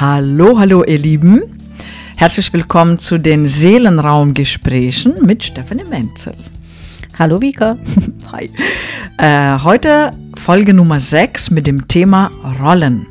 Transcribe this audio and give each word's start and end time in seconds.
Hallo, 0.00 0.58
hallo 0.58 0.82
ihr 0.82 0.96
Lieben. 0.96 1.42
Herzlich 2.16 2.50
willkommen 2.54 2.98
zu 2.98 3.18
den 3.18 3.46
Seelenraumgesprächen 3.46 5.26
mit 5.26 5.44
Stefanie 5.44 5.84
Menzel. 5.84 6.34
Hallo 7.18 7.38
Vika. 7.38 7.76
Hi. 8.32 8.50
Äh, 9.18 9.58
heute 9.62 10.12
Folge 10.38 10.72
Nummer 10.72 11.00
6 11.00 11.50
mit 11.50 11.66
dem 11.66 11.86
Thema 11.86 12.30
Rollen. 12.62 13.06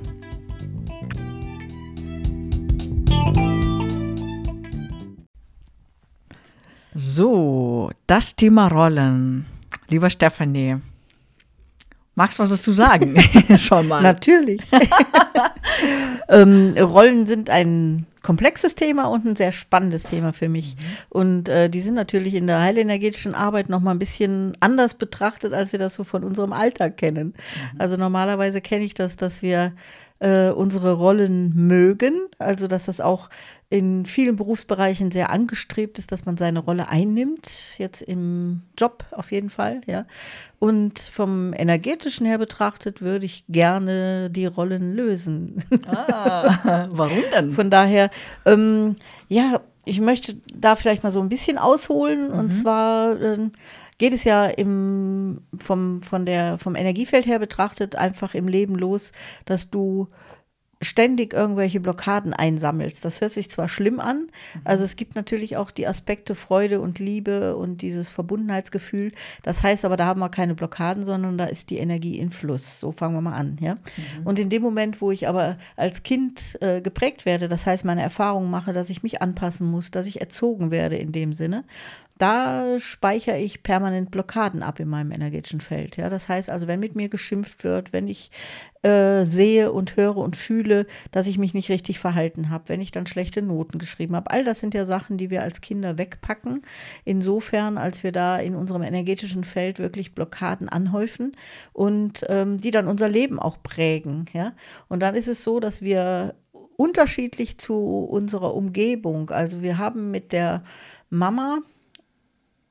So, 6.95 7.91
das 8.07 8.35
Thema 8.35 8.67
Rollen. 8.67 9.45
Lieber 9.89 10.09
Stefanie, 10.09 10.77
magst 12.19 12.37
du 12.37 12.43
was 12.43 12.49
dazu 12.49 12.73
sagen? 12.73 13.15
Schon 13.57 13.87
mal. 13.87 14.03
Natürlich. 14.03 14.59
ähm, 16.27 16.75
Rollen 16.77 17.25
sind 17.25 17.49
ein 17.49 18.05
komplexes 18.23 18.75
Thema 18.75 19.05
und 19.05 19.25
ein 19.25 19.37
sehr 19.37 19.53
spannendes 19.53 20.03
Thema 20.03 20.33
für 20.33 20.49
mich. 20.49 20.75
Mhm. 20.75 20.81
Und 21.07 21.49
äh, 21.49 21.69
die 21.69 21.79
sind 21.79 21.93
natürlich 21.93 22.35
in 22.35 22.45
der 22.45 22.59
heilenergetischen 22.59 23.35
Arbeit 23.35 23.69
noch 23.69 23.79
mal 23.79 23.91
ein 23.91 23.99
bisschen 23.99 24.57
anders 24.59 24.95
betrachtet, 24.95 25.53
als 25.53 25.71
wir 25.71 25.79
das 25.79 25.95
so 25.95 26.03
von 26.03 26.25
unserem 26.25 26.51
Alltag 26.51 26.97
kennen. 26.97 27.27
Mhm. 27.27 27.79
Also 27.79 27.95
normalerweise 27.95 28.59
kenne 28.59 28.83
ich 28.83 28.93
das, 28.93 29.15
dass 29.15 29.41
wir 29.41 29.71
äh, 30.19 30.49
unsere 30.49 30.93
Rollen 30.93 31.53
mögen, 31.55 32.27
also 32.37 32.67
dass 32.67 32.85
das 32.85 33.01
auch 33.01 33.29
in 33.71 34.07
vielen 34.07 34.35
Berufsbereichen 34.35 35.11
sehr 35.11 35.29
angestrebt 35.29 35.99
ist, 35.99 36.11
dass 36.11 36.25
man 36.25 36.37
seine 36.37 36.59
Rolle 36.59 36.89
einnimmt, 36.89 37.77
jetzt 37.77 38.01
im 38.01 38.63
Job 38.77 39.05
auf 39.11 39.31
jeden 39.31 39.51
Fall, 39.51 39.81
ja. 39.85 40.05
Und 40.57 40.99
vom 40.99 41.53
energetischen 41.53 42.25
her 42.25 42.39
betrachtet 42.39 43.01
würde 43.01 43.27
ich 43.27 43.45
gerne 43.47 44.29
die 44.31 44.47
Rollen 44.47 44.95
lösen. 44.95 45.63
Ah, 45.87 46.87
warum 46.91 47.23
denn? 47.33 47.51
Von 47.51 47.69
daher, 47.69 48.09
ähm, 48.45 48.95
ja, 49.27 49.61
ich 49.85 50.01
möchte 50.01 50.37
da 50.53 50.75
vielleicht 50.75 51.03
mal 51.03 51.11
so 51.11 51.21
ein 51.21 51.29
bisschen 51.29 51.57
ausholen. 51.57 52.29
Mhm. 52.29 52.39
Und 52.39 52.51
zwar 52.51 53.19
äh, 53.21 53.49
geht 53.99 54.13
es 54.13 54.23
ja 54.23 54.47
im, 54.47 55.41
vom, 55.59 56.01
von 56.01 56.25
der, 56.25 56.57
vom 56.57 56.75
Energiefeld 56.75 57.27
her 57.27 57.37
betrachtet 57.37 57.95
einfach 57.95 58.33
im 58.33 58.47
Leben 58.47 58.75
los, 58.75 59.11
dass 59.45 59.69
du 59.69 60.07
ständig 60.81 61.33
irgendwelche 61.33 61.79
Blockaden 61.79 62.33
einsammelst. 62.33 63.03
Das 63.03 63.19
hört 63.19 63.33
sich 63.33 63.51
zwar 63.51 63.67
schlimm 63.67 63.99
an, 63.99 64.21
mhm. 64.21 64.61
also 64.63 64.85
es 64.85 64.95
gibt 64.95 65.15
natürlich 65.15 65.57
auch 65.57 65.71
die 65.71 65.87
Aspekte 65.87 66.35
Freude 66.35 66.79
und 66.79 66.99
Liebe 66.99 67.57
und 67.57 67.81
dieses 67.81 68.09
Verbundenheitsgefühl. 68.09 69.11
Das 69.43 69.61
heißt 69.61 69.83
aber, 69.83 69.97
da 69.97 70.05
haben 70.05 70.21
wir 70.21 70.29
keine 70.29 70.55
Blockaden, 70.55 71.03
sondern 71.03 71.37
da 71.37 71.45
ist 71.45 71.69
die 71.69 71.77
Energie 71.77 72.17
in 72.17 72.29
Fluss. 72.29 72.79
So 72.79 72.91
fangen 72.91 73.15
wir 73.15 73.21
mal 73.21 73.33
an, 73.33 73.57
ja. 73.59 73.75
Mhm. 73.75 74.25
Und 74.25 74.39
in 74.39 74.49
dem 74.49 74.61
Moment, 74.61 75.01
wo 75.01 75.11
ich 75.11 75.27
aber 75.27 75.57
als 75.75 76.03
Kind 76.03 76.57
äh, 76.61 76.81
geprägt 76.81 77.25
werde, 77.25 77.49
das 77.49 77.65
heißt, 77.65 77.83
meine 77.83 78.01
Erfahrungen 78.01 78.49
mache, 78.49 78.71
dass 78.71 78.89
ich 78.89 79.03
mich 79.03 79.21
anpassen 79.21 79.69
muss, 79.69 79.91
dass 79.91 80.07
ich 80.07 80.21
erzogen 80.21 80.71
werde 80.71 80.95
in 80.95 81.11
dem 81.11 81.33
Sinne, 81.33 81.65
da 82.19 82.79
speichere 82.79 83.39
ich 83.39 83.63
permanent 83.63 84.11
Blockaden 84.11 84.61
ab 84.61 84.81
in 84.81 84.89
meinem 84.89 85.11
energetischen 85.11 85.61
Feld. 85.61 85.95
Ja, 85.95 86.09
das 86.09 86.27
heißt 86.27 86.49
also, 86.49 86.67
wenn 86.67 86.81
mit 86.81 86.93
mir 86.93 87.07
geschimpft 87.07 87.63
wird, 87.63 87.93
wenn 87.93 88.09
ich 88.09 88.29
äh, 88.83 89.23
sehe 89.23 89.71
und 89.71 89.95
höre 89.95 90.17
und 90.17 90.35
fühle, 90.35 90.85
dass 91.11 91.27
ich 91.27 91.37
mich 91.37 91.53
nicht 91.53 91.69
richtig 91.69 91.97
verhalten 91.97 92.49
habe, 92.49 92.65
wenn 92.67 92.81
ich 92.81 92.91
dann 92.91 93.07
schlechte 93.07 93.41
Noten 93.41 93.79
geschrieben 93.79 94.17
habe, 94.17 94.31
all 94.31 94.43
das 94.43 94.59
sind 94.59 94.73
ja 94.73 94.83
Sachen, 94.83 95.17
die 95.17 95.29
wir 95.29 95.43
als 95.43 95.61
Kinder 95.61 95.97
wegpacken. 95.97 96.61
Insofern, 97.05 97.77
als 97.77 98.03
wir 98.03 98.11
da 98.11 98.37
in 98.37 98.53
unserem 98.53 98.81
energetischen 98.81 99.45
Feld 99.45 99.79
wirklich 99.79 100.13
Blockaden 100.13 100.67
anhäufen 100.67 101.31
und 101.71 102.25
ähm, 102.27 102.57
die 102.57 102.71
dann 102.71 102.87
unser 102.89 103.07
Leben 103.07 103.39
auch 103.39 103.63
prägen. 103.63 104.25
Ja, 104.33 104.51
und 104.89 105.01
dann 105.01 105.15
ist 105.15 105.29
es 105.29 105.41
so, 105.41 105.61
dass 105.61 105.81
wir 105.81 106.35
unterschiedlich 106.75 107.59
zu 107.59 107.77
unserer 108.03 108.53
Umgebung, 108.55 109.29
also 109.29 109.61
wir 109.61 109.77
haben 109.77 110.11
mit 110.11 110.33
der 110.33 110.65
Mama 111.09 111.59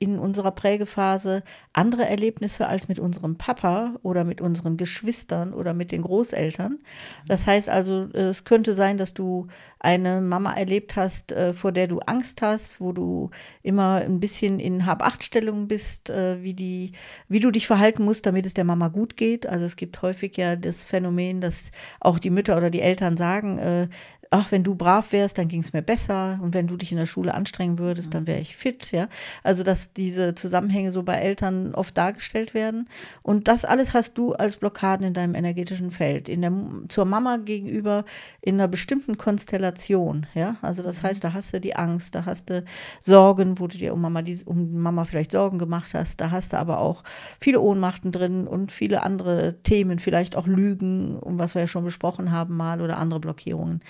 in 0.00 0.18
unserer 0.18 0.52
Prägephase 0.52 1.42
andere 1.72 2.06
Erlebnisse 2.06 2.68
als 2.68 2.86
mit 2.86 3.00
unserem 3.00 3.36
Papa 3.36 3.96
oder 4.02 4.22
mit 4.22 4.40
unseren 4.40 4.76
Geschwistern 4.76 5.52
oder 5.52 5.74
mit 5.74 5.90
den 5.90 6.02
Großeltern. 6.02 6.78
Das 7.26 7.46
heißt 7.48 7.68
also, 7.68 8.04
es 8.12 8.44
könnte 8.44 8.74
sein, 8.74 8.96
dass 8.96 9.12
du 9.12 9.48
eine 9.80 10.20
Mama 10.20 10.54
erlebt 10.54 10.94
hast, 10.94 11.32
äh, 11.32 11.52
vor 11.52 11.72
der 11.72 11.88
du 11.88 11.98
Angst 12.00 12.42
hast, 12.42 12.80
wo 12.80 12.92
du 12.92 13.30
immer 13.62 13.96
ein 13.96 14.20
bisschen 14.20 14.60
in 14.60 14.86
Hab-Acht-Stellung 14.86 15.66
bist, 15.66 16.10
äh, 16.10 16.42
wie, 16.42 16.54
die, 16.54 16.92
wie 17.28 17.40
du 17.40 17.50
dich 17.50 17.66
verhalten 17.66 18.04
musst, 18.04 18.24
damit 18.26 18.46
es 18.46 18.54
der 18.54 18.64
Mama 18.64 18.88
gut 18.88 19.16
geht. 19.16 19.46
Also 19.46 19.64
es 19.64 19.74
gibt 19.74 20.00
häufig 20.02 20.36
ja 20.36 20.54
das 20.54 20.84
Phänomen, 20.84 21.40
dass 21.40 21.72
auch 22.00 22.20
die 22.20 22.30
Mütter 22.30 22.56
oder 22.56 22.70
die 22.70 22.80
Eltern 22.82 23.16
sagen, 23.16 23.58
äh, 23.58 23.88
ach, 24.30 24.52
wenn 24.52 24.64
du 24.64 24.74
brav 24.74 25.12
wärst, 25.12 25.38
dann 25.38 25.48
ging 25.48 25.60
es 25.60 25.72
mir 25.72 25.82
besser 25.82 26.38
und 26.42 26.54
wenn 26.54 26.66
du 26.66 26.76
dich 26.76 26.92
in 26.92 26.98
der 26.98 27.06
Schule 27.06 27.34
anstrengen 27.34 27.78
würdest, 27.78 28.14
dann 28.14 28.26
wäre 28.26 28.40
ich 28.40 28.56
fit, 28.56 28.92
ja. 28.92 29.08
Also, 29.42 29.62
dass 29.62 29.92
diese 29.92 30.34
Zusammenhänge 30.34 30.90
so 30.90 31.02
bei 31.02 31.14
Eltern 31.14 31.74
oft 31.74 31.96
dargestellt 31.96 32.54
werden. 32.54 32.88
Und 33.22 33.48
das 33.48 33.64
alles 33.64 33.94
hast 33.94 34.18
du 34.18 34.34
als 34.34 34.56
Blockaden 34.56 35.06
in 35.06 35.14
deinem 35.14 35.34
energetischen 35.34 35.90
Feld. 35.90 36.28
In 36.28 36.42
der, 36.42 36.52
zur 36.88 37.04
Mama 37.04 37.38
gegenüber 37.38 38.04
in 38.40 38.56
einer 38.56 38.68
bestimmten 38.68 39.16
Konstellation, 39.16 40.26
ja. 40.34 40.56
Also, 40.62 40.82
das 40.82 41.02
heißt, 41.02 41.24
da 41.24 41.32
hast 41.32 41.54
du 41.54 41.60
die 41.60 41.76
Angst, 41.76 42.14
da 42.14 42.26
hast 42.26 42.50
du 42.50 42.64
Sorgen, 43.00 43.58
wo 43.58 43.66
du 43.66 43.78
dir 43.78 43.94
um 43.94 44.00
Mama, 44.00 44.22
um 44.44 44.80
Mama 44.80 45.04
vielleicht 45.04 45.32
Sorgen 45.32 45.58
gemacht 45.58 45.94
hast. 45.94 46.20
Da 46.20 46.30
hast 46.30 46.52
du 46.52 46.58
aber 46.58 46.80
auch 46.80 47.02
viele 47.40 47.60
Ohnmachten 47.60 48.12
drin 48.12 48.46
und 48.46 48.72
viele 48.72 49.02
andere 49.02 49.62
Themen, 49.62 49.98
vielleicht 49.98 50.36
auch 50.36 50.46
Lügen, 50.46 51.18
um 51.18 51.38
was 51.38 51.54
wir 51.54 51.62
ja 51.62 51.68
schon 51.68 51.84
besprochen 51.84 52.30
haben 52.30 52.56
mal 52.56 52.80
oder 52.80 52.98
andere 52.98 53.20
Blockierungen. 53.20 53.80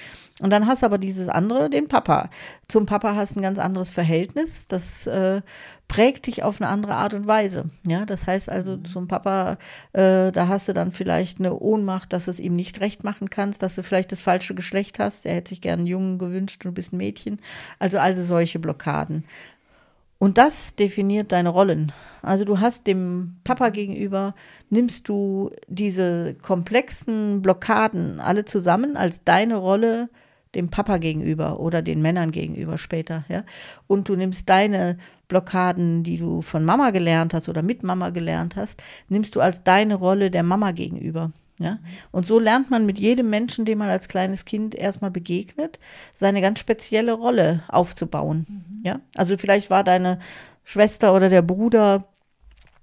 Und 0.40 0.50
dann 0.50 0.66
hast 0.66 0.82
du 0.82 0.86
aber 0.86 0.98
dieses 0.98 1.28
andere, 1.28 1.68
den 1.68 1.88
Papa. 1.88 2.30
Zum 2.68 2.86
Papa 2.86 3.16
hast 3.16 3.34
du 3.34 3.40
ein 3.40 3.42
ganz 3.42 3.58
anderes 3.58 3.90
Verhältnis. 3.90 4.68
Das 4.68 5.06
äh, 5.08 5.42
prägt 5.88 6.28
dich 6.28 6.44
auf 6.44 6.60
eine 6.60 6.70
andere 6.70 6.94
Art 6.94 7.14
und 7.14 7.26
Weise. 7.26 7.70
Ja, 7.86 8.06
das 8.06 8.26
heißt 8.26 8.48
also 8.48 8.76
mhm. 8.76 8.84
zum 8.84 9.08
Papa, 9.08 9.58
äh, 9.94 10.30
da 10.30 10.46
hast 10.46 10.68
du 10.68 10.74
dann 10.74 10.92
vielleicht 10.92 11.40
eine 11.40 11.58
Ohnmacht, 11.58 12.12
dass 12.12 12.26
du 12.26 12.30
es 12.30 12.38
ihm 12.38 12.54
nicht 12.54 12.80
recht 12.80 13.02
machen 13.02 13.30
kannst, 13.30 13.62
dass 13.62 13.74
du 13.74 13.82
vielleicht 13.82 14.12
das 14.12 14.20
falsche 14.20 14.54
Geschlecht 14.54 15.00
hast. 15.00 15.26
Er 15.26 15.34
hätte 15.34 15.48
sich 15.48 15.60
gerne 15.60 15.80
einen 15.80 15.86
Jungen 15.88 16.18
gewünscht 16.18 16.64
und 16.64 16.70
du 16.70 16.74
bist 16.74 16.92
ein 16.92 16.98
Mädchen. 16.98 17.40
Also 17.80 17.98
also 17.98 18.22
solche 18.22 18.60
Blockaden. 18.60 19.24
Und 20.18 20.36
das 20.36 20.74
definiert 20.74 21.30
deine 21.30 21.48
Rollen. 21.48 21.92
Also 22.22 22.44
du 22.44 22.60
hast 22.60 22.86
dem 22.86 23.36
Papa 23.44 23.68
gegenüber, 23.70 24.34
nimmst 24.68 25.08
du 25.08 25.50
diese 25.68 26.34
komplexen 26.42 27.40
Blockaden 27.40 28.18
alle 28.18 28.44
zusammen 28.44 28.96
als 28.96 29.22
deine 29.22 29.56
Rolle 29.56 30.08
dem 30.54 30.70
Papa 30.70 30.98
gegenüber 30.98 31.60
oder 31.60 31.82
den 31.82 32.02
Männern 32.02 32.30
gegenüber 32.30 32.78
später, 32.78 33.24
ja. 33.28 33.44
Und 33.86 34.08
du 34.08 34.16
nimmst 34.16 34.48
deine 34.48 34.98
Blockaden, 35.28 36.02
die 36.02 36.16
du 36.16 36.42
von 36.42 36.64
Mama 36.64 36.90
gelernt 36.90 37.34
hast 37.34 37.48
oder 37.48 37.62
mit 37.62 37.82
Mama 37.82 38.10
gelernt 38.10 38.56
hast, 38.56 38.82
nimmst 39.08 39.36
du 39.36 39.40
als 39.40 39.62
deine 39.62 39.94
Rolle 39.94 40.30
der 40.30 40.42
Mama 40.42 40.72
gegenüber. 40.72 41.32
Ja? 41.58 41.78
Und 42.10 42.26
so 42.26 42.38
lernt 42.38 42.70
man 42.70 42.86
mit 42.86 42.98
jedem 42.98 43.30
Menschen, 43.30 43.64
dem 43.64 43.78
man 43.78 43.90
als 43.90 44.08
kleines 44.08 44.44
Kind 44.44 44.74
erstmal 44.74 45.10
begegnet, 45.10 45.78
seine 46.14 46.40
ganz 46.40 46.58
spezielle 46.58 47.12
Rolle 47.12 47.62
aufzubauen. 47.68 48.46
Mhm. 48.48 48.82
Ja? 48.84 49.00
Also 49.16 49.36
vielleicht 49.36 49.70
war 49.70 49.84
deine 49.84 50.18
Schwester 50.64 51.14
oder 51.14 51.28
der 51.28 51.42
Bruder 51.42 52.04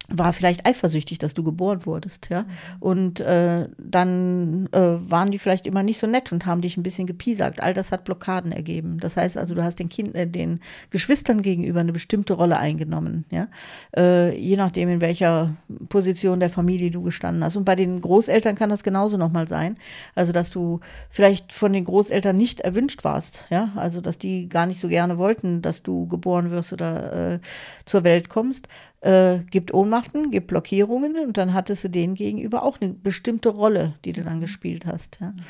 war 0.10 0.34
vielleicht 0.34 0.66
eifersüchtig, 0.66 1.18
dass 1.18 1.34
du 1.34 1.44
geboren 1.44 1.86
wurdest, 1.86 2.30
ja. 2.30 2.46
Und 2.80 3.20
äh, 3.22 3.68
dann 3.78 4.70
äh, 4.72 4.80
waren 4.80 5.32
die 5.32 5.40
vielleicht 5.40 5.66
immer 5.66 5.84
nicht 5.84 6.00
so 6.00 6.08
nett 6.08 6.32
und 6.32 6.46
haben 6.46 6.62
dich 6.62 6.78
ein 6.78 6.84
bisschen 6.84 7.08
gepiesackt. 7.08 7.62
All 7.62 7.74
das 7.74 7.92
hat 7.92 8.04
Blockaden 8.04 8.52
ergeben. 8.52 9.00
Das 9.00 9.18
heißt 9.18 9.38
also, 9.38 9.56
du 9.56 9.64
hast 9.64 9.80
den 9.80 9.90
Kind, 9.90 10.14
äh, 10.16 10.28
den 10.28 10.60
Geschwistern 10.92 11.42
gegenüber 11.42 11.80
eine 11.80 11.92
bestimmte 11.92 12.34
Rolle 12.34 12.58
eingenommen, 12.58 13.26
ja. 13.32 13.48
Äh, 13.96 14.38
je 14.38 14.58
nachdem, 14.58 14.90
in 14.90 15.02
welcher 15.02 15.56
Position 15.90 16.40
der 16.40 16.50
Familie 16.50 16.92
du 16.92 17.02
gestanden 17.02 17.44
hast. 17.44 17.56
Und 17.56 17.66
bei 17.66 17.76
den 17.76 18.00
Großeltern 18.02 18.56
kann 18.56 18.70
das 18.70 18.84
genauso 18.84 19.18
nochmal 19.18 19.48
sein. 19.48 19.78
Also, 20.14 20.34
dass 20.34 20.52
du 20.52 20.82
vielleicht 21.10 21.52
von 21.52 21.74
den 21.74 21.86
Großeltern 21.86 22.38
nicht 22.38 22.60
erwünscht 22.62 23.04
warst, 23.04 23.44
ja. 23.50 23.70
Also, 23.76 24.02
dass 24.02 24.20
die 24.20 24.50
gar 24.50 24.68
nicht 24.68 24.80
so 24.80 24.88
gerne 24.88 25.18
wollten, 25.18 25.62
dass 25.62 25.82
du 25.82 26.08
geboren 26.08 26.52
wirst 26.52 26.74
oder 26.74 27.34
äh, 27.34 27.40
zur 27.86 28.04
Welt 28.04 28.30
kommst 28.30 28.68
äh, 29.06 29.40
gibt 29.52 29.74
Ohnmachten, 29.74 30.32
gibt 30.32 30.48
Blockierungen 30.48 31.16
und 31.28 31.38
dann 31.38 31.54
hattest 31.54 31.84
du 31.84 31.90
denen 31.90 32.16
gegenüber 32.16 32.64
auch 32.64 32.82
eine 32.82 32.94
bestimmte 32.94 33.50
Rolle, 33.50 33.94
die 34.04 34.14
du 34.14 34.24
dann 34.24 34.38
mhm. 34.38 34.42
gespielt 34.42 34.86
hast. 34.86 35.20
Ja. 35.22 35.28
Mhm. 35.28 35.42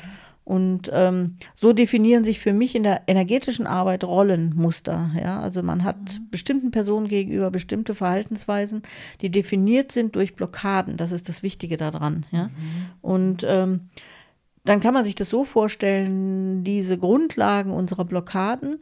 Und 0.44 0.90
ähm, 0.92 1.38
so 1.56 1.72
definieren 1.72 2.22
sich 2.22 2.38
für 2.38 2.52
mich 2.52 2.76
in 2.76 2.84
der 2.84 3.02
energetischen 3.08 3.66
Arbeit 3.66 4.04
Rollenmuster. 4.04 5.10
Ja? 5.20 5.40
Also 5.40 5.62
man 5.64 5.82
hat 5.82 5.96
mhm. 5.96 6.30
bestimmten 6.30 6.70
Personen 6.70 7.08
gegenüber 7.08 7.50
bestimmte 7.50 7.96
Verhaltensweisen, 7.96 8.82
die 9.22 9.30
definiert 9.30 9.90
sind 9.90 10.14
durch 10.14 10.36
Blockaden. 10.36 10.96
Das 10.96 11.10
ist 11.10 11.28
das 11.28 11.42
Wichtige 11.42 11.76
daran. 11.76 12.26
Ja? 12.30 12.44
Mhm. 12.44 12.50
Und 13.00 13.46
ähm, 13.48 13.80
dann 14.64 14.80
kann 14.80 14.94
man 14.94 15.04
sich 15.04 15.14
das 15.14 15.30
so 15.30 15.44
vorstellen, 15.44 16.62
diese 16.62 16.98
Grundlagen 16.98 17.72
unserer 17.72 18.04
Blockaden, 18.04 18.80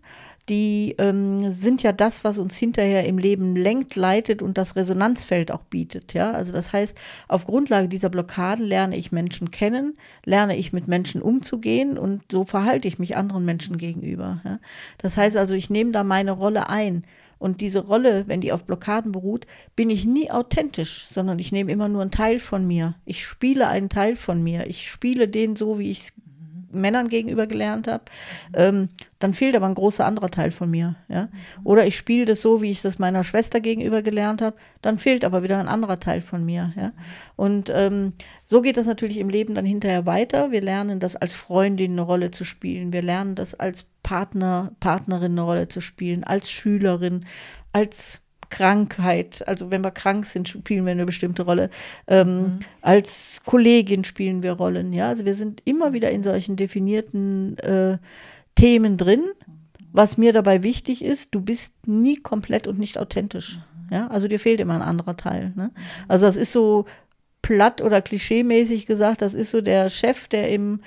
die 0.49 0.95
ähm, 0.99 1.51
sind 1.53 1.83
ja 1.83 1.93
das, 1.93 2.23
was 2.23 2.39
uns 2.39 2.55
hinterher 2.57 3.07
im 3.07 3.17
Leben 3.17 3.57
lenkt, 3.57 3.97
leitet 3.97 4.43
und 4.43 4.59
das 4.59 4.77
Resonanzfeld 4.77 5.51
auch 5.51 5.63
bietet. 5.63 6.13
Ja, 6.13 6.33
also 6.33 6.53
das 6.53 6.73
heißt, 6.73 6.99
auf 7.29 7.47
Grundlage 7.47 7.89
dieser 7.89 8.11
Blockaden 8.11 8.65
lerne 8.65 8.97
ich 8.97 9.11
Menschen 9.11 9.51
kennen, 9.51 9.97
lerne 10.25 10.57
ich 10.57 10.73
mit 10.73 10.87
Menschen 10.87 11.23
umzugehen 11.23 11.97
und 11.97 12.23
so 12.31 12.45
verhalte 12.45 12.89
ich 12.89 12.99
mich 12.99 13.17
anderen 13.17 13.45
Menschen 13.45 13.79
gegenüber. 13.79 14.41
Ja? 14.45 14.59
Das 14.99 15.17
heißt 15.17 15.37
also, 15.37 15.55
ich 15.55 15.71
nehme 15.71 15.93
da 15.93 16.05
meine 16.05 16.33
Rolle 16.33 16.69
ein. 16.69 17.05
Und 17.39 17.61
diese 17.61 17.81
Rolle, 17.81 18.25
wenn 18.27 18.41
die 18.41 18.53
auf 18.53 18.65
Blockaden 18.65 19.13
beruht, 19.13 19.47
bin 19.77 19.91
ich 19.91 20.07
nie 20.07 20.31
authentisch, 20.31 21.09
sondern 21.13 21.39
ich 21.39 21.53
nehme 21.53 21.71
immer 21.73 21.89
nur 21.89 22.01
einen 22.01 22.11
Teil 22.11 22.39
von 22.39 22.67
mir. 22.67 22.95
Ich 23.05 23.25
spiele 23.25 23.69
einen 23.69 23.89
Teil 23.89 24.17
von 24.17 24.43
mir. 24.43 24.67
Ich 24.67 24.89
spiele 24.89 25.29
den 25.29 25.57
so, 25.57 25.79
wie 25.79 25.91
ich 25.91 26.01
es 26.01 26.13
Männern 26.75 27.09
gegenüber 27.09 27.47
gelernt 27.47 27.89
habe, 27.89 28.05
ähm, 28.55 28.89
dann 29.19 29.35
fehlt 29.35 29.57
aber 29.57 29.67
ein 29.67 29.75
großer 29.75 30.05
anderer 30.05 30.31
Teil 30.31 30.51
von 30.51 30.71
mir. 30.71 30.97
Ja? 31.09 31.29
Oder 31.63 31.87
ich 31.87 31.97
spiele 31.97 32.25
das 32.25 32.41
so, 32.41 32.61
wie 32.61 32.71
ich 32.71 32.83
das 32.83 32.99
meiner 32.99 33.25
Schwester 33.25 33.61
gegenüber 33.61 34.03
gelernt 34.03 34.43
habe, 34.43 34.57
dann 34.83 34.99
fehlt 34.99 35.25
aber 35.25 35.43
wieder 35.43 35.59
ein 35.59 35.69
anderer 35.69 36.01
Teil 36.01 36.21
von 36.21 36.45
mir. 36.45 36.73
Ja? 36.77 36.93
Und 37.37 37.73
ähm, 37.75 38.13
so 38.45 38.61
geht 38.61 38.77
das 38.77 38.87
natürlich 38.87 39.19
im 39.19 39.31
Leben 39.31 39.55
dann 39.55 39.65
hinterher 39.65 40.07
weiter. 40.07 40.51
Wir 40.51 40.61
lernen 40.61 41.01
das 41.01 41.17
als 41.17 41.35
Freundin 41.35 41.93
eine 41.93 42.03
Rolle 42.03 42.31
zu 42.31 42.45
spielen. 42.45 42.93
Wir 42.93 43.03
lernen 43.03 43.35
das 43.35 43.55
als 43.55 43.87
Partner, 44.03 44.73
Partnerin 44.81 45.33
eine 45.33 45.43
Rolle 45.43 45.69
zu 45.69 45.81
spielen, 45.81 46.25
als 46.25 46.51
Schülerin, 46.51 47.25
als 47.73 48.21
Krankheit, 48.55 49.43
also 49.49 49.73
wenn 49.73 49.83
wir 49.83 49.91
krank 49.91 50.27
sind, 50.27 50.49
spielen 50.49 50.85
wir 50.85 50.93
eine 50.93 51.07
bestimmte 51.07 51.43
Rolle. 51.43 51.71
Ähm, 52.07 52.37
mhm. 52.37 52.59
Als 52.83 53.41
Kollegin 53.45 54.05
spielen 54.05 54.45
wir 54.45 54.53
Rollen, 54.53 54.93
ja. 54.93 55.09
Also 55.09 55.25
wir 55.25 55.35
sind 55.35 55.61
immer 55.65 55.93
wieder 55.93 56.13
in 56.13 56.23
solchen 56.23 56.55
definierten 56.55 57.59
äh, 57.59 57.99
Themen 58.55 58.97
drin. 58.97 59.25
Was 59.91 60.19
mir 60.19 60.33
dabei 60.33 60.63
wichtig 60.63 61.05
ist, 61.05 61.35
du 61.35 61.41
bist 61.41 61.75
nie 61.85 62.15
komplett 62.15 62.69
und 62.69 62.79
nicht 62.79 62.97
authentisch. 62.97 63.59
Ja, 63.91 64.07
also 64.07 64.29
dir 64.29 64.39
fehlt 64.39 64.61
immer 64.61 64.75
ein 64.75 64.83
anderer 64.83 65.17
Teil. 65.17 65.53
Ne? 65.57 65.73
Also 66.07 66.27
das 66.27 66.37
ist 66.37 66.53
so 66.53 66.85
platt 67.43 67.83
oder 67.83 68.03
klischeemäßig 68.03 68.87
gesagt, 68.87 69.21
das 69.21 69.35
ist 69.35 69.51
so 69.51 69.63
der 69.63 69.91
Chef, 69.91 70.29
der 70.29 70.49
im 70.51 70.79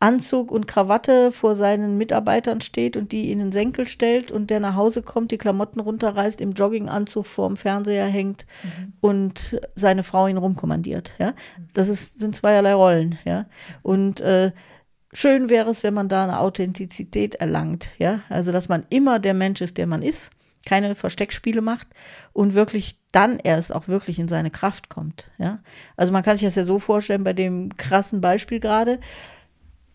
Anzug 0.00 0.50
und 0.50 0.66
Krawatte 0.66 1.32
vor 1.32 1.56
seinen 1.56 1.96
Mitarbeitern 1.96 2.60
steht 2.60 2.96
und 2.96 3.12
die 3.12 3.30
in 3.30 3.38
den 3.38 3.52
Senkel 3.52 3.88
stellt 3.88 4.30
und 4.30 4.50
der 4.50 4.60
nach 4.60 4.74
Hause 4.74 5.02
kommt, 5.02 5.30
die 5.30 5.38
Klamotten 5.38 5.80
runterreißt, 5.80 6.40
im 6.40 6.52
Jogginganzug 6.52 7.26
vorm 7.26 7.56
Fernseher 7.56 8.06
hängt 8.06 8.44
mhm. 8.62 8.92
und 9.00 9.60
seine 9.74 10.02
Frau 10.02 10.26
ihn 10.26 10.36
rumkommandiert. 10.36 11.12
Ja? 11.18 11.34
Das 11.72 11.88
ist, 11.88 12.18
sind 12.18 12.36
zweierlei 12.36 12.74
Rollen. 12.74 13.18
Ja? 13.24 13.46
Und 13.82 14.20
äh, 14.20 14.52
schön 15.12 15.48
wäre 15.48 15.70
es, 15.70 15.82
wenn 15.82 15.94
man 15.94 16.08
da 16.08 16.24
eine 16.24 16.40
Authentizität 16.40 17.36
erlangt. 17.36 17.88
Ja? 17.98 18.20
Also, 18.28 18.52
dass 18.52 18.68
man 18.68 18.84
immer 18.90 19.18
der 19.18 19.34
Mensch 19.34 19.60
ist, 19.62 19.78
der 19.78 19.86
man 19.86 20.02
ist, 20.02 20.30
keine 20.64 20.94
Versteckspiele 20.94 21.60
macht 21.60 21.88
und 22.32 22.54
wirklich 22.54 22.98
dann 23.12 23.38
erst 23.38 23.74
auch 23.74 23.88
wirklich 23.88 24.18
in 24.18 24.28
seine 24.28 24.50
Kraft 24.50 24.88
kommt. 24.88 25.30
Ja? 25.38 25.60
Also 25.96 26.12
man 26.12 26.22
kann 26.22 26.36
sich 26.36 26.46
das 26.46 26.54
ja 26.56 26.64
so 26.64 26.78
vorstellen 26.78 27.24
bei 27.24 27.32
dem 27.32 27.76
krassen 27.76 28.20
Beispiel 28.20 28.60
gerade. 28.60 28.98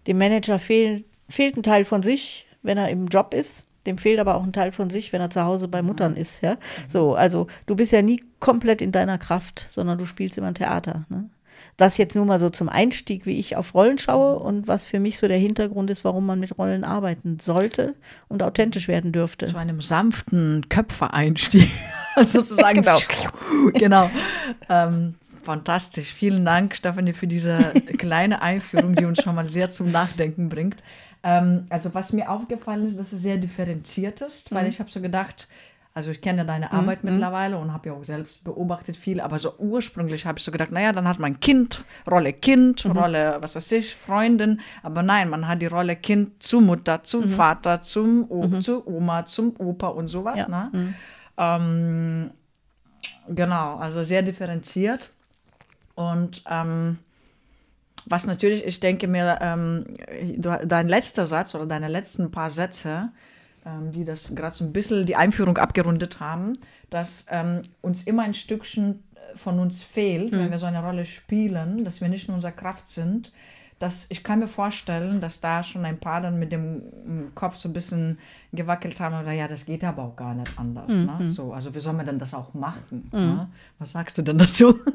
Dem 0.09 0.17
Manager 0.17 0.57
fehl, 0.57 1.05
fehlt 1.29 1.55
ein 1.55 1.63
Teil 1.63 1.85
von 1.85 2.01
sich, 2.01 2.47
wenn 2.63 2.79
er 2.79 2.89
im 2.89 3.07
Job 3.07 3.35
ist. 3.35 3.67
Dem 3.85 3.99
fehlt 3.99 4.19
aber 4.19 4.35
auch 4.35 4.43
ein 4.43 4.53
Teil 4.53 4.71
von 4.71 4.89
sich, 4.89 5.13
wenn 5.13 5.21
er 5.21 5.29
zu 5.29 5.45
Hause 5.45 5.67
bei 5.67 5.83
Muttern 5.83 6.15
ist. 6.15 6.41
Ja? 6.41 6.57
So, 6.87 7.13
also 7.13 7.45
du 7.67 7.75
bist 7.75 7.91
ja 7.91 8.01
nie 8.01 8.21
komplett 8.39 8.81
in 8.81 8.91
deiner 8.91 9.19
Kraft, 9.19 9.67
sondern 9.69 9.99
du 9.99 10.05
spielst 10.05 10.37
immer 10.37 10.47
ein 10.47 10.55
Theater. 10.55 11.05
Ne? 11.09 11.29
Das 11.77 11.97
jetzt 11.97 12.15
nur 12.15 12.25
mal 12.25 12.39
so 12.39 12.49
zum 12.49 12.69
Einstieg, 12.69 13.27
wie 13.27 13.37
ich 13.37 13.55
auf 13.55 13.75
Rollen 13.75 13.99
schaue 13.99 14.39
und 14.39 14.67
was 14.67 14.85
für 14.85 14.99
mich 14.99 15.19
so 15.19 15.27
der 15.27 15.37
Hintergrund 15.37 15.91
ist, 15.91 16.03
warum 16.03 16.25
man 16.25 16.39
mit 16.39 16.57
Rollen 16.57 16.83
arbeiten 16.83 17.37
sollte 17.39 17.93
und 18.27 18.41
authentisch 18.41 18.87
werden 18.87 19.11
dürfte. 19.11 19.45
Zu 19.45 19.57
einem 19.57 19.81
sanften 19.81 20.67
Köpfereinstieg, 20.69 21.69
sozusagen. 22.23 22.81
genau. 22.83 22.99
genau. 23.73 24.09
Ähm, 24.69 25.15
Fantastisch. 25.43 26.13
Vielen 26.13 26.45
Dank, 26.45 26.75
Stefanie, 26.75 27.13
für 27.13 27.27
diese 27.27 27.57
kleine 27.97 28.41
Einführung, 28.41 28.95
die 28.95 29.05
uns 29.05 29.21
schon 29.21 29.35
mal 29.35 29.49
sehr 29.49 29.69
zum 29.69 29.91
Nachdenken 29.91 30.49
bringt. 30.49 30.77
Ähm, 31.23 31.65
also 31.69 31.93
was 31.93 32.13
mir 32.13 32.29
aufgefallen 32.29 32.87
ist, 32.87 32.99
dass 32.99 33.11
es 33.11 33.21
sehr 33.21 33.37
differenziert 33.37 34.21
ist, 34.21 34.53
weil 34.53 34.63
mhm. 34.63 34.69
ich 34.69 34.79
habe 34.79 34.89
so 34.89 35.01
gedacht, 35.01 35.47
also 35.93 36.11
ich 36.11 36.21
kenne 36.21 36.45
deine 36.45 36.71
Arbeit 36.71 37.03
mhm. 37.03 37.11
mittlerweile 37.11 37.57
und 37.57 37.73
habe 37.73 37.89
ja 37.89 37.95
auch 37.95 38.05
selbst 38.05 38.43
beobachtet 38.43 38.95
viel, 38.95 39.19
aber 39.19 39.37
so 39.37 39.55
ursprünglich 39.57 40.25
habe 40.25 40.39
ich 40.39 40.45
so 40.45 40.51
gedacht, 40.51 40.71
naja, 40.71 40.93
dann 40.93 41.07
hat 41.07 41.19
man 41.19 41.39
Kind, 41.39 41.83
Rolle 42.09 42.31
Kind, 42.31 42.85
mhm. 42.85 42.91
Rolle, 42.91 43.37
was 43.41 43.55
weiß 43.55 43.71
ich, 43.73 43.95
Freundin, 43.95 44.61
aber 44.81 45.03
nein, 45.03 45.29
man 45.29 45.47
hat 45.47 45.61
die 45.61 45.65
Rolle 45.65 45.95
Kind 45.95 46.41
zu 46.41 46.61
Mutter, 46.61 47.03
zum 47.03 47.23
mhm. 47.23 47.27
Vater, 47.29 47.81
zum 47.81 48.29
o 48.29 48.47
mhm. 48.47 48.61
zu 48.61 48.87
Oma, 48.87 49.25
zum 49.25 49.55
Opa 49.57 49.87
und 49.87 50.07
sowas. 50.07 50.37
Ja. 50.37 50.47
Ne? 50.47 50.69
Mhm. 50.71 50.95
Ähm, 51.37 52.31
genau, 53.27 53.75
also 53.77 54.03
sehr 54.03 54.21
differenziert. 54.21 55.09
Und 55.99 56.43
ähm, 56.49 56.97
was 58.05 58.25
natürlich, 58.25 58.65
ich 58.65 58.79
denke 58.79 59.09
mir, 59.09 59.37
ähm, 59.41 59.83
dein 60.39 60.87
letzter 60.87 61.27
Satz 61.27 61.53
oder 61.55 61.65
deine 61.65 61.89
letzten 61.89 62.31
paar 62.31 62.51
Sätze, 62.51 63.09
ähm, 63.65 63.91
die 63.91 64.05
das 64.05 64.33
gerade 64.33 64.55
so 64.55 64.63
ein 64.63 64.71
bisschen 64.71 65.05
die 65.05 65.17
Einführung 65.17 65.57
abgerundet 65.57 66.21
haben, 66.21 66.57
dass 66.89 67.25
ähm, 67.29 67.63
uns 67.81 68.05
immer 68.05 68.23
ein 68.23 68.33
Stückchen 68.33 69.03
von 69.35 69.59
uns 69.59 69.83
fehlt, 69.83 70.31
mhm. 70.31 70.37
wenn 70.37 70.51
wir 70.51 70.57
so 70.57 70.67
eine 70.67 70.81
Rolle 70.81 71.05
spielen, 71.05 71.83
dass 71.83 71.99
wir 71.99 72.07
nicht 72.07 72.29
in 72.29 72.33
unserer 72.33 72.53
Kraft 72.53 72.87
sind, 72.87 73.33
dass 73.79 74.07
ich 74.09 74.23
kann 74.23 74.39
mir 74.39 74.47
vorstellen, 74.47 75.21
dass 75.21 75.39
da 75.39 75.63
schon 75.63 75.85
ein 75.85 75.97
paar 75.97 76.19
dann 76.21 76.37
mit 76.37 76.51
dem 76.51 77.31
Kopf 77.33 77.55
so 77.55 77.69
ein 77.69 77.73
bisschen 77.73 78.19
gewackelt 78.51 78.99
haben 78.99 79.19
oder 79.19 79.31
ja, 79.31 79.47
das 79.47 79.65
geht 79.65 79.83
aber 79.83 80.03
auch 80.03 80.15
gar 80.15 80.35
nicht 80.35 80.51
anders. 80.57 80.91
Mhm. 80.91 81.05
Ne? 81.05 81.17
So, 81.21 81.53
also 81.53 81.73
wie 81.73 81.79
soll 81.79 81.93
man 81.93 82.05
denn 82.05 82.19
das 82.19 82.33
auch 82.33 82.53
machen? 82.53 83.09
Mhm. 83.11 83.19
Ne? 83.19 83.49
Was 83.79 83.91
sagst 83.93 84.17
du 84.17 84.21
denn 84.21 84.37
dazu? 84.37 84.75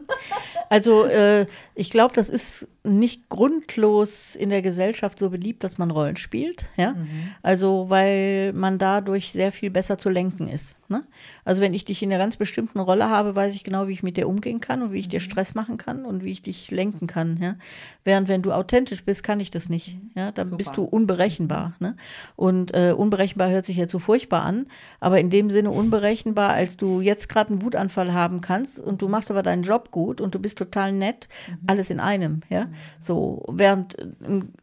Also 0.70 1.04
äh, 1.04 1.46
ich 1.74 1.90
glaube, 1.90 2.14
das 2.14 2.28
ist 2.28 2.66
nicht 2.82 3.28
grundlos 3.28 4.34
in 4.34 4.48
der 4.48 4.62
Gesellschaft 4.62 5.18
so 5.18 5.30
beliebt, 5.30 5.62
dass 5.62 5.78
man 5.78 5.90
Rollen 5.90 6.16
spielt. 6.16 6.66
Ja? 6.76 6.94
Mhm. 6.94 7.08
Also 7.42 7.86
weil 7.90 8.52
man 8.54 8.78
dadurch 8.78 9.30
sehr 9.30 9.52
viel 9.52 9.70
besser 9.70 9.98
zu 9.98 10.08
lenken 10.08 10.48
ist. 10.48 10.74
Ne? 10.88 11.04
Also 11.44 11.62
wenn 11.62 11.72
ich 11.72 11.84
dich 11.84 12.02
in 12.02 12.12
einer 12.12 12.22
ganz 12.22 12.36
bestimmten 12.36 12.78
Rolle 12.78 13.08
habe, 13.08 13.34
weiß 13.34 13.54
ich 13.54 13.64
genau, 13.64 13.88
wie 13.88 13.92
ich 13.92 14.02
mit 14.02 14.16
dir 14.16 14.28
umgehen 14.28 14.60
kann 14.60 14.82
und 14.82 14.92
wie 14.92 14.98
ich 14.98 15.08
dir 15.08 15.20
mhm. 15.20 15.24
Stress 15.24 15.54
machen 15.54 15.78
kann 15.78 16.04
und 16.04 16.24
wie 16.24 16.30
ich 16.30 16.42
dich 16.42 16.70
lenken 16.70 17.06
kann. 17.06 17.38
Ja? 17.40 17.56
Während 18.04 18.28
wenn 18.28 18.42
du 18.42 18.52
authentisch 18.52 19.04
bist, 19.04 19.22
kann 19.22 19.40
ich 19.40 19.50
das 19.50 19.68
nicht. 19.68 19.96
Mhm. 19.96 20.10
Ja? 20.14 20.32
Dann 20.32 20.48
Super. 20.48 20.56
bist 20.58 20.76
du 20.76 20.84
unberechenbar. 20.84 21.74
Ne? 21.78 21.96
Und 22.36 22.74
äh, 22.74 22.92
unberechenbar 22.96 23.50
hört 23.50 23.64
sich 23.64 23.76
jetzt 23.76 23.92
so 23.92 23.98
furchtbar 23.98 24.42
an, 24.42 24.66
aber 25.00 25.20
in 25.20 25.30
dem 25.30 25.50
Sinne 25.50 25.70
unberechenbar, 25.70 26.50
als 26.50 26.76
du 26.76 27.00
jetzt 27.00 27.28
gerade 27.28 27.50
einen 27.50 27.62
Wutanfall 27.62 28.12
haben 28.12 28.40
kannst 28.40 28.78
und 28.78 29.00
du 29.00 29.08
machst 29.08 29.30
aber 29.30 29.42
deinen 29.42 29.62
Job 29.62 29.90
gut 29.90 30.20
und 30.20 30.34
du 30.34 30.38
bist 30.38 30.58
total 30.58 30.92
nett, 30.92 31.28
mhm. 31.48 31.58
alles 31.66 31.90
in 31.90 32.00
einem, 32.00 32.40
ja. 32.50 32.66
Mhm. 32.66 32.74
So, 33.00 33.44
während, 33.48 33.96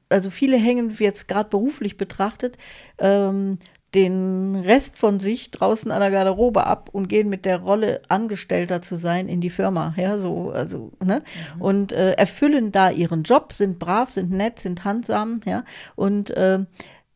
also 0.09 0.29
viele 0.29 0.57
hängen 0.57 0.95
jetzt 0.99 1.27
gerade 1.27 1.49
beruflich 1.49 1.97
betrachtet, 1.97 2.57
ähm, 2.99 3.57
den 3.93 4.55
Rest 4.55 4.97
von 4.97 5.19
sich 5.19 5.51
draußen 5.51 5.91
an 5.91 5.99
der 5.99 6.11
Garderobe 6.11 6.65
ab 6.65 6.89
und 6.93 7.09
gehen 7.09 7.27
mit 7.27 7.45
der 7.45 7.59
Rolle 7.59 8.01
Angestellter 8.07 8.81
zu 8.81 8.95
sein 8.95 9.27
in 9.27 9.41
die 9.41 9.49
Firma, 9.49 9.93
ja, 9.97 10.17
so, 10.17 10.51
also, 10.51 10.91
ne, 11.03 11.23
mhm. 11.55 11.61
und 11.61 11.91
äh, 11.91 12.13
erfüllen 12.13 12.71
da 12.71 12.89
ihren 12.89 13.23
Job, 13.23 13.53
sind 13.53 13.79
brav, 13.79 14.11
sind 14.11 14.31
nett, 14.31 14.59
sind 14.59 14.85
handsam, 14.85 15.41
ja, 15.45 15.63
und 15.95 16.31
äh, 16.31 16.59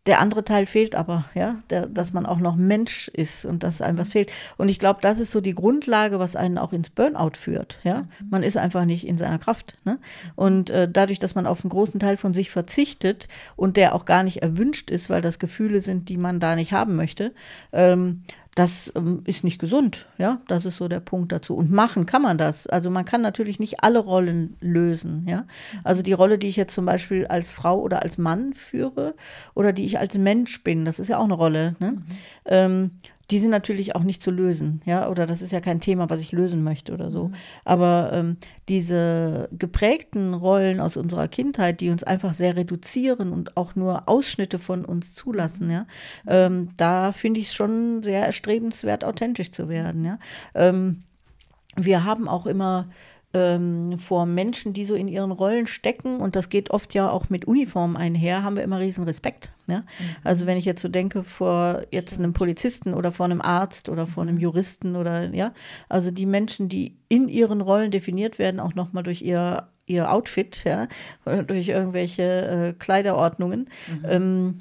der 0.06 0.20
andere 0.20 0.46
Teil 0.46 0.68
fehlt 0.68 0.94
aber, 0.96 1.26
ja, 1.34 1.58
der, 1.70 1.88
dass 1.88 2.14
man 2.14 2.26
auch 2.26 2.38
noch 2.38 2.56
Mensch 2.56 3.08
ist 3.08 3.44
und 3.44 3.64
dass 3.64 3.82
einem 3.82 3.98
was 3.98 4.12
fehlt. 4.12 4.32
Und 4.58 4.70
ich 4.70 4.80
glaube, 4.80 5.00
das 5.02 5.20
ist 5.20 5.32
so 5.32 5.42
die 5.42 5.56
Grundlage, 5.56 6.20
was 6.20 6.36
einen 6.36 6.58
auch 6.58 6.74
ins 6.74 6.92
Burnout 6.92 7.32
führt. 7.38 7.80
Ja, 7.84 8.02
mhm. 8.02 8.30
man 8.30 8.44
ist 8.44 8.58
einfach 8.58 8.86
nicht 8.86 9.08
in 9.08 9.18
seiner 9.18 9.40
Kraft. 9.40 9.78
Ne? 9.84 9.98
Und 10.36 10.70
äh, 10.70 10.88
dadurch, 10.92 11.18
dass 11.18 11.34
man 11.34 11.48
auf 11.48 11.64
einen 11.64 11.72
großen 11.72 12.00
Teil 12.00 12.18
von 12.18 12.34
sich 12.34 12.52
verzichtet 12.52 13.28
und 13.56 13.78
der 13.78 13.96
auch 13.96 14.06
gar 14.06 14.24
nicht 14.24 14.44
erwünscht 14.44 14.92
ist, 14.92 15.10
weil 15.10 15.22
das 15.22 15.40
Gefühle 15.40 15.82
sind, 15.82 16.10
die 16.10 16.18
man 16.18 16.40
da 16.40 16.56
nicht 16.56 16.72
haben 16.72 16.96
möchte, 16.96 17.34
ähm, 17.74 18.22
das 18.56 18.90
ähm, 18.96 19.22
ist 19.26 19.44
nicht 19.44 19.60
gesund, 19.60 20.08
ja, 20.18 20.42
das 20.48 20.64
ist 20.64 20.78
so 20.78 20.88
der 20.88 21.02
Punkt 21.02 21.34
dazu. 21.34 21.56
Und 21.56 21.72
machen 21.72 22.06
kann 22.06 22.22
man 22.22 22.38
das. 22.38 22.68
Also 22.68 22.90
man 22.90 23.04
kann 23.04 23.22
natürlich 23.22 23.60
nicht 23.60 23.84
alle 23.84 24.00
Rollen 24.00 24.56
lösen, 24.62 25.26
ja. 25.28 25.46
Also 25.84 26.02
die 26.02 26.14
Rolle, 26.14 26.38
die 26.38 26.48
ich 26.48 26.56
jetzt 26.56 26.74
zum 26.74 26.86
Beispiel 26.86 27.28
als 27.28 27.52
Frau 27.52 27.82
oder 27.82 28.02
als 28.02 28.18
Mann 28.18 28.54
führe 28.54 29.16
oder 29.56 29.74
die 29.74 29.86
ich 29.86 30.00
als 30.00 30.18
Mensch 30.18 30.64
bin, 30.64 30.86
das 30.86 31.00
ist 31.00 31.10
ja 31.10 31.18
auch 31.18 31.26
eine 31.26 31.34
Rolle, 31.34 31.76
ne? 31.80 31.92
Mhm. 31.92 32.04
Ähm, 32.46 32.92
die 33.32 33.40
sind 33.40 33.50
natürlich 33.50 33.96
auch 33.96 34.04
nicht 34.04 34.22
zu 34.22 34.32
lösen, 34.32 34.82
ja, 34.86 35.10
oder 35.10 35.26
das 35.26 35.42
ist 35.42 35.52
ja 35.52 35.60
kein 35.60 35.80
Thema, 35.80 36.10
was 36.10 36.22
ich 36.22 36.32
lösen 36.32 36.64
möchte 36.64 36.94
oder 36.94 37.10
so. 37.10 37.30
Mhm. 37.30 37.34
Aber 37.64 38.12
ähm, 38.14 38.38
diese 38.70 39.50
geprägten 39.52 40.34
Rollen 40.34 40.80
aus 40.80 40.96
unserer 40.96 41.28
Kindheit, 41.28 41.82
die 41.82 41.90
uns 41.90 42.04
einfach 42.04 42.34
sehr 42.34 42.56
reduzieren 42.56 43.32
und 43.32 43.58
auch 43.58 43.76
nur 43.76 44.08
Ausschnitte 44.08 44.60
von 44.60 44.86
uns 44.86 45.14
zulassen, 45.14 45.72
ja, 45.72 45.88
ähm, 46.28 46.70
da 46.78 47.12
finde 47.12 47.40
ich 47.40 47.48
es 47.48 47.54
schon 47.56 48.04
sehr 48.04 48.26
erstrebenswert, 48.26 49.04
authentisch 49.04 49.52
zu 49.52 49.70
werden, 49.70 50.06
ja. 50.06 50.20
Ähm, 50.54 51.04
wir 51.76 52.06
haben 52.06 52.28
auch 52.28 52.46
immer 52.46 52.88
ähm, 53.36 54.00
vor 54.00 54.26
Menschen, 54.26 54.72
die 54.72 54.86
so 54.86 54.96
in 54.96 55.10
ihren 55.10 55.32
Rollen 55.32 55.68
stecken, 55.68 56.22
und 56.22 56.38
das 56.38 56.48
geht 56.48 56.72
oft 56.72 56.94
ja 56.94 57.10
auch 57.10 57.30
mit 57.30 57.46
Uniformen 57.46 57.98
einher, 57.98 58.44
haben 58.44 58.56
wir 58.56 58.64
immer 58.64 58.80
riesen 58.80 59.04
Respekt. 59.04 59.50
Ja? 59.68 59.80
Mhm. 59.80 59.84
Also 60.24 60.46
wenn 60.46 60.58
ich 60.58 60.64
jetzt 60.64 60.82
so 60.82 60.88
denke, 60.88 61.24
vor 61.24 61.82
jetzt 61.92 62.18
einem 62.18 62.32
Polizisten 62.32 62.94
oder 62.94 63.12
vor 63.12 63.26
einem 63.26 63.42
Arzt 63.42 63.90
oder 63.90 64.08
vor 64.08 64.24
einem 64.24 64.36
mhm. 64.36 64.42
Juristen 64.42 64.96
oder 64.96 65.34
ja, 65.34 65.52
also 65.90 66.12
die 66.12 66.26
Menschen, 66.26 66.70
die 66.70 66.96
in 67.10 67.28
ihren 67.28 67.60
Rollen 67.60 67.92
definiert 67.92 68.40
werden, 68.40 68.62
auch 68.62 68.74
nochmal 68.74 69.04
durch 69.04 69.22
ihr, 69.22 69.68
ihr 69.86 70.10
Outfit, 70.10 70.64
ja, 70.64 70.88
oder 71.26 71.44
durch 71.44 71.68
irgendwelche 71.68 72.24
äh, 72.24 72.74
Kleiderordnungen. 72.74 73.70
Mhm. 73.90 74.06
Ähm, 74.08 74.60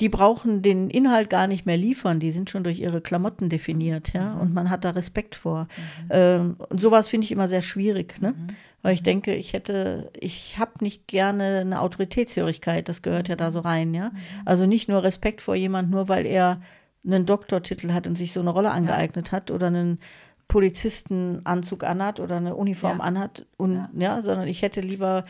die 0.00 0.08
brauchen 0.08 0.62
den 0.62 0.90
Inhalt 0.90 1.30
gar 1.30 1.46
nicht 1.46 1.64
mehr 1.64 1.76
liefern, 1.76 2.20
die 2.20 2.30
sind 2.30 2.50
schon 2.50 2.64
durch 2.64 2.80
ihre 2.80 3.00
Klamotten 3.00 3.48
definiert, 3.48 4.12
ja, 4.12 4.34
mhm. 4.34 4.40
und 4.40 4.54
man 4.54 4.70
hat 4.70 4.84
da 4.84 4.90
Respekt 4.90 5.34
vor. 5.34 5.62
Mhm. 5.62 6.08
Ähm, 6.10 6.56
und 6.68 6.80
sowas 6.80 7.08
finde 7.08 7.24
ich 7.24 7.32
immer 7.32 7.48
sehr 7.48 7.62
schwierig, 7.62 8.20
ne? 8.20 8.32
Mhm. 8.32 8.46
Weil 8.82 8.94
ich 8.94 9.02
denke, 9.02 9.34
ich 9.34 9.52
hätte, 9.52 10.12
ich 10.20 10.58
habe 10.58 10.72
nicht 10.80 11.08
gerne 11.08 11.58
eine 11.60 11.80
Autoritätshörigkeit, 11.80 12.88
das 12.88 13.02
gehört 13.02 13.28
ja 13.28 13.34
da 13.34 13.50
so 13.50 13.60
rein, 13.60 13.94
ja. 13.94 14.10
Mhm. 14.10 14.16
Also 14.44 14.66
nicht 14.66 14.88
nur 14.88 15.02
Respekt 15.02 15.40
vor 15.40 15.54
jemand, 15.54 15.90
nur 15.90 16.08
weil 16.08 16.26
er 16.26 16.60
einen 17.04 17.24
Doktortitel 17.24 17.92
hat 17.92 18.06
und 18.06 18.16
sich 18.16 18.32
so 18.32 18.40
eine 18.40 18.50
Rolle 18.50 18.72
angeeignet 18.72 19.28
ja. 19.28 19.32
hat 19.32 19.50
oder 19.50 19.68
einen 19.68 19.98
Polizistenanzug 20.48 21.84
anhat 21.84 22.20
oder 22.20 22.36
eine 22.36 22.54
Uniform 22.54 22.98
ja. 22.98 23.04
anhat 23.04 23.46
und 23.56 23.74
ja. 23.74 23.90
ja, 23.96 24.22
sondern 24.22 24.46
ich 24.46 24.62
hätte 24.62 24.80
lieber 24.80 25.24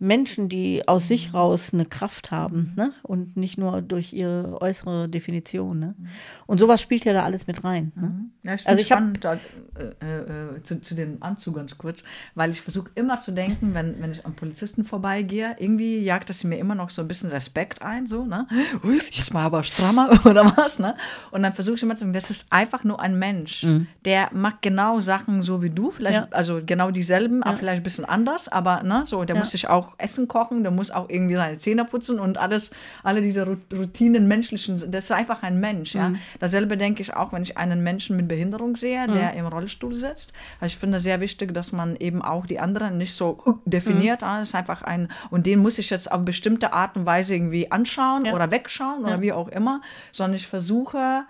Menschen, 0.00 0.48
die 0.48 0.86
aus 0.86 1.08
sich 1.08 1.34
raus 1.34 1.72
eine 1.72 1.84
Kraft 1.84 2.30
haben 2.30 2.72
ne? 2.76 2.92
und 3.02 3.36
nicht 3.36 3.58
nur 3.58 3.82
durch 3.82 4.12
ihre 4.12 4.60
äußere 4.60 5.08
Definition. 5.08 5.78
Ne? 5.78 5.94
Und 6.46 6.58
sowas 6.58 6.80
spielt 6.80 7.04
ja 7.04 7.12
da 7.12 7.24
alles 7.24 7.46
mit 7.46 7.64
rein. 7.64 7.92
Ne? 7.96 8.08
Mhm. 8.08 8.30
Ja, 8.42 8.54
ich 8.54 8.66
also 8.66 8.80
ich 8.80 8.86
spannend 8.86 9.24
da, 9.24 9.34
äh, 9.34 9.84
äh, 9.84 10.62
zu, 10.62 10.80
zu 10.80 10.94
dem 10.94 11.22
Anzug 11.22 11.56
ganz 11.56 11.76
kurz, 11.78 12.04
weil 12.34 12.50
ich 12.50 12.60
versuche 12.60 12.90
immer 12.94 13.20
zu 13.20 13.32
denken, 13.32 13.74
wenn, 13.74 14.00
wenn 14.00 14.12
ich 14.12 14.24
am 14.24 14.34
Polizisten 14.34 14.84
vorbeigehe, 14.84 15.56
irgendwie 15.58 15.98
jagt 15.98 16.30
das 16.30 16.44
mir 16.44 16.58
immer 16.58 16.74
noch 16.74 16.90
so 16.90 17.02
ein 17.02 17.08
bisschen 17.08 17.30
Respekt 17.30 17.82
ein, 17.82 18.06
so, 18.06 18.24
ne? 18.24 18.46
Ui, 18.84 19.00
jetzt 19.10 19.34
mal 19.34 19.44
aber 19.44 19.64
strammer 19.64 20.10
oder 20.24 20.56
was, 20.56 20.78
ne? 20.78 20.94
Und 21.30 21.42
dann 21.42 21.54
versuche 21.54 21.76
ich 21.76 21.82
immer 21.82 21.94
zu 21.94 22.00
denken, 22.00 22.14
das 22.14 22.30
ist 22.30 22.52
einfach 22.52 22.84
nur 22.84 23.00
ein 23.00 23.18
Mensch, 23.18 23.64
mhm. 23.64 23.86
der 24.04 24.30
macht 24.32 24.62
genau 24.62 25.00
Sachen 25.00 25.42
so 25.42 25.62
wie 25.62 25.70
du, 25.70 25.90
vielleicht, 25.90 26.16
ja. 26.16 26.28
also 26.30 26.60
genau 26.64 26.90
dieselben, 26.90 27.40
ja. 27.40 27.46
aber 27.46 27.56
vielleicht 27.56 27.80
ein 27.80 27.84
bisschen 27.84 28.04
anders, 28.04 28.48
aber 28.48 28.82
ne, 28.82 29.04
so, 29.06 29.24
der 29.24 29.36
muss 29.36 29.50
sich 29.50 29.68
auch 29.68 29.87
auch 29.88 29.94
Essen 29.98 30.28
kochen, 30.28 30.62
der 30.62 30.72
muss 30.72 30.90
auch 30.90 31.08
irgendwie 31.08 31.34
seine 31.34 31.56
Zähne 31.56 31.84
putzen 31.84 32.18
und 32.18 32.38
alles, 32.38 32.70
alle 33.02 33.22
diese 33.22 33.46
Routinen 33.72 34.28
menschlichen, 34.28 34.76
das 34.90 35.04
ist 35.04 35.12
einfach 35.12 35.42
ein 35.42 35.60
Mensch. 35.60 35.94
Ja? 35.94 36.10
Mhm. 36.10 36.18
Dasselbe 36.38 36.76
denke 36.76 37.02
ich 37.02 37.14
auch, 37.14 37.32
wenn 37.32 37.42
ich 37.42 37.56
einen 37.56 37.82
Menschen 37.82 38.16
mit 38.16 38.28
Behinderung 38.28 38.76
sehe, 38.76 39.06
der 39.06 39.32
mhm. 39.32 39.38
im 39.38 39.46
Rollstuhl 39.46 39.94
sitzt. 39.94 40.32
Also 40.60 40.72
ich 40.72 40.78
finde 40.78 41.00
sehr 41.00 41.20
wichtig, 41.20 41.54
dass 41.54 41.72
man 41.72 41.96
eben 41.96 42.22
auch 42.22 42.46
die 42.46 42.60
anderen 42.60 42.98
nicht 42.98 43.14
so 43.14 43.38
uh, 43.46 43.54
definiert. 43.64 44.22
Mhm. 44.22 44.26
Das 44.26 44.48
ist 44.48 44.54
einfach 44.54 44.82
ein, 44.82 45.08
und 45.30 45.46
den 45.46 45.60
muss 45.60 45.78
ich 45.78 45.90
jetzt 45.90 46.10
auf 46.10 46.24
bestimmte 46.24 46.72
Art 46.72 46.96
und 46.96 47.06
Weise 47.06 47.34
irgendwie 47.34 47.70
anschauen 47.70 48.24
ja. 48.24 48.34
oder 48.34 48.50
wegschauen 48.50 49.00
oder 49.00 49.16
ja. 49.16 49.20
wie 49.20 49.32
auch 49.32 49.48
immer, 49.48 49.80
sondern 50.12 50.36
ich 50.36 50.46
versuche, 50.46 51.24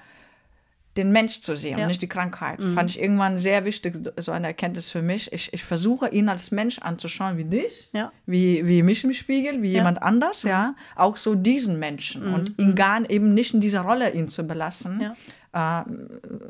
den 0.98 1.12
Mensch 1.12 1.40
zu 1.40 1.56
sehen 1.56 1.78
ja. 1.78 1.84
und 1.84 1.88
nicht 1.88 2.02
die 2.02 2.08
Krankheit. 2.08 2.58
Mhm. 2.58 2.74
Fand 2.74 2.90
ich 2.90 3.00
irgendwann 3.00 3.38
sehr 3.38 3.64
wichtig, 3.64 3.94
so 4.16 4.32
eine 4.32 4.48
Erkenntnis 4.48 4.90
für 4.90 5.00
mich. 5.00 5.32
Ich, 5.32 5.52
ich 5.52 5.64
versuche, 5.64 6.08
ihn 6.08 6.28
als 6.28 6.50
Mensch 6.50 6.80
anzuschauen, 6.80 7.38
wie 7.38 7.44
dich, 7.44 7.88
ja. 7.92 8.12
wie, 8.26 8.66
wie 8.66 8.82
mich 8.82 9.04
im 9.04 9.14
Spiegel, 9.14 9.62
wie 9.62 9.68
ja. 9.68 9.74
jemand 9.74 10.02
anders, 10.02 10.42
mhm. 10.42 10.50
ja. 10.50 10.74
Auch 10.96 11.16
so 11.16 11.36
diesen 11.36 11.78
Menschen 11.78 12.26
mhm. 12.26 12.34
und 12.34 12.58
ihn 12.58 12.74
gar 12.74 13.08
eben 13.08 13.32
nicht 13.32 13.54
in 13.54 13.60
dieser 13.60 13.82
Rolle 13.82 14.10
ihn 14.12 14.28
zu 14.28 14.46
belassen. 14.46 15.12
Äh, 15.52 15.82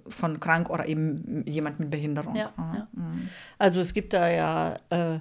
von 0.08 0.40
krank 0.40 0.70
oder 0.70 0.88
eben 0.88 1.44
jemand 1.46 1.78
mit 1.78 1.90
Behinderung. 1.90 2.34
Mhm. 2.34 3.28
Also 3.56 3.80
es 3.80 3.94
gibt 3.94 4.12
da 4.12 4.28
ja 4.28 4.80
äh, 4.90 5.20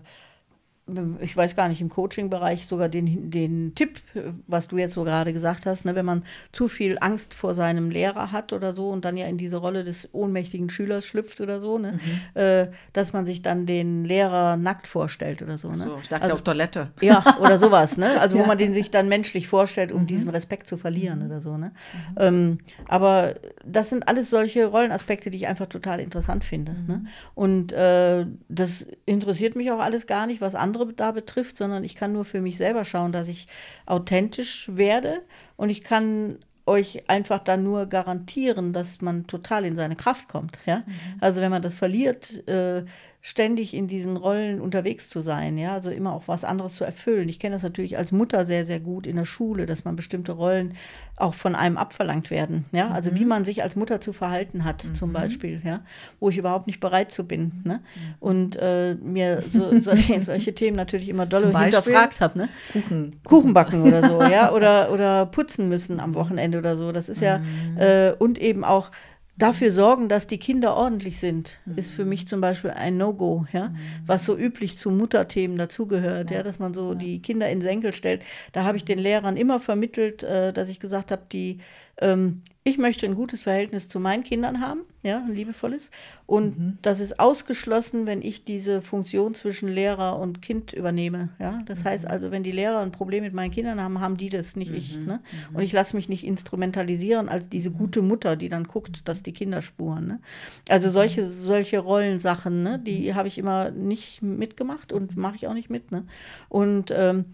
ich 1.20 1.36
weiß 1.36 1.56
gar 1.56 1.68
nicht, 1.68 1.82
im 1.82 1.90
Coaching-Bereich 1.90 2.68
sogar 2.68 2.88
den, 2.88 3.30
den 3.30 3.76
Tipp, 3.76 4.02
was 4.48 4.68
du 4.68 4.78
jetzt 4.78 4.94
so 4.94 5.04
gerade 5.04 5.34
gesagt 5.34 5.66
hast, 5.66 5.86
ne, 5.86 5.96
wenn 5.96 6.06
man 6.06 6.24
zu 6.52 6.68
viel 6.68 6.98
Angst 7.00 7.34
vor 7.34 7.54
seinem 7.54 7.90
Lehrer 7.90 8.32
hat 8.32 8.54
oder 8.54 8.72
so 8.72 8.90
und 8.90 9.04
dann 9.04 9.18
ja 9.18 9.28
in 9.28 9.38
diese 9.38 9.58
Rolle 9.58 9.84
des 9.84 10.10
ohnmächtigen 10.14 10.70
Schülers 10.70 11.06
schlüpft 11.06 11.42
oder 11.42 11.60
so, 11.60 11.78
ne, 11.78 11.94
mhm. 11.94 12.42
äh, 12.42 12.68
dass 12.94 13.14
man 13.14 13.26
sich 13.26 13.42
dann 13.42 13.66
den 13.66 14.06
Lehrer 14.06 14.56
nackt 14.56 14.88
vorstellt 14.88 15.42
oder 15.42 15.58
so. 15.58 15.70
Ne? 15.70 15.78
So, 15.78 15.98
ich 16.02 16.08
dachte 16.08 16.24
also, 16.24 16.36
auf 16.36 16.42
Toilette. 16.42 16.92
Ja, 17.02 17.38
oder 17.40 17.58
sowas, 17.58 17.98
ne? 17.98 18.08
Also 18.28 18.38
ja. 18.38 18.44
wo 18.44 18.48
man 18.48 18.58
den 18.58 18.74
sich 18.74 18.90
dann 18.90 19.10
menschlich 19.10 19.48
vorstellt, 19.48 19.92
um 19.92 20.02
mhm. 20.02 20.08
diesen 20.08 20.30
Respekt 20.30 20.68
zu 20.68 20.78
verlieren 20.78 21.20
mhm. 21.20 21.26
oder 21.28 21.40
so. 21.40 21.58
Ne? 21.58 21.72
Mhm. 22.12 22.16
Ähm, 22.18 22.58
aber 22.88 23.36
das 23.66 23.90
sind 23.90 24.08
alles 24.08 24.30
solche 24.30 24.66
Rollenaspekte, 24.66 25.30
die 25.30 25.38
ich 25.38 25.48
einfach 25.48 25.68
total 25.68 26.00
interessant 26.00 26.44
finde. 26.44 26.74
Ne? 26.88 26.98
Mhm. 26.98 27.08
Und 27.36 27.74
äh, 27.74 28.26
das 28.50 28.86
interessiert 29.06 29.56
mich 29.56 29.72
auch 29.72 29.80
alles 29.80 30.08
gar 30.08 30.28
nicht, 30.28 30.42
was 30.42 30.56
andere 30.56 30.77
andere 30.78 30.94
da 30.94 31.12
betrifft, 31.12 31.58
sondern 31.58 31.84
ich 31.84 31.96
kann 31.96 32.14
nur 32.14 32.26
für 32.26 32.42
mich 32.42 32.58
selber 32.58 32.86
schauen, 32.86 33.12
dass 33.12 33.28
ich 33.28 33.48
authentisch 33.86 34.70
werde 34.74 35.22
und 35.56 35.70
ich 35.70 35.84
kann 35.84 36.40
euch 36.66 37.10
einfach 37.10 37.40
dann 37.40 37.64
nur 37.64 37.86
garantieren, 37.86 38.74
dass 38.74 39.02
man 39.02 39.26
total 39.26 39.64
in 39.66 39.76
seine 39.76 39.96
Kraft 39.96 40.28
kommt. 40.28 40.60
Ja? 40.66 40.80
Mhm. 40.80 40.94
Also 41.22 41.42
wenn 41.42 41.50
man 41.52 41.62
das 41.62 41.76
verliert, 41.76 42.46
äh, 42.48 42.84
ständig 43.28 43.74
in 43.74 43.88
diesen 43.88 44.16
Rollen 44.16 44.62
unterwegs 44.62 45.10
zu 45.10 45.20
sein, 45.20 45.58
ja, 45.58 45.74
also 45.74 45.90
immer 45.90 46.14
auch 46.14 46.30
was 46.30 46.46
anderes 46.46 46.76
zu 46.76 46.86
erfüllen. 46.86 47.28
Ich 47.28 47.40
kenne 47.40 47.56
das 47.56 47.62
natürlich 47.62 47.98
als 47.98 48.14
Mutter 48.14 48.46
sehr, 48.46 48.64
sehr 48.64 48.80
gut 48.80 49.06
in 49.06 49.18
der 49.18 49.26
Schule, 49.26 49.66
dass 49.66 49.84
man 49.84 49.98
bestimmte 49.98 50.32
Rollen 50.32 50.76
auch 51.18 51.34
von 51.34 51.54
einem 51.54 51.76
abverlangt 51.76 52.32
werden, 52.32 52.64
ja, 52.72 52.88
also 52.88 53.12
mhm. 53.12 53.16
wie 53.18 53.26
man 53.26 53.44
sich 53.44 53.64
als 53.64 53.76
Mutter 53.76 54.00
zu 54.00 54.14
verhalten 54.14 54.64
hat, 54.64 54.86
mhm. 54.86 54.96
zum 54.96 55.12
Beispiel, 55.12 55.62
ja, 55.62 55.82
wo 56.22 56.30
ich 56.30 56.38
überhaupt 56.38 56.68
nicht 56.68 56.80
bereit 56.80 57.12
zu 57.12 57.26
bin, 57.28 57.64
ne? 57.66 57.82
Mhm. 57.82 58.16
und 58.22 58.56
äh, 58.62 58.96
mir 58.96 59.42
so, 59.42 59.78
solche, 59.82 60.22
solche, 60.22 60.56
Themen 60.56 60.78
natürlich 60.78 61.10
immer 61.10 61.26
doll 61.26 61.54
hinterfragt 61.54 62.22
habe, 62.22 62.38
ne? 62.38 62.50
Kuchen. 62.72 63.20
Kuchen 63.26 63.54
backen 63.54 63.82
oder 63.82 64.08
so, 64.08 64.22
ja, 64.22 64.52
oder, 64.54 64.90
oder 64.94 65.26
putzen 65.26 65.68
müssen 65.68 66.00
am 66.00 66.14
Wochenende 66.14 66.60
oder 66.60 66.78
so, 66.78 66.94
das 66.94 67.10
ist 67.10 67.20
ja, 67.20 67.40
mhm. 67.40 67.78
äh, 67.78 68.12
und 68.14 68.38
eben 68.38 68.64
auch 68.64 68.90
Dafür 69.38 69.72
sorgen, 69.72 70.10
dass 70.10 70.26
die 70.26 70.40
Kinder 70.40 70.76
ordentlich 70.76 71.20
sind, 71.20 71.60
mhm. 71.66 71.78
ist 71.78 71.92
für 71.92 72.06
mich 72.06 72.28
zum 72.28 72.42
Beispiel 72.42 72.72
ein 72.72 72.98
No-Go, 72.98 73.46
ja, 73.54 73.70
mhm. 73.70 73.78
was 74.06 74.26
so 74.26 74.36
üblich 74.36 74.80
zu 74.80 74.90
Mutterthemen 74.90 75.58
dazugehört, 75.58 76.32
ja. 76.32 76.38
ja. 76.38 76.44
dass 76.44 76.58
man 76.60 76.74
so 76.74 76.94
ja. 76.94 76.96
die 76.96 77.22
Kinder 77.22 77.50
in 77.50 77.62
Senkel 77.62 77.94
stellt. 77.94 78.24
Da 78.52 78.64
habe 78.64 78.78
ich 78.78 78.86
den 78.86 79.00
Lehrern 79.00 79.38
immer 79.38 79.60
vermittelt, 79.60 80.24
äh, 80.24 80.54
dass 80.54 80.70
ich 80.70 80.80
gesagt 80.80 81.12
habe, 81.12 81.24
die 81.32 81.60
ähm, 82.00 82.42
ich 82.68 82.78
möchte 82.78 83.06
ein 83.06 83.16
gutes 83.16 83.44
Verhältnis 83.44 83.88
zu 83.88 84.00
meinen 84.00 84.24
Kindern 84.24 84.60
haben, 84.60 84.82
ja, 85.02 85.20
ein 85.20 85.34
liebevolles. 85.34 85.90
Und 86.26 86.60
mhm. 86.60 86.78
das 86.82 87.00
ist 87.00 87.18
ausgeschlossen, 87.18 88.06
wenn 88.06 88.22
ich 88.22 88.44
diese 88.44 88.82
Funktion 88.82 89.34
zwischen 89.34 89.70
Lehrer 89.70 90.20
und 90.20 90.42
Kind 90.42 90.74
übernehme. 90.74 91.30
Ja, 91.40 91.62
das 91.66 91.80
mhm. 91.80 91.90
heißt 91.90 92.08
also, 92.08 92.30
wenn 92.30 92.44
die 92.44 92.52
Lehrer 92.52 92.80
ein 92.80 92.92
Problem 92.92 93.24
mit 93.24 93.34
meinen 93.34 93.52
Kindern 93.52 93.82
haben, 93.82 94.02
haben 94.02 94.18
die 94.18 94.30
das, 94.30 94.58
nicht 94.58 94.72
mhm. 94.72 94.78
ich. 94.78 94.98
Ne? 94.98 95.22
Mhm. 95.50 95.56
Und 95.56 95.64
ich 95.64 95.72
lasse 95.72 95.96
mich 95.96 96.10
nicht 96.10 96.26
instrumentalisieren 96.26 97.30
als 97.30 97.48
diese 97.48 97.70
mhm. 97.70 97.78
gute 97.78 98.02
Mutter, 98.02 98.36
die 98.36 98.50
dann 98.50 98.66
guckt, 98.66 99.08
dass 99.08 99.24
die 99.24 99.34
Kinder 99.34 99.62
spuren. 99.62 100.06
Ne? 100.06 100.20
Also 100.68 100.92
solche, 100.92 101.26
solche 101.26 101.80
Rollensachen, 101.80 102.64
ne, 102.64 102.80
die 102.80 103.16
habe 103.16 103.30
ich 103.30 103.38
immer 103.38 103.72
nicht 103.72 104.22
mitgemacht 104.22 104.92
und 104.92 105.16
mache 105.16 105.38
ich 105.38 105.48
auch 105.48 105.54
nicht 105.54 105.70
mit. 105.70 105.92
Ne? 105.92 106.06
Und 106.50 106.92
ähm, 106.94 107.26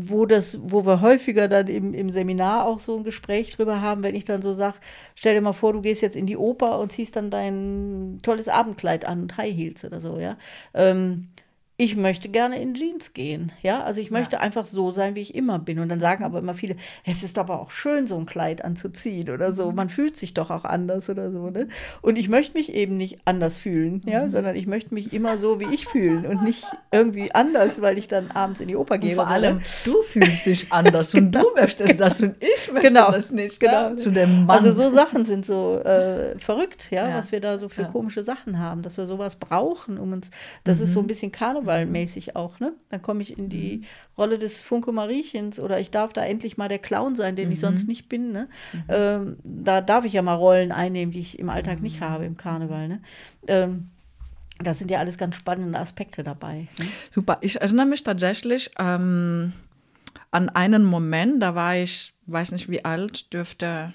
wo 0.00 0.26
das, 0.26 0.58
wo 0.62 0.86
wir 0.86 1.00
häufiger 1.00 1.48
dann 1.48 1.66
im, 1.66 1.94
im 1.94 2.10
Seminar 2.10 2.66
auch 2.66 2.80
so 2.80 2.96
ein 2.96 3.04
Gespräch 3.04 3.50
drüber 3.50 3.80
haben, 3.80 4.02
wenn 4.02 4.14
ich 4.14 4.24
dann 4.24 4.42
so 4.42 4.52
sage, 4.54 4.76
stell 5.14 5.34
dir 5.34 5.40
mal 5.40 5.52
vor, 5.52 5.72
du 5.72 5.80
gehst 5.80 6.02
jetzt 6.02 6.16
in 6.16 6.26
die 6.26 6.36
Oper 6.36 6.78
und 6.78 6.92
ziehst 6.92 7.16
dann 7.16 7.30
dein 7.30 8.20
tolles 8.22 8.48
Abendkleid 8.48 9.04
an 9.04 9.22
und 9.22 9.36
High 9.36 9.54
Heels 9.54 9.84
oder 9.84 10.00
so, 10.00 10.18
ja. 10.18 10.36
Ähm, 10.74 11.28
ich 11.80 11.94
möchte 11.94 12.28
gerne 12.28 12.60
in 12.60 12.74
Jeans 12.74 13.12
gehen. 13.12 13.52
Ja, 13.62 13.84
also 13.84 14.00
ich 14.00 14.10
möchte 14.10 14.34
ja. 14.34 14.42
einfach 14.42 14.66
so 14.66 14.90
sein, 14.90 15.14
wie 15.14 15.20
ich 15.20 15.32
immer 15.36 15.60
bin. 15.60 15.78
Und 15.78 15.88
dann 15.88 16.00
sagen 16.00 16.24
aber 16.24 16.40
immer 16.40 16.54
viele, 16.54 16.74
es 17.04 17.22
ist 17.22 17.38
aber 17.38 17.60
auch 17.60 17.70
schön, 17.70 18.08
so 18.08 18.18
ein 18.18 18.26
Kleid 18.26 18.64
anzuziehen 18.64 19.30
oder 19.30 19.52
so. 19.52 19.70
Mhm. 19.70 19.76
Man 19.76 19.88
fühlt 19.88 20.16
sich 20.16 20.34
doch 20.34 20.50
auch 20.50 20.64
anders 20.64 21.08
oder 21.08 21.30
so. 21.30 21.50
Ne? 21.50 21.68
Und 22.02 22.16
ich 22.16 22.28
möchte 22.28 22.58
mich 22.58 22.74
eben 22.74 22.96
nicht 22.96 23.20
anders 23.26 23.58
fühlen, 23.58 24.02
ja, 24.06 24.24
mhm. 24.24 24.30
sondern 24.30 24.56
ich 24.56 24.66
möchte 24.66 24.92
mich 24.92 25.12
immer 25.12 25.38
so, 25.38 25.60
wie 25.60 25.72
ich 25.72 25.86
fühlen 25.86 26.26
und 26.26 26.42
nicht 26.42 26.64
irgendwie 26.90 27.32
anders, 27.32 27.80
weil 27.80 27.96
ich 27.96 28.08
dann 28.08 28.32
abends 28.32 28.58
in 28.58 28.66
die 28.66 28.74
Oper 28.74 28.98
gehe. 28.98 29.10
Und 29.10 29.16
vor 29.16 29.28
allem, 29.28 29.58
ne? 29.58 29.62
du 29.84 30.02
fühlst 30.02 30.46
dich 30.46 30.72
anders 30.72 31.14
und 31.14 31.30
genau. 31.30 31.44
du 31.44 31.60
möchtest 31.60 31.90
genau. 31.90 32.04
das 32.04 32.20
und 32.20 32.34
ich 32.40 32.72
möchte 32.72 32.88
genau. 32.88 33.12
das 33.12 33.30
nicht. 33.30 33.60
Genau. 33.60 33.94
Zu 33.94 34.10
dem 34.10 34.46
Mann. 34.46 34.58
Also 34.58 34.72
so 34.72 34.90
Sachen 34.90 35.26
sind 35.26 35.46
so 35.46 35.78
äh, 35.78 36.36
verrückt, 36.40 36.88
ja, 36.90 37.08
ja, 37.08 37.14
was 37.14 37.30
wir 37.30 37.40
da 37.40 37.60
so 37.60 37.68
für 37.68 37.84
komische 37.84 38.24
Sachen 38.24 38.58
haben, 38.58 38.82
dass 38.82 38.96
wir 38.96 39.06
sowas 39.06 39.36
brauchen, 39.36 39.96
um 39.96 40.12
uns, 40.12 40.28
das 40.64 40.78
mhm. 40.78 40.84
ist 40.84 40.92
so 40.94 40.98
ein 40.98 41.06
bisschen 41.06 41.30
Karneval 41.30 41.67
Karnevalmäßig 41.68 42.36
auch, 42.36 42.60
ne? 42.60 42.72
Dann 42.88 43.02
komme 43.02 43.22
ich 43.22 43.38
in 43.38 43.48
die 43.48 43.78
mhm. 43.78 43.84
Rolle 44.16 44.38
des 44.38 44.62
Funke 44.62 44.92
Mariechens 44.92 45.60
oder 45.60 45.78
ich 45.78 45.90
darf 45.90 46.12
da 46.12 46.24
endlich 46.24 46.56
mal 46.56 46.68
der 46.68 46.78
Clown 46.78 47.14
sein, 47.14 47.36
den 47.36 47.48
mhm. 47.48 47.52
ich 47.52 47.60
sonst 47.60 47.86
nicht 47.86 48.08
bin, 48.08 48.32
ne? 48.32 48.48
Mhm. 48.72 48.84
Ähm, 48.88 49.36
da 49.44 49.80
darf 49.80 50.04
ich 50.04 50.14
ja 50.14 50.22
mal 50.22 50.34
Rollen 50.34 50.72
einnehmen, 50.72 51.12
die 51.12 51.20
ich 51.20 51.38
im 51.38 51.50
Alltag 51.50 51.80
nicht 51.80 52.00
habe 52.00 52.24
im 52.24 52.36
Karneval, 52.36 52.88
ne? 52.88 53.00
Ähm, 53.46 53.90
das 54.60 54.78
sind 54.78 54.90
ja 54.90 54.98
alles 54.98 55.18
ganz 55.18 55.36
spannende 55.36 55.78
Aspekte 55.78 56.24
dabei. 56.24 56.66
Ne? 56.78 56.86
Super. 57.12 57.38
Ich 57.42 57.60
erinnere 57.60 57.86
mich 57.86 58.02
tatsächlich 58.02 58.70
ähm, 58.78 59.52
an 60.32 60.48
einen 60.48 60.84
Moment, 60.84 61.40
da 61.40 61.54
war 61.54 61.76
ich, 61.76 62.12
weiß 62.26 62.50
nicht 62.52 62.68
wie 62.68 62.84
alt, 62.84 63.32
dürfte 63.32 63.94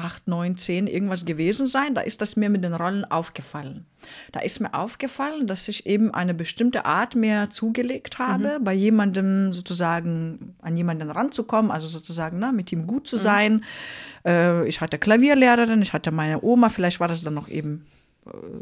acht, 0.00 0.26
neun, 0.28 0.56
zehn 0.56 0.86
irgendwas 0.86 1.24
gewesen 1.24 1.66
sein. 1.66 1.94
Da 1.94 2.00
ist 2.00 2.20
das 2.20 2.36
mir 2.36 2.48
mit 2.48 2.64
den 2.64 2.74
Rollen 2.74 3.04
aufgefallen. 3.04 3.86
Da 4.32 4.40
ist 4.40 4.60
mir 4.60 4.72
aufgefallen, 4.74 5.46
dass 5.46 5.68
ich 5.68 5.86
eben 5.86 6.12
eine 6.12 6.34
bestimmte 6.34 6.84
Art 6.84 7.14
mehr 7.14 7.50
zugelegt 7.50 8.18
habe, 8.18 8.58
mhm. 8.58 8.64
bei 8.64 8.72
jemandem 8.72 9.52
sozusagen 9.52 10.54
an 10.62 10.76
jemanden 10.76 11.10
ranzukommen, 11.10 11.70
also 11.70 11.86
sozusagen 11.86 12.38
ne, 12.38 12.52
mit 12.52 12.72
ihm 12.72 12.86
gut 12.86 13.06
zu 13.06 13.16
mhm. 13.16 13.20
sein. 13.20 13.64
Äh, 14.24 14.68
ich 14.68 14.80
hatte 14.80 14.98
Klavierlehrerin, 14.98 15.82
ich 15.82 15.92
hatte 15.92 16.10
meine 16.10 16.42
Oma, 16.42 16.68
vielleicht 16.68 17.00
war 17.00 17.08
das 17.08 17.22
dann 17.22 17.34
noch 17.34 17.48
eben 17.48 17.86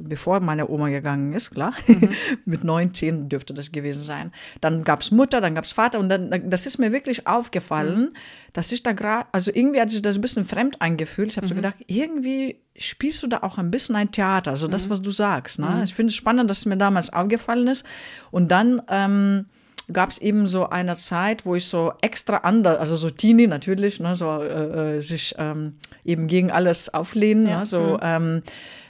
bevor 0.00 0.40
meine 0.40 0.68
Oma 0.68 0.88
gegangen 0.88 1.32
ist, 1.32 1.50
klar. 1.50 1.72
Mhm. 1.86 2.10
Mit 2.44 2.64
neun, 2.64 2.94
zehn 2.94 3.28
dürfte 3.28 3.54
das 3.54 3.72
gewesen 3.72 4.02
sein. 4.02 4.32
Dann 4.60 4.84
gab 4.84 5.00
es 5.00 5.10
Mutter, 5.10 5.40
dann 5.40 5.54
gab 5.54 5.64
es 5.64 5.72
Vater 5.72 5.98
und 5.98 6.08
dann, 6.08 6.50
das 6.50 6.66
ist 6.66 6.78
mir 6.78 6.92
wirklich 6.92 7.26
aufgefallen, 7.26 8.00
mhm. 8.00 8.16
dass 8.52 8.72
ich 8.72 8.82
da 8.82 8.92
gerade, 8.92 9.26
also 9.32 9.50
irgendwie 9.52 9.80
hat 9.80 9.90
sich 9.90 10.02
das 10.02 10.16
ein 10.16 10.20
bisschen 10.20 10.44
fremd 10.44 10.80
angefühlt. 10.80 11.30
Ich 11.30 11.36
habe 11.36 11.46
mhm. 11.46 11.50
so 11.50 11.54
gedacht, 11.54 11.76
irgendwie 11.86 12.56
spielst 12.76 13.22
du 13.22 13.26
da 13.26 13.38
auch 13.42 13.58
ein 13.58 13.70
bisschen 13.70 13.96
ein 13.96 14.12
Theater, 14.12 14.52
also 14.52 14.68
das, 14.68 14.86
mhm. 14.86 14.90
was 14.90 15.02
du 15.02 15.10
sagst. 15.10 15.58
Ne? 15.58 15.68
Mhm. 15.68 15.82
Ich 15.82 15.94
finde 15.94 16.10
es 16.10 16.16
spannend, 16.16 16.48
dass 16.48 16.58
es 16.58 16.66
mir 16.66 16.76
damals 16.76 17.12
aufgefallen 17.12 17.68
ist. 17.68 17.84
Und 18.30 18.50
dann 18.50 18.82
ähm, 18.88 19.46
gab 19.92 20.10
es 20.10 20.18
eben 20.18 20.46
so 20.46 20.68
eine 20.68 20.96
Zeit, 20.96 21.46
wo 21.46 21.54
ich 21.54 21.66
so 21.66 21.92
extra 22.02 22.38
anders, 22.38 22.78
also 22.78 22.96
so 22.96 23.10
Teenie 23.10 23.46
natürlich, 23.46 24.00
ne, 24.00 24.14
so 24.14 24.42
äh, 24.42 24.96
äh 24.96 25.00
sich 25.00 25.34
ähm, 25.38 25.74
eben 26.04 26.26
gegen 26.26 26.50
alles 26.50 26.92
auflehnen, 26.92 27.46
ja. 27.46 27.60
ne, 27.60 27.66
so 27.66 27.80
mhm. 27.80 27.98
ähm, 28.02 28.42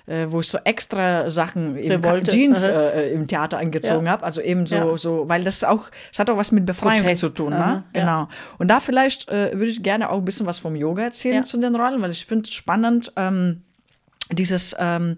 äh, 0.08 0.30
wo 0.30 0.40
ich 0.40 0.48
so 0.48 0.58
extra 0.64 1.28
Sachen, 1.30 1.76
eben 1.76 2.02
Jeans 2.24 2.66
äh, 2.66 3.10
im 3.12 3.26
Theater 3.26 3.58
angezogen 3.58 4.06
ja. 4.06 4.12
habe. 4.12 4.24
Also 4.24 4.40
eben 4.40 4.66
so, 4.66 4.76
ja. 4.76 4.96
so, 4.96 5.28
weil 5.28 5.44
das 5.44 5.62
auch, 5.64 5.90
es 6.10 6.18
hat 6.18 6.30
auch 6.30 6.36
was 6.36 6.50
mit 6.50 6.66
Befreiung 6.66 7.02
Protest. 7.02 7.20
zu 7.20 7.28
tun. 7.28 7.50
Ne? 7.50 7.84
Genau. 7.92 8.28
Und 8.58 8.68
da 8.68 8.80
vielleicht 8.80 9.28
äh, 9.28 9.52
würde 9.52 9.66
ich 9.66 9.82
gerne 9.82 10.10
auch 10.10 10.18
ein 10.18 10.24
bisschen 10.24 10.46
was 10.46 10.58
vom 10.58 10.74
Yoga 10.76 11.02
erzählen 11.02 11.44
zu 11.44 11.58
den 11.58 11.76
Rollen, 11.76 12.00
weil 12.00 12.10
ich 12.10 12.26
finde 12.26 12.48
es 12.48 12.54
spannend, 12.54 13.12
ähm, 13.16 13.62
dieses 14.32 14.74
ähm, 14.78 15.16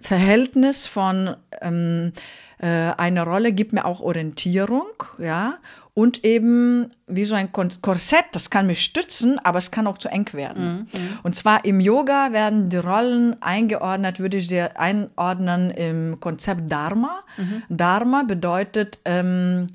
Verhältnis 0.00 0.86
von 0.86 1.36
ähm, 1.60 2.12
äh, 2.58 2.66
eine 2.66 3.24
Rolle 3.24 3.52
gibt 3.52 3.72
mir 3.72 3.84
auch 3.84 4.00
Orientierung, 4.00 4.86
ja, 5.18 5.58
und 5.94 6.24
eben 6.24 6.90
wie 7.06 7.24
so 7.24 7.34
ein 7.34 7.52
Korsett, 7.52 8.24
das 8.32 8.48
kann 8.48 8.66
mich 8.66 8.82
stützen, 8.82 9.38
aber 9.44 9.58
es 9.58 9.70
kann 9.70 9.86
auch 9.86 9.98
zu 9.98 10.08
eng 10.08 10.32
werden. 10.32 10.88
Mhm. 10.92 11.00
mhm. 11.00 11.18
Und 11.22 11.36
zwar 11.36 11.64
im 11.66 11.80
Yoga 11.80 12.32
werden 12.32 12.70
die 12.70 12.78
Rollen 12.78 13.40
eingeordnet, 13.42 14.18
würde 14.18 14.38
ich 14.38 14.48
sie 14.48 14.60
einordnen 14.60 15.70
im 15.70 16.18
Konzept 16.18 16.72
Dharma. 16.72 17.22
Mhm. 17.36 17.62
Dharma 17.68 18.22
bedeutet 18.22 19.00
ähm, 19.04 19.66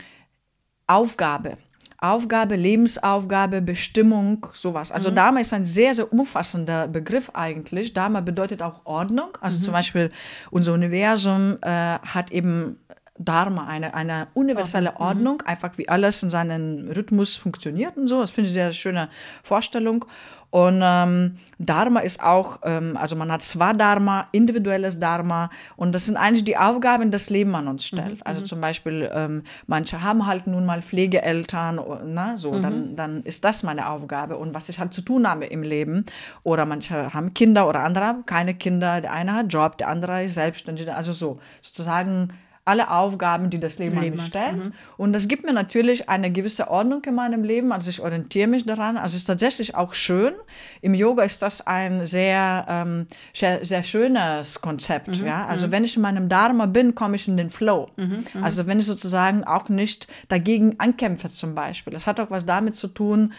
Aufgabe. 0.87 1.55
Aufgabe, 1.99 2.55
Lebensaufgabe, 2.55 3.61
Bestimmung, 3.61 4.47
sowas. 4.53 4.91
Also 4.91 5.09
mhm. 5.09 5.15
Dharma 5.15 5.39
ist 5.39 5.53
ein 5.53 5.65
sehr, 5.65 5.95
sehr 5.95 6.11
umfassender 6.11 6.87
Begriff 6.87 7.31
eigentlich. 7.33 7.93
Dharma 7.93 8.21
bedeutet 8.21 8.61
auch 8.61 8.85
Ordnung. 8.85 9.37
Also 9.41 9.57
mhm. 9.57 9.63
zum 9.63 9.73
Beispiel 9.73 10.11
unser 10.51 10.73
Universum 10.73 11.57
äh, 11.61 11.69
hat 11.99 12.31
eben 12.31 12.79
Dharma, 13.19 13.67
eine, 13.67 13.93
eine 13.93 14.27
universelle 14.33 14.91
mhm. 14.91 14.97
Ordnung, 14.97 15.41
einfach 15.41 15.77
wie 15.77 15.89
alles 15.89 16.23
in 16.23 16.29
seinem 16.29 16.89
Rhythmus 16.89 17.35
funktioniert 17.35 17.97
und 17.97 18.07
so. 18.07 18.21
Das 18.21 18.31
finde 18.31 18.49
ich 18.49 18.55
eine 18.57 18.71
sehr 18.71 18.73
schöne 18.73 19.09
Vorstellung. 19.43 20.05
Und 20.49 20.79
ähm, 20.81 21.37
Dharma 21.59 21.99
ist 21.99 22.23
auch, 22.23 22.59
ähm, 22.63 22.95
also 22.95 23.17
man 23.17 23.31
hat 23.31 23.41
zwar 23.41 23.73
Dharma, 23.73 24.27
individuelles 24.31 24.97
Dharma 24.97 25.49
und 25.75 25.91
das 25.93 26.05
sind 26.05 26.15
eigentlich 26.15 26.45
die 26.45 26.55
Aufgaben, 26.55 27.11
das 27.11 27.29
Leben 27.29 27.53
an 27.53 27.67
uns 27.67 27.85
stellt. 27.85 28.15
Mhm. 28.15 28.21
Also 28.23 28.41
mhm. 28.41 28.45
zum 28.45 28.61
Beispiel, 28.61 29.09
ähm, 29.13 29.43
manche 29.65 30.01
haben 30.01 30.25
halt 30.25 30.47
nun 30.47 30.65
mal 30.65 30.81
Pflegeeltern, 30.81 31.81
ne, 32.13 32.33
so, 32.37 32.53
mhm. 32.53 32.63
dann, 32.63 32.95
dann 32.95 33.23
ist 33.23 33.43
das 33.43 33.61
meine 33.63 33.89
Aufgabe 33.89 34.37
und 34.37 34.53
was 34.53 34.69
ich 34.69 34.79
halt 34.79 34.93
zu 34.93 35.01
tun 35.01 35.27
habe 35.29 35.45
im 35.45 35.63
Leben. 35.63 36.05
Oder 36.43 36.65
manche 36.65 37.13
haben 37.13 37.33
Kinder 37.33 37.67
oder 37.67 37.81
andere 37.81 38.05
haben 38.05 38.25
keine 38.25 38.53
Kinder. 38.53 39.01
Der 39.01 39.11
eine 39.11 39.33
hat 39.33 39.51
Job, 39.51 39.77
der 39.77 39.89
andere 39.89 40.23
ist 40.23 40.35
selbstständig. 40.35 40.91
Also 40.93 41.11
so, 41.11 41.39
sozusagen 41.61 42.29
alle 42.67 42.91
Aufgaben, 42.91 43.49
die 43.49 43.59
das 43.59 43.79
Leben, 43.79 43.99
Leben. 43.99 44.13
an 44.13 44.17
mich 44.17 44.27
stellt. 44.27 44.57
Mhm. 44.57 44.73
Und 44.97 45.13
das 45.13 45.27
gibt 45.27 45.45
mir 45.45 45.53
natürlich 45.53 46.09
eine 46.09 46.31
gewisse 46.31 46.69
Ordnung 46.69 47.01
in 47.05 47.15
meinem 47.15 47.43
Leben. 47.43 47.71
Also 47.71 47.89
ich 47.89 48.01
orientiere 48.01 48.47
mich 48.47 48.65
daran. 48.65 48.97
Also 48.97 49.13
es 49.13 49.21
ist 49.21 49.25
tatsächlich 49.25 49.75
auch 49.75 49.93
schön. 49.93 50.33
Im 50.81 50.93
Yoga 50.93 51.23
ist 51.23 51.41
das 51.41 51.65
ein 51.65 52.05
sehr, 52.05 52.65
ähm, 52.67 53.07
sehr, 53.33 53.65
sehr, 53.65 53.83
schönes 53.83 54.61
Konzept. 54.61 55.19
Mhm. 55.19 55.25
Ja? 55.25 55.45
Also 55.47 55.67
mhm. 55.67 55.71
wenn 55.71 55.83
ich 55.85 55.95
in 55.95 56.01
meinem 56.01 56.27
Dharma 56.27 56.65
bin, 56.65 56.93
komme 56.93 57.15
ich 57.15 57.27
in 57.27 57.37
den 57.37 57.49
Flow. 57.49 57.87
Mhm. 57.95 58.25
Mhm. 58.33 58.43
Also 58.43 58.67
wenn 58.67 58.79
ich 58.79 58.85
sozusagen 58.85 59.45
auch 59.45 59.69
nicht 59.69 60.07
dagegen 60.27 60.79
ankämpfe 60.79 61.29
zum 61.29 61.55
Beispiel. 61.55 61.93
Das 61.93 62.05
hat 62.05 62.19
auch 62.19 62.31
was 62.31 62.45
damit 62.45 62.75
zu 62.75 62.89
tun, 62.89 63.33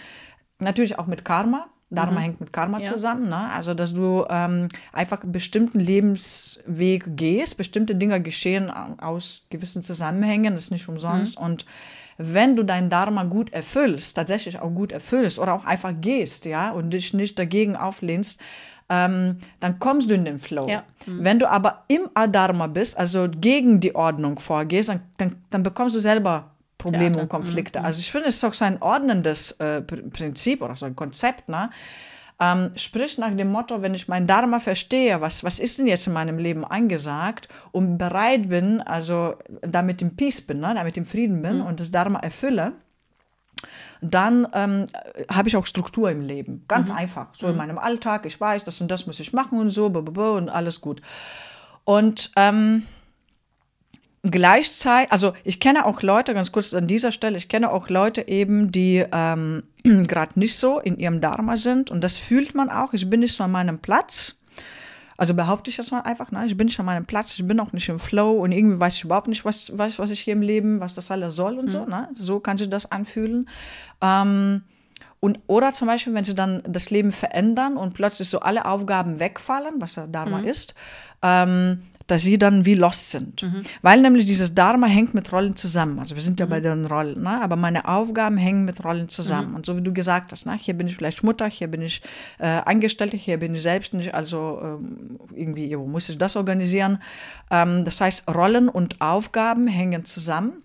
natürlich 0.58 0.98
auch 0.98 1.06
mit 1.06 1.24
Karma. 1.24 1.68
Dharma 1.90 2.12
mhm. 2.12 2.24
hängt 2.24 2.40
mit 2.40 2.52
Karma 2.52 2.80
ja. 2.80 2.90
zusammen. 2.90 3.28
Ne? 3.28 3.50
Also, 3.50 3.72
dass 3.72 3.94
du 3.94 4.26
ähm, 4.28 4.68
einfach 4.92 5.22
einen 5.22 5.32
bestimmten 5.32 5.80
Lebensweg 5.80 7.16
gehst, 7.16 7.56
bestimmte 7.56 7.94
Dinge 7.94 8.20
geschehen 8.20 8.70
aus 8.70 9.46
gewissen 9.50 9.82
Zusammenhängen, 9.82 10.54
das 10.54 10.64
ist 10.64 10.70
nicht 10.70 10.88
umsonst. 10.88 11.38
Mhm. 11.38 11.44
Und 11.44 11.66
wenn 12.18 12.56
du 12.56 12.64
dein 12.64 12.90
Dharma 12.90 13.24
gut 13.24 13.52
erfüllst, 13.52 14.16
tatsächlich 14.16 14.58
auch 14.58 14.70
gut 14.70 14.92
erfüllst 14.92 15.38
oder 15.38 15.54
auch 15.54 15.64
einfach 15.64 15.94
gehst, 15.98 16.44
ja, 16.44 16.72
und 16.72 16.90
dich 16.90 17.14
nicht 17.14 17.38
dagegen 17.38 17.76
auflehnst, 17.76 18.40
ähm, 18.90 19.38
dann 19.60 19.78
kommst 19.78 20.10
du 20.10 20.14
in 20.14 20.24
den 20.24 20.38
Flow. 20.38 20.68
Ja. 20.68 20.82
Mhm. 21.06 21.24
Wenn 21.24 21.38
du 21.38 21.48
aber 21.50 21.84
im 21.88 22.08
Adharma 22.14 22.66
bist, 22.66 22.98
also 22.98 23.28
gegen 23.30 23.80
die 23.80 23.94
Ordnung 23.94 24.40
vorgehst, 24.40 24.88
dann, 24.88 25.00
dann, 25.16 25.36
dann 25.50 25.62
bekommst 25.62 25.94
du 25.94 26.00
selber 26.00 26.50
Probleme 26.78 27.16
ja, 27.16 27.22
und 27.22 27.28
Konflikte. 27.28 27.80
Mhm. 27.80 27.84
Also 27.84 27.98
ich 27.98 28.10
finde, 28.10 28.28
es 28.28 28.36
ist 28.36 28.44
auch 28.44 28.54
so 28.54 28.64
ein 28.64 28.80
ordnendes 28.80 29.52
äh, 29.52 29.82
Prinzip 29.82 30.62
oder 30.62 30.76
so 30.76 30.86
ein 30.86 30.96
Konzept, 30.96 31.48
ne? 31.48 31.70
Ähm, 32.40 32.70
sprich 32.76 33.18
nach 33.18 33.36
dem 33.36 33.50
Motto, 33.50 33.82
wenn 33.82 33.94
ich 33.94 34.06
mein 34.06 34.28
Dharma 34.28 34.60
verstehe, 34.60 35.20
was, 35.20 35.42
was 35.42 35.58
ist 35.58 35.80
denn 35.80 35.88
jetzt 35.88 36.06
in 36.06 36.12
meinem 36.12 36.38
Leben 36.38 36.64
angesagt 36.64 37.48
und 37.72 37.98
bereit 37.98 38.48
bin, 38.48 38.80
also 38.80 39.34
damit 39.60 40.00
im 40.02 40.14
Peace 40.14 40.40
bin, 40.40 40.60
ne, 40.60 40.72
damit 40.72 40.96
im 40.96 41.04
Frieden 41.04 41.42
bin 41.42 41.58
mhm. 41.58 41.66
und 41.66 41.80
das 41.80 41.90
Dharma 41.90 42.20
erfülle, 42.20 42.74
dann 44.00 44.46
ähm, 44.52 44.84
habe 45.28 45.48
ich 45.48 45.56
auch 45.56 45.66
Struktur 45.66 46.12
im 46.12 46.20
Leben. 46.20 46.64
Ganz 46.68 46.90
mhm. 46.90 46.96
einfach. 46.96 47.26
So 47.32 47.48
mhm. 47.48 47.54
in 47.54 47.58
meinem 47.58 47.78
Alltag, 47.78 48.24
ich 48.24 48.40
weiß, 48.40 48.62
das 48.62 48.80
und 48.80 48.88
das 48.88 49.08
muss 49.08 49.18
ich 49.18 49.32
machen 49.32 49.58
und 49.58 49.70
so, 49.70 49.86
und 49.86 50.48
alles 50.48 50.80
gut. 50.80 51.02
Und 51.82 52.30
ähm, 52.36 52.86
gleichzeitig, 54.30 55.12
also 55.12 55.32
ich 55.44 55.60
kenne 55.60 55.84
auch 55.84 56.02
Leute, 56.02 56.34
ganz 56.34 56.52
kurz 56.52 56.74
an 56.74 56.86
dieser 56.86 57.12
Stelle, 57.12 57.38
ich 57.38 57.48
kenne 57.48 57.70
auch 57.70 57.88
Leute 57.88 58.28
eben, 58.28 58.72
die 58.72 59.04
ähm, 59.12 59.64
gerade 59.84 60.38
nicht 60.38 60.56
so 60.56 60.78
in 60.78 60.98
ihrem 60.98 61.20
Dharma 61.20 61.56
sind 61.56 61.90
und 61.90 62.02
das 62.02 62.18
fühlt 62.18 62.54
man 62.54 62.70
auch. 62.70 62.92
Ich 62.92 63.08
bin 63.08 63.20
nicht 63.20 63.34
so 63.34 63.44
an 63.44 63.50
meinem 63.50 63.78
Platz. 63.78 64.34
Also 65.16 65.34
behaupte 65.34 65.68
ich 65.68 65.76
das 65.76 65.90
mal 65.90 66.02
einfach, 66.02 66.30
ne? 66.30 66.46
ich 66.46 66.56
bin 66.56 66.66
nicht 66.66 66.78
an 66.78 66.86
meinem 66.86 67.04
Platz, 67.04 67.36
ich 67.36 67.44
bin 67.44 67.58
auch 67.58 67.72
nicht 67.72 67.88
im 67.88 67.98
Flow 67.98 68.38
und 68.38 68.52
irgendwie 68.52 68.78
weiß 68.78 68.94
ich 68.94 69.04
überhaupt 69.04 69.26
nicht, 69.26 69.44
was, 69.44 69.76
was, 69.76 69.98
was 69.98 70.10
ich 70.10 70.20
hier 70.20 70.34
im 70.34 70.42
Leben, 70.42 70.78
was 70.78 70.94
das 70.94 71.10
alles 71.10 71.34
soll 71.34 71.58
und 71.58 71.64
mhm. 71.64 71.70
so. 71.70 71.84
Ne? 71.86 72.08
So 72.14 72.38
kann 72.38 72.56
sich 72.56 72.70
das 72.70 72.92
anfühlen. 72.92 73.48
Ähm, 74.00 74.62
und, 75.20 75.40
oder 75.48 75.72
zum 75.72 75.88
Beispiel, 75.88 76.14
wenn 76.14 76.22
sie 76.22 76.36
dann 76.36 76.62
das 76.64 76.90
Leben 76.90 77.10
verändern 77.10 77.76
und 77.76 77.94
plötzlich 77.94 78.28
so 78.28 78.40
alle 78.40 78.64
Aufgaben 78.64 79.18
wegfallen, 79.18 79.80
was 79.80 79.96
ja 79.96 80.06
Dharma 80.06 80.38
mhm. 80.38 80.44
ist, 80.44 80.74
ähm, 81.22 81.82
dass 82.08 82.22
sie 82.22 82.38
dann 82.38 82.66
wie 82.66 82.74
lost 82.74 83.10
sind. 83.10 83.42
Mhm. 83.42 83.62
Weil 83.82 84.00
nämlich 84.00 84.24
dieses 84.24 84.54
Dharma 84.54 84.86
hängt 84.86 85.14
mit 85.14 85.30
Rollen 85.30 85.54
zusammen. 85.54 85.98
Also 85.98 86.14
wir 86.14 86.22
sind 86.22 86.40
ja 86.40 86.46
mhm. 86.46 86.50
bei 86.50 86.60
den 86.60 86.86
Rollen, 86.86 87.22
ne? 87.22 87.40
aber 87.40 87.54
meine 87.54 87.86
Aufgaben 87.86 88.38
hängen 88.38 88.64
mit 88.64 88.84
Rollen 88.84 89.08
zusammen. 89.08 89.50
Mhm. 89.50 89.56
Und 89.56 89.66
so 89.66 89.76
wie 89.76 89.82
du 89.82 89.92
gesagt 89.92 90.32
hast, 90.32 90.46
ne? 90.46 90.56
hier 90.58 90.74
bin 90.74 90.88
ich 90.88 90.96
vielleicht 90.96 91.22
Mutter, 91.22 91.46
hier 91.46 91.68
bin 91.68 91.82
ich 91.82 92.02
äh, 92.38 92.46
Angestellte, 92.46 93.16
hier 93.16 93.38
bin 93.38 93.54
ich 93.54 93.62
selbstständig, 93.62 94.14
also 94.14 94.60
ähm, 94.62 95.18
irgendwie 95.34 95.76
muss 95.76 96.08
ich 96.08 96.18
das 96.18 96.34
organisieren. 96.34 96.98
Ähm, 97.50 97.84
das 97.84 98.00
heißt, 98.00 98.28
Rollen 98.28 98.68
und 98.68 99.00
Aufgaben 99.00 99.68
hängen 99.68 100.04
zusammen. 100.04 100.62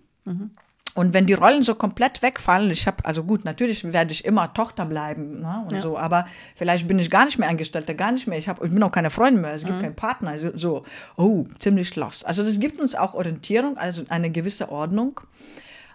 Und 0.94 1.12
wenn 1.12 1.26
die 1.26 1.34
Rollen 1.34 1.64
so 1.64 1.74
komplett 1.74 2.22
wegfallen, 2.22 2.70
ich 2.70 2.86
habe, 2.86 3.04
also 3.04 3.24
gut, 3.24 3.44
natürlich 3.44 3.92
werde 3.92 4.12
ich 4.12 4.24
immer 4.24 4.54
Tochter 4.54 4.86
bleiben 4.86 5.40
ne, 5.40 5.64
und 5.68 5.74
ja. 5.74 5.82
so, 5.82 5.98
aber 5.98 6.26
vielleicht 6.54 6.86
bin 6.86 7.00
ich 7.00 7.10
gar 7.10 7.24
nicht 7.24 7.36
mehr 7.36 7.48
Angestellte, 7.48 7.96
gar 7.96 8.12
nicht 8.12 8.28
mehr. 8.28 8.38
Ich, 8.38 8.48
hab, 8.48 8.62
ich 8.62 8.72
bin 8.72 8.82
auch 8.82 8.92
keine 8.92 9.10
Freundin 9.10 9.42
mehr, 9.42 9.54
es 9.54 9.64
gibt 9.64 9.78
mhm. 9.78 9.82
keinen 9.82 9.96
Partner. 9.96 10.30
Also 10.30 10.56
so, 10.56 10.82
oh, 11.16 11.44
ziemlich 11.58 11.96
lost. 11.96 12.24
Also 12.24 12.44
das 12.44 12.60
gibt 12.60 12.78
uns 12.78 12.94
auch 12.94 13.14
Orientierung, 13.14 13.76
also 13.76 14.04
eine 14.08 14.30
gewisse 14.30 14.70
Ordnung. 14.70 15.20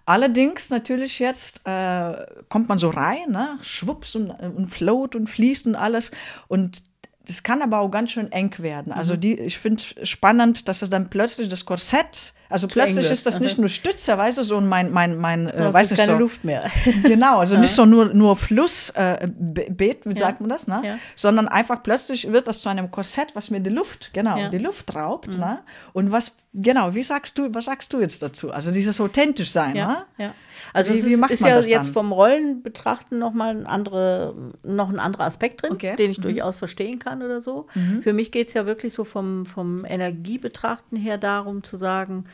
Allerdings 0.06 0.70
natürlich 0.70 1.20
jetzt 1.20 1.62
äh, 1.66 2.26
kommt 2.50 2.68
man 2.68 2.78
so 2.78 2.90
rein, 2.90 3.30
ne, 3.30 3.58
schwupps 3.62 4.16
und, 4.16 4.32
und 4.32 4.70
float 4.70 5.16
und 5.16 5.28
fließt 5.28 5.68
und 5.68 5.76
alles. 5.76 6.12
Und 6.50 6.84
das 7.26 7.44
kann 7.44 7.62
aber 7.62 7.80
auch 7.80 7.90
ganz 7.90 8.12
schön 8.12 8.32
eng 8.32 8.54
werden. 8.58 8.92
Also 8.92 9.14
mhm. 9.14 9.20
die, 9.22 9.40
ich 9.40 9.60
finde 9.60 9.82
spannend, 10.04 10.68
dass 10.68 10.82
es 10.82 10.90
dann 10.90 11.10
plötzlich 11.10 11.48
das 11.48 11.64
Korsett 11.64 12.34
Also 12.50 12.68
plötzlich 12.68 13.10
ist 13.12 13.26
das 13.28 13.40
nicht 13.40 13.60
nur 13.60 13.70
Stütze, 13.70 14.18
weißt 14.18 14.40
du, 14.40 14.44
so 14.44 14.58
und 14.58 14.68
mein, 14.68 14.92
mein, 14.92 15.18
mein, 15.18 15.48
äh, 15.48 15.66
ja, 15.66 15.74
weiß 15.74 15.92
nicht 15.92 16.00
keine 16.00 16.14
so. 16.14 16.20
Luft 16.20 16.44
mehr. 16.44 16.72
genau, 17.04 17.38
also 17.38 17.54
ja. 17.54 17.62
nicht 17.62 17.74
so 17.74 17.86
nur, 17.86 18.06
nur 18.14 18.36
Flussbeet, 18.36 20.06
äh, 20.06 20.10
wie 20.10 20.16
sagt 20.16 20.42
man 20.42 20.50
das, 20.50 20.68
ne? 20.68 20.82
Ja. 20.84 20.98
Sondern 21.16 21.48
einfach 21.48 21.84
plötzlich 21.84 22.32
wird 22.32 22.48
das 22.48 22.62
zu 22.62 22.70
einem 22.70 22.90
Korsett, 22.90 23.36
was 23.36 23.52
mir 23.52 23.60
die 23.60 23.70
Luft, 23.70 24.10
genau, 24.14 24.50
die 24.50 24.58
Luft 24.58 24.96
raubt, 24.96 25.34
mhm. 25.34 25.40
ne? 25.40 25.60
Und 25.94 26.12
was, 26.12 26.36
genau, 26.54 26.96
wie 26.96 27.04
sagst 27.04 27.38
du, 27.38 27.54
was 27.54 27.66
sagst 27.66 27.94
du 27.94 28.02
jetzt 28.02 28.24
dazu? 28.24 28.52
Also 28.52 28.72
dieses 28.72 29.00
authentisch 29.00 29.52
sein, 29.52 29.74
ne? 29.74 30.06
Ja. 30.18 30.34
Also 30.74 30.94
wie, 30.94 31.16
macht 31.16 31.32
ist 31.32 31.42
man 31.42 31.52
ja 31.52 31.60
jetzt 31.62 31.90
vom 31.90 32.12
Rollen 32.12 32.62
betrachten 32.62 33.20
nochmal 33.20 33.56
ein 33.56 33.66
andere, 33.66 34.36
noch 34.64 34.90
ein 34.90 35.00
anderer 35.00 35.26
Aspekt 35.26 35.64
drin, 35.64 35.74
okay. 35.74 35.96
den 35.96 36.12
ich 36.12 36.18
mhm. 36.20 36.24
durchaus 36.24 36.58
verstehen 36.58 37.00
kann 37.00 37.22
oder 37.22 37.42
so. 37.42 37.68
Mhm. 37.76 38.02
Für 38.02 38.14
mich 38.14 38.32
geht 38.32 38.48
es 38.48 38.54
ja 38.54 38.66
wirklich 38.66 38.94
so 38.94 39.04
vom, 39.04 39.46
vom 39.46 39.86
Energiebetrachten 39.86 40.98
her 40.98 41.18
darum 41.18 41.64
zu 41.64 41.78
sagen, 41.78 42.26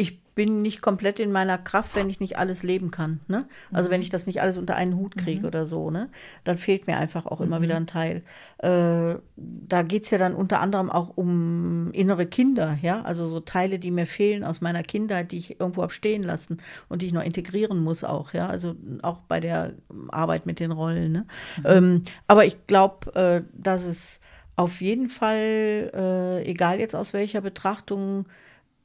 ich 0.00 0.22
bin 0.36 0.62
nicht 0.62 0.80
komplett 0.80 1.18
in 1.18 1.32
meiner 1.32 1.58
Kraft, 1.58 1.96
wenn 1.96 2.08
ich 2.08 2.20
nicht 2.20 2.38
alles 2.38 2.62
leben 2.62 2.92
kann. 2.92 3.18
Ne? 3.26 3.46
Also 3.72 3.88
mhm. 3.88 3.94
wenn 3.94 4.02
ich 4.02 4.10
das 4.10 4.28
nicht 4.28 4.40
alles 4.40 4.56
unter 4.56 4.76
einen 4.76 4.96
Hut 4.96 5.16
kriege 5.16 5.40
mhm. 5.40 5.46
oder 5.46 5.64
so, 5.64 5.90
ne? 5.90 6.08
dann 6.44 6.56
fehlt 6.56 6.86
mir 6.86 6.96
einfach 6.96 7.26
auch 7.26 7.40
immer 7.40 7.58
mhm. 7.58 7.64
wieder 7.64 7.74
ein 7.74 7.88
Teil. 7.88 8.22
Äh, 8.58 9.16
da 9.34 9.82
geht 9.82 10.04
es 10.04 10.10
ja 10.10 10.18
dann 10.18 10.36
unter 10.36 10.60
anderem 10.60 10.88
auch 10.88 11.16
um 11.16 11.90
innere 11.90 12.26
Kinder, 12.26 12.78
ja, 12.80 13.02
also 13.02 13.26
so 13.26 13.40
Teile, 13.40 13.80
die 13.80 13.90
mir 13.90 14.06
fehlen 14.06 14.44
aus 14.44 14.60
meiner 14.60 14.84
Kindheit, 14.84 15.32
die 15.32 15.38
ich 15.38 15.58
irgendwo 15.58 15.82
habe 15.82 15.92
stehen 15.92 16.22
lassen 16.22 16.58
und 16.88 17.02
die 17.02 17.06
ich 17.06 17.12
noch 17.12 17.24
integrieren 17.24 17.82
muss 17.82 18.04
auch, 18.04 18.32
ja, 18.32 18.46
also 18.46 18.76
auch 19.02 19.18
bei 19.22 19.40
der 19.40 19.72
Arbeit 20.10 20.46
mit 20.46 20.60
den 20.60 20.70
Rollen. 20.70 21.10
Ne? 21.10 21.26
Mhm. 21.56 21.64
Ähm, 21.64 22.02
aber 22.28 22.46
ich 22.46 22.68
glaube, 22.68 23.12
äh, 23.16 23.42
dass 23.52 23.84
es 23.84 24.20
auf 24.54 24.80
jeden 24.80 25.08
Fall, 25.08 25.90
äh, 25.92 26.48
egal 26.48 26.78
jetzt 26.78 26.94
aus 26.94 27.12
welcher 27.12 27.40
Betrachtung, 27.40 28.26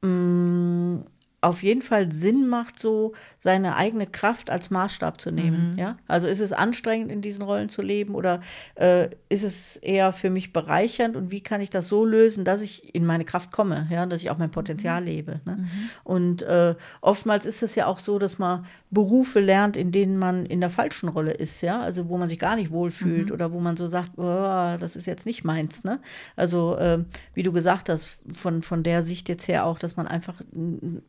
Mm, 0.03 1.05
auf 1.43 1.61
jeden 1.61 1.81
Fall 1.81 2.11
Sinn 2.11 2.47
macht, 2.47 2.79
so 2.79 3.13
seine 3.37 3.75
eigene 3.75 4.07
Kraft 4.07 4.49
als 4.49 4.69
Maßstab 4.69 5.19
zu 5.19 5.29
nehmen. 5.29 5.71
Mhm. 5.71 5.79
Ja? 5.79 5.97
Also 6.07 6.27
ist 6.27 6.39
es 6.39 6.53
anstrengend, 6.53 7.11
in 7.11 7.21
diesen 7.21 7.43
Rollen 7.43 7.67
zu 7.67 7.81
leben 7.81 8.15
oder 8.15 8.41
äh, 8.75 9.09
ist 9.27 9.43
es 9.43 9.75
eher 9.77 10.13
für 10.13 10.29
mich 10.29 10.53
bereichernd 10.53 11.17
und 11.17 11.31
wie 11.31 11.41
kann 11.41 11.59
ich 11.59 11.69
das 11.69 11.89
so 11.89 12.05
lösen, 12.05 12.45
dass 12.45 12.61
ich 12.61 12.95
in 12.95 13.05
meine 13.05 13.25
Kraft 13.25 13.51
komme, 13.51 13.87
ja, 13.91 14.05
dass 14.05 14.21
ich 14.21 14.29
auch 14.29 14.37
mein 14.37 14.51
Potenzial 14.51 15.01
mhm. 15.01 15.07
lebe. 15.07 15.41
Ne? 15.45 15.57
Mhm. 15.57 15.89
Und 16.03 16.41
äh, 16.43 16.75
oftmals 17.01 17.45
ist 17.45 17.61
es 17.61 17.75
ja 17.75 17.87
auch 17.87 17.99
so, 17.99 18.19
dass 18.19 18.39
man 18.39 18.65
Berufe 18.89 19.41
lernt, 19.41 19.75
in 19.75 19.91
denen 19.91 20.17
man 20.17 20.45
in 20.45 20.61
der 20.61 20.69
falschen 20.69 21.09
Rolle 21.09 21.33
ist, 21.33 21.61
ja, 21.61 21.81
also 21.81 22.07
wo 22.07 22.17
man 22.17 22.29
sich 22.29 22.39
gar 22.39 22.55
nicht 22.55 22.71
wohlfühlt 22.71 23.27
mhm. 23.27 23.33
oder 23.33 23.51
wo 23.51 23.59
man 23.59 23.75
so 23.75 23.87
sagt, 23.87 24.11
oh, 24.17 24.77
das 24.79 24.95
ist 24.95 25.07
jetzt 25.07 25.25
nicht 25.25 25.43
meins. 25.43 25.83
Ne? 25.83 25.99
Also 26.37 26.77
äh, 26.77 27.03
wie 27.33 27.43
du 27.43 27.51
gesagt 27.51 27.89
hast, 27.89 28.19
von, 28.31 28.61
von 28.61 28.83
der 28.83 29.03
Sicht 29.03 29.27
jetzt 29.27 29.47
her 29.49 29.65
auch, 29.65 29.77
dass 29.77 29.97
man 29.97 30.07
einfach 30.07 30.41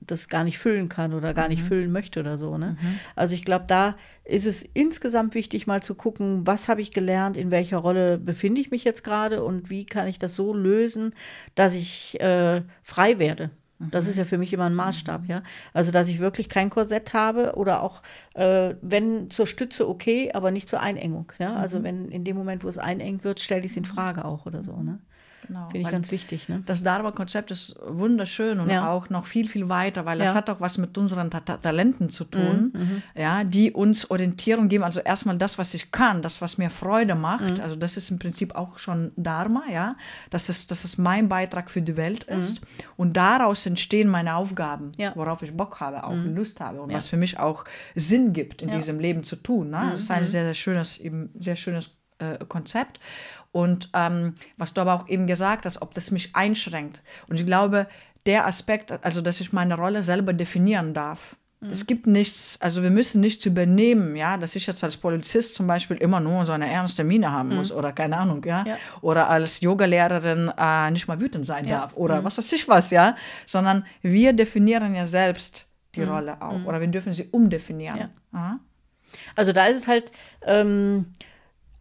das 0.01 0.24
gar 0.29 0.45
nicht 0.45 0.59
füllen 0.59 0.89
kann 0.89 1.15
oder 1.15 1.35
gar 1.35 1.45
mhm. 1.45 1.51
nicht 1.51 1.63
füllen 1.63 1.93
möchte 1.93 2.21
oder 2.21 2.39
so. 2.39 2.59
Ne? 2.59 2.77
Mhm. 2.81 2.99
Also 3.17 3.35
ich 3.35 3.45
glaube, 3.45 3.65
da 3.69 3.97
ist 4.25 4.47
es 4.47 4.63
insgesamt 4.63 5.35
wichtig, 5.35 5.67
mal 5.67 5.83
zu 5.83 5.95
gucken, 5.95 6.47
was 6.47 6.69
habe 6.69 6.83
ich 6.83 6.91
gelernt, 6.91 7.37
in 7.37 7.51
welcher 7.51 7.79
Rolle 7.79 8.19
befinde 8.19 8.61
ich 8.61 8.71
mich 8.71 8.85
jetzt 8.85 9.05
gerade 9.05 9.45
und 9.45 9.71
wie 9.71 9.85
kann 9.85 10.09
ich 10.09 10.19
das 10.19 10.35
so 10.35 10.55
lösen, 10.55 11.15
dass 11.55 11.75
ich 11.75 12.21
äh, 12.21 12.63
frei 12.83 13.19
werde. 13.19 13.51
Das 13.91 14.09
ist 14.09 14.17
ja 14.17 14.25
für 14.25 14.39
mich 14.39 14.53
immer 14.53 14.65
ein 14.65 14.75
Maßstab, 14.75 15.27
ja. 15.27 15.43
Also, 15.73 15.91
dass 15.91 16.09
ich 16.09 16.21
wirklich 16.21 16.49
kein 16.49 16.71
Korsett 16.71 17.13
habe 17.13 17.55
oder 17.57 17.83
auch, 17.83 18.03
äh, 18.35 18.75
wenn 18.81 19.31
zur 19.31 19.47
Stütze 19.47 19.89
okay, 19.89 20.31
aber 20.33 20.51
nicht 20.51 20.69
zur 20.69 20.81
Einengung. 20.81 21.33
Ja? 21.39 21.57
Also, 21.57 21.81
mhm. 21.81 21.85
wenn 21.85 22.09
in 22.09 22.25
dem 22.25 22.37
Moment, 22.37 22.65
wo 22.65 22.69
es 22.69 22.79
einengt 22.79 23.25
wird, 23.25 23.41
stelle 23.41 23.65
ich 23.65 23.73
es 23.73 23.77
in 23.77 23.85
Frage 23.85 24.25
auch 24.25 24.47
oder 24.47 24.63
so. 24.63 24.77
Ne? 24.77 25.01
Genau, 25.47 25.69
Finde 25.71 25.87
ich 25.87 25.91
ganz 25.91 26.11
wichtig. 26.11 26.49
Ne? 26.49 26.63
Das 26.67 26.83
Dharma-Konzept 26.83 27.51
ist 27.51 27.77
wunderschön 27.87 28.61
und 28.61 28.71
ja. 28.71 28.91
auch 28.91 29.11
noch 29.11 29.27
viel, 29.27 29.49
viel 29.49 29.69
weiter, 29.69 30.05
weil 30.07 30.19
ja. 30.19 30.25
das 30.25 30.35
hat 30.35 30.49
auch 30.51 30.61
was 30.61 30.79
mit 30.79 30.97
unseren 30.97 31.31
Ta 31.31 31.41
Talenten 31.41 32.09
zu 32.09 32.25
tun, 32.25 32.73
mhm, 32.73 32.81
mhm. 32.81 33.03
ja, 33.15 33.45
die 33.45 33.73
uns 33.73 34.11
Orientierung 34.11 34.69
geben. 34.69 34.85
Also 34.85 35.01
erstmal 35.01 35.37
das, 35.37 35.59
was 35.59 35.75
ich 35.75 35.93
kann, 35.93 36.23
das, 36.23 36.41
was 36.41 36.59
mir 36.59 36.71
Freude 36.71 37.15
macht. 37.15 37.59
Mhm. 37.59 37.63
Also 37.63 37.77
das 37.77 37.97
ist 37.97 38.11
im 38.11 38.19
Prinzip 38.19 38.55
auch 38.55 38.79
schon 38.79 39.13
Dharma, 39.17 39.65
ja, 39.71 39.97
dass 40.31 40.49
es, 40.49 40.67
dass 40.67 40.85
es 40.85 40.99
mein 40.99 41.29
Beitrag 41.29 41.71
für 41.71 41.83
die 41.83 41.97
Welt 41.97 42.27
mhm. 42.31 42.41
ist. 42.41 42.61
Und 42.97 43.17
daraus 43.17 43.67
entstehen 43.67 44.09
meine 44.09 44.37
Aufgaben, 44.37 44.93
ja. 44.97 45.13
worauf 45.15 45.43
ich 45.43 45.55
Bock 45.57 45.81
habe, 45.81 46.05
auch 46.05 46.15
mhm. 46.15 46.35
Lust 46.35 46.61
habe 46.61 46.81
und 46.81 46.93
was 46.93 47.09
für 47.09 47.17
mich 47.17 47.39
auch 47.39 47.65
Sinn 47.95 48.33
gibt, 48.33 48.63
in 48.63 48.71
diesem 48.71 48.99
Leben 48.99 49.25
zu 49.25 49.37
tun. 49.37 49.71
Ne? 49.71 49.91
Das 49.93 50.01
ist 50.01 50.11
ein 50.11 50.27
sehr, 50.27 50.45
sehr 50.45 50.55
schönes, 50.55 50.99
eben 50.99 51.31
sehr 51.35 51.57
schönes 51.57 51.91
äh, 52.19 52.45
Konzept. 52.47 53.01
Und 53.53 53.91
ähm, 53.95 54.35
was 54.57 54.75
du 54.75 54.81
aber 54.81 54.95
auch 54.95 55.09
eben 55.09 55.27
gesagt 55.27 55.65
hast, 55.65 55.81
ob 55.81 55.95
das 55.95 56.11
mich 56.11 56.35
einschränkt. 56.35 57.03
Und 57.29 57.39
ich 57.39 57.47
glaube, 57.47 57.87
der 58.27 58.47
Aspekt, 58.47 58.93
also 59.05 59.21
dass 59.21 59.41
ich 59.41 59.53
meine 59.53 59.77
Rolle 59.77 60.03
selber 60.03 60.33
definieren 60.33 60.95
darf. 60.95 61.37
Mhm. 61.61 61.71
Es 61.71 61.87
gibt 61.87 62.07
nichts, 62.07 62.59
also 62.61 62.83
wir 62.83 62.91
müssen 62.91 63.21
nichts 63.21 63.45
übernehmen, 63.47 64.17
ja, 64.17 64.37
dass 64.37 64.57
ich 64.57 64.67
jetzt 64.67 64.83
als 64.83 64.97
Polizist 64.97 65.55
zum 65.55 65.67
Beispiel 65.67 65.97
immer 65.99 66.21
nur 66.21 66.45
so 66.45 66.53
eine 66.53 66.71
ernste 66.71 67.05
Miene 67.05 67.31
haben 67.31 67.51
mhm. 67.51 67.57
muss 67.57 67.73
oder 67.73 67.93
keine 67.93 68.17
Ahnung, 68.17 68.45
ja, 68.45 68.65
ja. 68.67 68.77
oder 69.03 69.29
als 69.29 69.61
Yogalehrerin 69.61 70.53
äh, 70.57 70.91
nicht 70.91 71.07
mal 71.07 71.21
wütend 71.21 71.47
sein 71.47 71.67
ja. 71.67 71.81
darf 71.81 71.97
oder 71.97 72.21
mhm. 72.21 72.25
was 72.25 72.39
weiß 72.39 72.53
ich 72.53 72.67
was, 72.69 72.91
ja, 72.91 73.17
sondern 73.47 73.87
wir 74.03 74.33
definieren 74.33 74.95
ja 74.95 75.07
selbst 75.07 75.67
die 75.95 76.01
mhm. 76.01 76.09
Rolle 76.09 76.43
auch 76.43 76.59
mhm. 76.59 76.67
oder 76.67 76.81
wir 76.81 76.89
dürfen 76.89 77.13
sie 77.13 77.29
umdefinieren. 77.31 78.11
Ja. 78.33 78.59
Also 79.37 79.53
da 79.53 79.67
ist 79.67 79.77
es 79.77 79.87
halt, 79.87 80.11
ähm, 80.43 81.07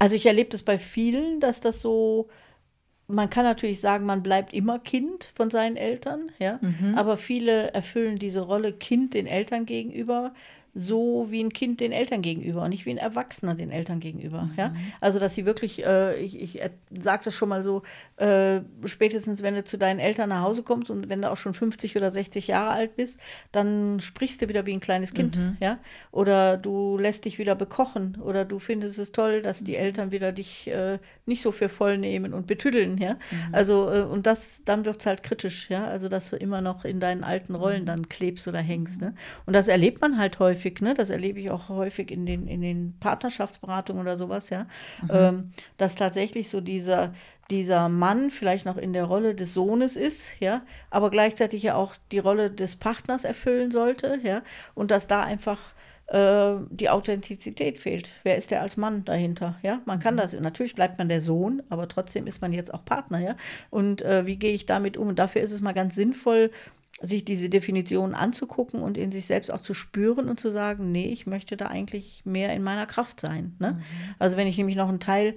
also 0.04 0.18
ich 0.18 0.26
erlebe 0.26 0.50
das 0.50 0.64
bei 0.64 0.78
vielen, 0.78 1.40
dass 1.40 1.62
das 1.62 1.80
so, 1.80 2.28
man 3.08 3.30
kann 3.30 3.46
natürlich 3.46 3.80
sagen, 3.80 4.06
man 4.06 4.22
bleibt 4.22 4.54
immer 4.54 4.78
Kind 4.78 5.32
von 5.34 5.50
seinen 5.50 5.78
Eltern, 5.78 6.30
ja, 6.40 6.60
mhm. 6.62 6.96
aber 6.98 7.16
viele 7.16 7.72
erfüllen 7.72 8.20
diese 8.20 8.42
Rolle 8.42 8.74
Kind 8.74 9.14
den 9.14 9.28
Eltern 9.28 9.66
gegenüber 9.66 10.34
so 10.76 11.28
wie 11.30 11.44
ein 11.44 11.54
Kind 11.54 11.80
den 11.80 11.92
Eltern 11.92 12.24
gegenüber 12.24 12.64
und 12.64 12.70
nicht 12.70 12.88
wie 12.88 12.90
ein 12.90 12.98
Erwachsener 12.98 13.54
den 13.54 13.70
Eltern 13.70 14.00
gegenüber. 14.00 14.44
Mhm. 14.44 14.54
Ja? 14.58 14.74
Also, 15.02 15.20
dass 15.20 15.36
sie 15.36 15.46
wirklich, 15.46 15.86
äh, 15.86 16.20
ich, 16.20 16.42
ich 16.42 16.62
sage 16.90 17.26
das 17.26 17.36
schon 17.36 17.50
mal 17.50 17.62
so, 17.62 17.84
äh, 18.18 18.62
spätestens 18.86 19.44
wenn 19.44 19.54
du 19.54 19.64
zu 19.64 19.78
deinen 19.78 20.00
Eltern 20.00 20.30
nach 20.30 20.42
Hause 20.42 20.64
kommst 20.64 20.90
und 20.90 21.10
wenn 21.10 21.22
du 21.22 21.30
auch 21.30 21.38
schon 21.38 21.54
50 21.54 21.96
oder 21.96 22.10
60 22.10 22.48
Jahre 22.48 22.72
alt 22.72 22.96
bist, 22.96 23.20
dann 23.52 24.00
sprichst 24.00 24.42
du 24.42 24.50
wieder 24.50 24.66
wie 24.66 24.74
ein 24.74 24.80
kleines 24.80 25.14
Kind. 25.14 25.38
Mhm. 25.38 25.58
Ja? 25.60 25.78
Oder 26.12 26.58
du 26.58 26.98
lässt 26.98 27.26
dich 27.26 27.38
wieder 27.38 27.54
bekochen 27.54 28.18
oder 28.20 28.44
du 28.44 28.58
findest 28.58 28.98
es 28.98 29.12
toll, 29.12 29.44
dass 29.44 29.64
die 29.64 29.76
Eltern 29.76 30.12
wieder 30.12 30.32
dich 30.32 30.68
äh, 30.70 30.98
nicht 31.28 31.44
so 31.44 31.52
für 31.52 31.70
voll 31.70 32.00
nehmen 32.00 32.34
und 32.34 32.48
betüddeln. 32.48 32.98
Ja? 32.98 33.14
Mhm. 33.14 33.20
Also, 33.52 33.92
äh, 33.92 34.02
und 34.02 34.26
das, 34.26 34.64
dann 34.66 34.86
wird 34.86 35.02
es 35.02 35.06
halt 35.06 35.22
kritisch, 35.22 35.70
ja. 35.70 35.86
Also, 35.86 36.10
dass 36.10 36.32
du 36.32 36.36
immer 36.36 36.62
noch 36.62 36.84
in 36.84 37.00
deinen 37.00 37.24
alten 37.24 37.54
Rollen 37.54 37.84
mhm. 37.84 37.88
dann 37.88 38.10
klebst 38.10 38.48
oder 38.48 38.60
hängst. 38.60 39.02
Ne? 39.02 39.14
Und 39.46 39.54
das 39.54 39.68
erlebt 39.68 40.02
man 40.02 40.18
halt 40.18 40.40
häufig 40.40 40.63
häufig, 40.64 40.82
ne? 40.82 40.94
das 40.94 41.10
erlebe 41.10 41.40
ich 41.40 41.50
auch 41.50 41.70
häufig 41.70 42.12
in 42.12 42.26
den, 42.26 42.48
in 42.48 42.62
den 42.62 42.96
Partnerschaftsberatungen 43.00 44.02
oder 44.02 44.18
sowas, 44.18 44.50
ja, 44.50 44.66
mhm. 45.02 45.10
ähm, 45.12 45.52
dass 45.78 45.96
tatsächlich 45.96 46.50
so 46.50 46.62
dieser, 46.62 47.14
dieser 47.50 47.90
Mann 47.90 48.32
vielleicht 48.32 48.66
noch 48.66 48.78
in 48.78 48.94
der 48.94 49.06
Rolle 49.06 49.36
des 49.36 49.54
Sohnes 49.54 49.96
ist, 49.96 50.40
ja, 50.40 50.62
aber 50.90 51.10
gleichzeitig 51.10 51.64
ja 51.64 51.76
auch 51.76 51.96
die 52.12 52.20
Rolle 52.20 52.50
des 52.50 52.76
Partners 52.78 53.26
erfüllen 53.26 53.72
sollte, 53.72 54.20
ja, 54.24 54.42
und 54.74 54.92
dass 54.92 55.08
da 55.08 55.22
einfach 55.22 55.60
äh, 56.08 56.56
die 56.70 56.90
Authentizität 56.90 57.80
fehlt. 57.80 58.10
Wer 58.24 58.38
ist 58.38 58.52
der 58.52 58.62
als 58.62 58.78
Mann 58.78 59.04
dahinter? 59.06 59.56
Ja, 59.64 59.82
man 59.86 60.00
kann 60.00 60.16
mhm. 60.16 60.20
das. 60.20 60.34
Natürlich 60.34 60.76
bleibt 60.76 60.98
man 60.98 61.10
der 61.10 61.22
Sohn, 61.22 61.62
aber 61.70 61.88
trotzdem 61.88 62.28
ist 62.28 62.42
man 62.42 62.54
jetzt 62.54 62.74
auch 62.74 62.86
Partner, 62.86 63.20
ja. 63.20 63.36
Und 63.70 64.02
äh, 64.02 64.26
wie 64.26 64.38
gehe 64.38 64.54
ich 64.54 64.66
damit 64.66 64.98
um? 64.98 65.10
Und 65.10 65.20
dafür 65.20 65.42
ist 65.42 65.52
es 65.52 65.62
mal 65.62 65.74
ganz 65.74 65.96
sinnvoll, 65.96 66.52
sich 67.02 67.26
diese 67.26 67.50
Definition 67.50 68.14
anzugucken 68.14 68.82
und 68.82 68.98
in 68.98 69.12
sich 69.12 69.26
selbst 69.26 69.52
auch 69.52 69.62
zu 69.62 69.74
spüren 69.74 70.30
und 70.30 70.40
zu 70.40 70.52
sagen, 70.52 70.92
nee, 70.92 71.08
ich 71.08 71.26
möchte 71.26 71.58
da 71.58 71.68
eigentlich 71.68 72.22
mehr 72.26 72.54
in 72.54 72.64
meiner 72.64 72.86
Kraft 72.86 73.20
sein. 73.20 73.56
Ne? 73.60 73.74
Mhm. 73.74 73.82
Also 74.20 74.38
wenn 74.38 74.48
ich 74.48 74.58
nämlich 74.58 74.78
noch 74.78 74.90
ein 74.90 75.00
Teil 75.00 75.36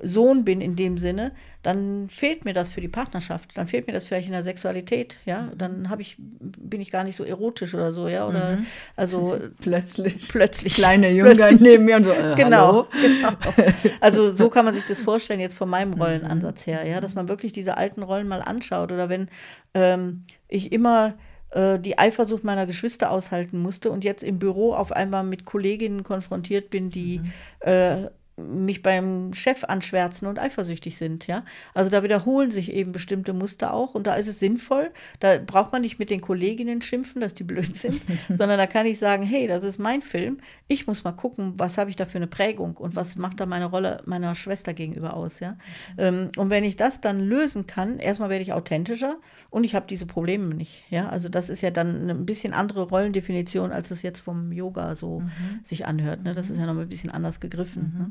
Sohn 0.00 0.44
bin 0.44 0.60
in 0.60 0.76
dem 0.76 0.98
Sinne, 0.98 1.32
dann 1.62 2.08
fehlt 2.10 2.44
mir 2.44 2.52
das 2.52 2.70
für 2.70 2.80
die 2.80 2.88
Partnerschaft. 2.88 3.50
Dann 3.54 3.68
fehlt 3.68 3.86
mir 3.86 3.92
das 3.92 4.04
vielleicht 4.04 4.26
in 4.26 4.32
der 4.32 4.42
Sexualität, 4.42 5.18
ja. 5.24 5.50
Dann 5.56 5.88
habe 5.88 6.02
ich, 6.02 6.16
bin 6.18 6.80
ich 6.80 6.90
gar 6.90 7.04
nicht 7.04 7.16
so 7.16 7.24
erotisch 7.24 7.74
oder 7.74 7.92
so, 7.92 8.08
ja. 8.08 8.26
Oder 8.28 8.56
mhm. 8.56 8.66
also 8.96 9.38
plötzlich. 9.60 10.28
Plötzlich. 10.28 10.74
Kleine 10.74 11.10
Junge 11.12 11.56
neben 11.58 11.84
mir 11.84 11.96
und 11.96 12.04
so. 12.04 12.12
Äh, 12.12 12.34
genau, 12.36 12.86
genau. 13.00 13.30
Also 14.00 14.34
so 14.34 14.50
kann 14.50 14.64
man 14.64 14.74
sich 14.74 14.84
das 14.84 15.00
vorstellen, 15.00 15.40
jetzt 15.40 15.56
von 15.56 15.68
meinem 15.68 15.92
mhm. 15.92 16.02
Rollenansatz 16.02 16.66
her, 16.66 16.86
ja, 16.86 17.00
dass 17.00 17.14
man 17.14 17.28
wirklich 17.28 17.52
diese 17.52 17.76
alten 17.76 18.02
Rollen 18.02 18.28
mal 18.28 18.42
anschaut. 18.42 18.92
Oder 18.92 19.08
wenn 19.08 19.28
ähm, 19.74 20.24
ich 20.48 20.72
immer 20.72 21.14
äh, 21.50 21.78
die 21.78 21.98
Eifersucht 21.98 22.44
meiner 22.44 22.66
Geschwister 22.66 23.10
aushalten 23.10 23.60
musste 23.62 23.90
und 23.90 24.04
jetzt 24.04 24.22
im 24.22 24.38
Büro 24.38 24.74
auf 24.74 24.92
einmal 24.92 25.24
mit 25.24 25.44
Kolleginnen 25.44 26.02
konfrontiert 26.02 26.70
bin, 26.70 26.90
die 26.90 27.20
mhm. 27.20 27.32
äh, 27.60 28.08
mich 28.36 28.82
beim 28.82 29.32
Chef 29.32 29.62
anschwärzen 29.64 30.26
und 30.26 30.40
eifersüchtig 30.40 30.98
sind, 30.98 31.26
ja. 31.28 31.44
Also 31.72 31.90
da 31.90 32.02
wiederholen 32.02 32.50
sich 32.50 32.72
eben 32.72 32.90
bestimmte 32.90 33.32
Muster 33.32 33.72
auch 33.72 33.94
und 33.94 34.06
da 34.08 34.16
ist 34.16 34.26
es 34.26 34.40
sinnvoll, 34.40 34.90
da 35.20 35.38
braucht 35.38 35.72
man 35.72 35.82
nicht 35.82 36.00
mit 36.00 36.10
den 36.10 36.20
Kolleginnen 36.20 36.82
schimpfen, 36.82 37.20
dass 37.20 37.34
die 37.34 37.44
blöd 37.44 37.76
sind, 37.76 38.00
sondern 38.28 38.58
da 38.58 38.66
kann 38.66 38.86
ich 38.86 38.98
sagen, 38.98 39.22
hey, 39.22 39.46
das 39.46 39.62
ist 39.62 39.78
mein 39.78 40.02
Film, 40.02 40.38
ich 40.66 40.86
muss 40.88 41.04
mal 41.04 41.12
gucken, 41.12 41.54
was 41.58 41.78
habe 41.78 41.90
ich 41.90 41.96
da 41.96 42.06
für 42.06 42.18
eine 42.18 42.26
Prägung 42.26 42.76
und 42.76 42.96
was 42.96 43.14
macht 43.14 43.38
da 43.38 43.46
meine 43.46 43.66
Rolle 43.66 44.02
meiner 44.04 44.34
Schwester 44.34 44.74
gegenüber 44.74 45.14
aus, 45.14 45.38
ja. 45.38 45.56
Mhm. 45.96 46.32
und 46.36 46.50
wenn 46.50 46.64
ich 46.64 46.76
das 46.76 47.00
dann 47.00 47.20
lösen 47.20 47.66
kann, 47.68 48.00
erstmal 48.00 48.30
werde 48.30 48.42
ich 48.42 48.52
authentischer 48.52 49.16
und 49.50 49.62
ich 49.62 49.76
habe 49.76 49.86
diese 49.88 50.06
Probleme 50.06 50.54
nicht, 50.54 50.82
ja. 50.90 51.08
Also 51.08 51.28
das 51.28 51.50
ist 51.50 51.60
ja 51.60 51.70
dann 51.70 52.10
ein 52.10 52.26
bisschen 52.26 52.52
andere 52.52 52.82
Rollendefinition, 52.82 53.70
als 53.70 53.92
es 53.92 54.02
jetzt 54.02 54.20
vom 54.20 54.50
Yoga 54.50 54.96
so 54.96 55.20
mhm. 55.20 55.60
sich 55.62 55.86
anhört, 55.86 56.24
ne? 56.24 56.34
Das 56.34 56.50
ist 56.50 56.58
ja 56.58 56.66
noch 56.66 56.76
ein 56.76 56.88
bisschen 56.88 57.10
anders 57.10 57.38
gegriffen. 57.38 57.92
Mhm. 57.94 57.98
Ne? 57.98 58.10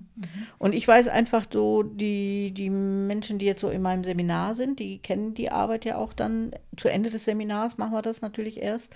Und 0.59 0.73
ich 0.73 0.87
weiß 0.87 1.07
einfach 1.07 1.45
so, 1.51 1.83
die, 1.83 2.51
die 2.51 2.69
Menschen, 2.69 3.39
die 3.39 3.45
jetzt 3.45 3.61
so 3.61 3.69
in 3.69 3.81
meinem 3.81 4.03
Seminar 4.03 4.53
sind, 4.53 4.79
die 4.79 4.99
kennen 4.99 5.33
die 5.33 5.51
Arbeit 5.51 5.85
ja 5.85 5.97
auch 5.97 6.13
dann. 6.13 6.51
Zu 6.77 6.89
Ende 6.89 7.09
des 7.09 7.25
Seminars 7.25 7.77
machen 7.77 7.93
wir 7.93 8.01
das 8.01 8.21
natürlich 8.21 8.61
erst. 8.61 8.95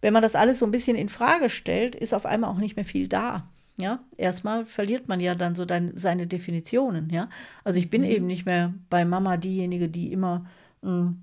Wenn 0.00 0.12
man 0.12 0.22
das 0.22 0.34
alles 0.34 0.58
so 0.58 0.64
ein 0.64 0.70
bisschen 0.70 0.96
in 0.96 1.08
Frage 1.08 1.50
stellt, 1.50 1.94
ist 1.94 2.14
auf 2.14 2.26
einmal 2.26 2.50
auch 2.50 2.58
nicht 2.58 2.76
mehr 2.76 2.84
viel 2.84 3.08
da. 3.08 3.48
Ja, 3.76 4.00
erstmal 4.16 4.66
verliert 4.66 5.06
man 5.06 5.20
ja 5.20 5.36
dann 5.36 5.54
so 5.54 5.64
dein, 5.64 5.96
seine 5.96 6.26
Definitionen. 6.26 7.10
Ja, 7.10 7.28
also 7.62 7.78
ich 7.78 7.90
bin 7.90 8.02
mhm. 8.02 8.08
eben 8.08 8.26
nicht 8.26 8.44
mehr 8.44 8.74
bei 8.90 9.04
Mama 9.04 9.36
diejenige, 9.36 9.88
die 9.88 10.12
immer 10.12 10.46
mh, 10.82 10.90
hm, 10.90 11.22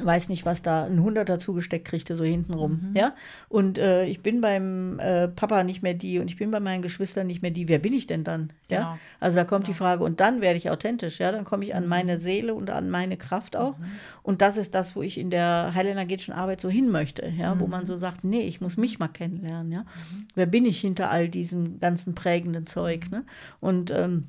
weiß 0.00 0.28
nicht, 0.28 0.46
was 0.46 0.62
da 0.62 0.84
ein 0.84 1.02
Hunderter 1.02 1.38
zugesteckt 1.38 1.86
kriegte, 1.86 2.14
so 2.14 2.22
hintenrum. 2.24 2.90
Mhm. 2.90 2.96
Ja? 2.96 3.14
Und 3.48 3.76
äh, 3.76 4.06
ich 4.06 4.22
bin 4.22 4.40
beim 4.40 4.98
äh, 5.00 5.28
Papa 5.28 5.64
nicht 5.64 5.82
mehr 5.82 5.94
die 5.94 6.20
und 6.20 6.30
ich 6.30 6.36
bin 6.36 6.50
bei 6.50 6.60
meinen 6.60 6.80
Geschwistern 6.80 7.26
nicht 7.26 7.42
mehr 7.42 7.50
die. 7.50 7.68
Wer 7.68 7.80
bin 7.80 7.92
ich 7.92 8.06
denn 8.06 8.22
dann? 8.22 8.52
Genau. 8.68 8.80
Ja? 8.80 8.98
Also 9.18 9.36
da 9.36 9.44
kommt 9.44 9.64
genau. 9.64 9.74
die 9.74 9.78
Frage, 9.78 10.04
und 10.04 10.20
dann 10.20 10.40
werde 10.40 10.56
ich 10.56 10.70
authentisch, 10.70 11.18
ja, 11.18 11.32
dann 11.32 11.44
komme 11.44 11.64
ich 11.64 11.74
an 11.74 11.84
mhm. 11.84 11.88
meine 11.88 12.18
Seele 12.20 12.54
und 12.54 12.70
an 12.70 12.88
meine 12.88 13.16
Kraft 13.16 13.56
auch. 13.56 13.76
Mhm. 13.78 13.84
Und 14.22 14.42
das 14.42 14.56
ist 14.56 14.74
das, 14.74 14.94
wo 14.94 15.02
ich 15.02 15.18
in 15.18 15.30
der 15.30 15.72
heilenergetischen 15.74 16.34
Arbeit 16.34 16.60
so 16.60 16.68
hin 16.68 16.90
möchte, 16.90 17.26
ja, 17.26 17.58
wo 17.58 17.66
man 17.66 17.82
mhm. 17.82 17.86
so 17.86 17.96
sagt, 17.96 18.22
nee, 18.22 18.42
ich 18.42 18.60
muss 18.60 18.76
mich 18.76 18.98
mal 19.00 19.08
kennenlernen, 19.08 19.72
ja. 19.72 19.80
Mhm. 19.80 20.28
Wer 20.34 20.46
bin 20.46 20.66
ich 20.66 20.80
hinter 20.80 21.10
all 21.10 21.28
diesem 21.28 21.80
ganzen 21.80 22.14
prägenden 22.14 22.66
Zeug? 22.66 23.10
Ne? 23.10 23.24
Und 23.58 23.90
ähm, 23.90 24.28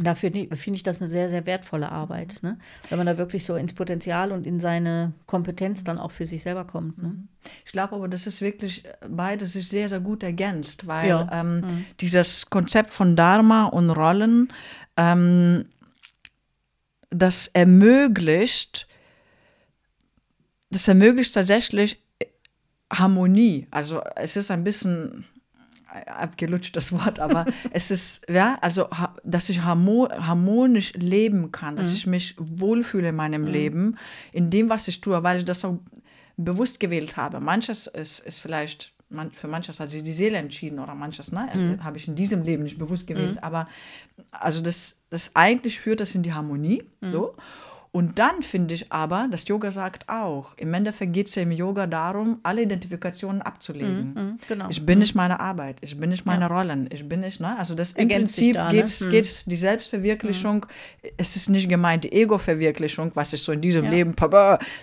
Dafür 0.00 0.30
finde 0.30 0.76
ich 0.76 0.82
das 0.82 1.00
eine 1.00 1.08
sehr, 1.08 1.28
sehr 1.28 1.44
wertvolle 1.44 1.90
Arbeit, 1.90 2.38
ne? 2.42 2.58
wenn 2.88 2.98
man 2.98 3.06
da 3.06 3.18
wirklich 3.18 3.44
so 3.44 3.56
ins 3.56 3.72
Potenzial 3.72 4.30
und 4.30 4.46
in 4.46 4.60
seine 4.60 5.12
Kompetenz 5.26 5.82
dann 5.82 5.98
auch 5.98 6.12
für 6.12 6.24
sich 6.24 6.42
selber 6.42 6.64
kommt. 6.64 7.02
Ne? 7.02 7.16
Ich 7.64 7.72
glaube 7.72 7.96
aber, 7.96 8.06
das 8.06 8.26
ist 8.26 8.40
wirklich 8.40 8.84
beides 9.08 9.56
ist 9.56 9.70
sehr, 9.70 9.88
sehr 9.88 10.00
gut 10.00 10.22
ergänzt, 10.22 10.86
weil 10.86 11.08
ja. 11.08 11.28
ähm, 11.32 11.60
mhm. 11.60 11.84
dieses 12.00 12.48
Konzept 12.48 12.92
von 12.92 13.16
Dharma 13.16 13.64
und 13.64 13.90
Rollen, 13.90 14.52
ähm, 14.96 15.66
das 17.10 17.48
ermöglicht, 17.48 18.86
das 20.70 20.86
ermöglicht 20.86 21.34
tatsächlich 21.34 22.00
Harmonie. 22.92 23.66
Also 23.70 24.02
es 24.16 24.36
ist 24.36 24.50
ein 24.50 24.64
bisschen 24.64 25.24
abgelutschtes 26.06 26.92
Wort, 26.92 27.18
aber 27.18 27.46
es 27.70 27.90
ist, 27.90 28.28
ja, 28.28 28.58
also, 28.60 28.88
dass 29.24 29.48
ich 29.48 29.60
harmonisch 29.62 30.92
leben 30.94 31.52
kann, 31.52 31.76
dass 31.76 31.90
mhm. 31.90 31.94
ich 31.94 32.06
mich 32.06 32.34
wohlfühle 32.38 33.10
in 33.10 33.16
meinem 33.16 33.42
mhm. 33.42 33.48
Leben, 33.48 33.98
in 34.32 34.50
dem, 34.50 34.68
was 34.68 34.88
ich 34.88 35.00
tue, 35.00 35.22
weil 35.22 35.38
ich 35.38 35.44
das 35.44 35.64
auch 35.64 35.78
bewusst 36.36 36.80
gewählt 36.80 37.16
habe. 37.16 37.40
Manches 37.40 37.86
ist, 37.86 38.20
ist 38.20 38.38
vielleicht, 38.38 38.92
man, 39.10 39.32
für 39.32 39.48
manches 39.48 39.80
hat 39.80 39.90
sich 39.90 40.04
die 40.04 40.12
Seele 40.12 40.38
entschieden 40.38 40.78
oder 40.78 40.94
manches, 40.94 41.32
ne, 41.32 41.48
mhm. 41.52 41.84
habe 41.84 41.98
ich 41.98 42.08
in 42.08 42.14
diesem 42.14 42.44
Leben 42.44 42.62
nicht 42.62 42.78
bewusst 42.78 43.06
gewählt, 43.06 43.32
mhm. 43.32 43.38
aber 43.38 43.68
also 44.30 44.62
das, 44.62 45.00
das 45.10 45.34
eigentlich 45.34 45.80
führt 45.80 46.00
das 46.00 46.14
in 46.14 46.22
die 46.22 46.32
Harmonie, 46.32 46.84
mhm. 47.00 47.12
so. 47.12 47.34
Und 47.90 48.18
dann 48.18 48.42
finde 48.42 48.74
ich 48.74 48.92
aber, 48.92 49.28
das 49.30 49.48
Yoga 49.48 49.70
sagt 49.70 50.08
auch, 50.08 50.52
im 50.56 50.74
Endeffekt 50.74 51.12
geht 51.14 51.28
es 51.28 51.34
ja 51.34 51.42
im 51.42 51.52
Yoga 51.52 51.86
darum, 51.86 52.38
alle 52.42 52.62
Identifikationen 52.62 53.40
abzulegen. 53.40 54.12
Mm, 54.14 54.20
mm, 54.20 54.38
genau. 54.46 54.66
Ich 54.68 54.84
bin 54.84 54.98
mm. 54.98 55.00
nicht 55.00 55.14
meine 55.14 55.40
Arbeit, 55.40 55.78
ich 55.80 55.98
bin 55.98 56.10
nicht 56.10 56.26
meine 56.26 56.42
ja. 56.42 56.46
Rollen, 56.48 56.88
ich 56.92 57.08
bin 57.08 57.20
nicht, 57.20 57.40
ne? 57.40 57.58
Also 57.58 57.74
das 57.74 57.92
im 57.92 58.08
Prinzip 58.08 58.54
da, 58.54 58.70
geht 58.70 58.84
es 58.84 59.00
ne? 59.00 59.22
die 59.46 59.56
Selbstverwirklichung, 59.56 60.66
es 61.16 61.36
ist 61.36 61.48
nicht 61.48 61.68
gemeint 61.68 62.04
die 62.04 62.12
Ego-Verwirklichung, 62.12 63.10
was 63.14 63.32
ist 63.32 63.44
so 63.44 63.52
in 63.52 63.62
diesem 63.62 63.86
ja. 63.86 63.90
Leben, 63.90 64.14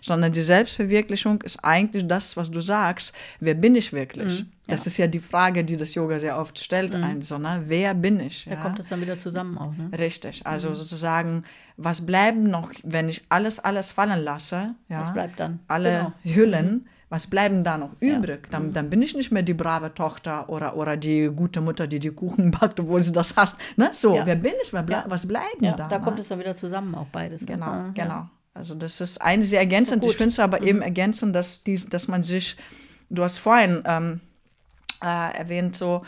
sondern 0.01 0.31
die 0.31 0.41
Selbstverwirklichung 0.41 1.41
ist 1.43 1.63
eigentlich 1.63 2.07
das, 2.07 2.35
was 2.35 2.49
du 2.49 2.61
sagst, 2.61 3.13
wer 3.39 3.53
bin 3.53 3.75
ich 3.75 3.93
wirklich? 3.93 4.45
Das 4.67 4.85
ja. 4.85 4.87
ist 4.87 4.97
ja 4.97 5.07
die 5.07 5.19
Frage, 5.19 5.63
die 5.63 5.77
das 5.77 5.93
Yoga 5.93 6.17
sehr 6.17 6.39
oft 6.39 6.57
stellt, 6.57 6.95
mhm. 6.95 7.03
ein, 7.03 7.21
so, 7.21 7.37
ne? 7.37 7.63
wer 7.65 7.93
bin 7.93 8.19
ich? 8.19 8.45
Da 8.45 8.51
ja? 8.51 8.57
kommt 8.57 8.79
das 8.79 8.89
dann 8.89 9.01
wieder 9.01 9.17
zusammen 9.17 9.57
auch. 9.57 9.75
Ne? 9.75 9.91
Richtig, 9.97 10.45
also 10.45 10.69
mhm. 10.69 10.75
sozusagen, 10.75 11.43
was 11.77 12.05
bleibt 12.05 12.37
noch, 12.37 12.71
wenn 12.83 13.09
ich 13.09 13.23
alles, 13.29 13.59
alles 13.59 13.91
fallen 13.91 14.23
lasse? 14.23 14.75
Ja? 14.89 15.01
Was 15.01 15.13
bleibt 15.13 15.39
dann? 15.39 15.59
Alle 15.67 16.13
genau. 16.23 16.35
Hüllen, 16.35 16.71
mhm. 16.71 16.85
was 17.09 17.27
bleiben 17.27 17.63
da 17.63 17.77
noch 17.77 17.91
übrig? 17.99 18.49
Dann, 18.49 18.67
mhm. 18.67 18.73
dann 18.73 18.89
bin 18.89 19.01
ich 19.01 19.15
nicht 19.15 19.31
mehr 19.31 19.43
die 19.43 19.53
brave 19.53 19.93
Tochter 19.93 20.49
oder, 20.49 20.77
oder 20.77 20.97
die 20.97 21.29
gute 21.35 21.61
Mutter, 21.61 21.87
die 21.87 21.99
die 21.99 22.11
Kuchen 22.11 22.51
backt, 22.51 22.79
obwohl 22.79 23.03
sie 23.03 23.11
das 23.11 23.35
hasst. 23.35 23.57
Ne? 23.75 23.89
So, 23.93 24.13
wer 24.13 24.35
bin 24.35 24.53
ich? 24.63 24.73
Was 24.73 25.27
bleibt 25.27 25.61
ja, 25.61 25.73
da? 25.73 25.87
Da 25.87 25.99
kommt 25.99 26.19
es 26.19 26.29
dann 26.29 26.39
wieder 26.39 26.55
zusammen, 26.55 26.95
auch 26.95 27.07
beides. 27.07 27.45
Genau, 27.45 27.73
ne? 27.73 27.91
genau. 27.93 28.29
Also 28.53 28.73
das 28.73 29.01
ist 29.01 29.21
eine 29.21 29.43
sehr 29.43 29.59
ergänzend. 29.59 30.05
Ich 30.05 30.15
finde 30.15 30.29
es 30.29 30.39
aber 30.39 30.61
mhm. 30.61 30.67
eben 30.67 30.81
ergänzend, 30.81 31.35
dass, 31.35 31.63
die, 31.63 31.75
dass 31.89 32.07
man 32.07 32.23
sich, 32.23 32.55
du 33.09 33.23
hast 33.23 33.37
vorhin... 33.37 33.83
Ähm, 33.85 34.21
äh, 35.03 35.37
erwähnt, 35.37 35.75
so 35.75 36.01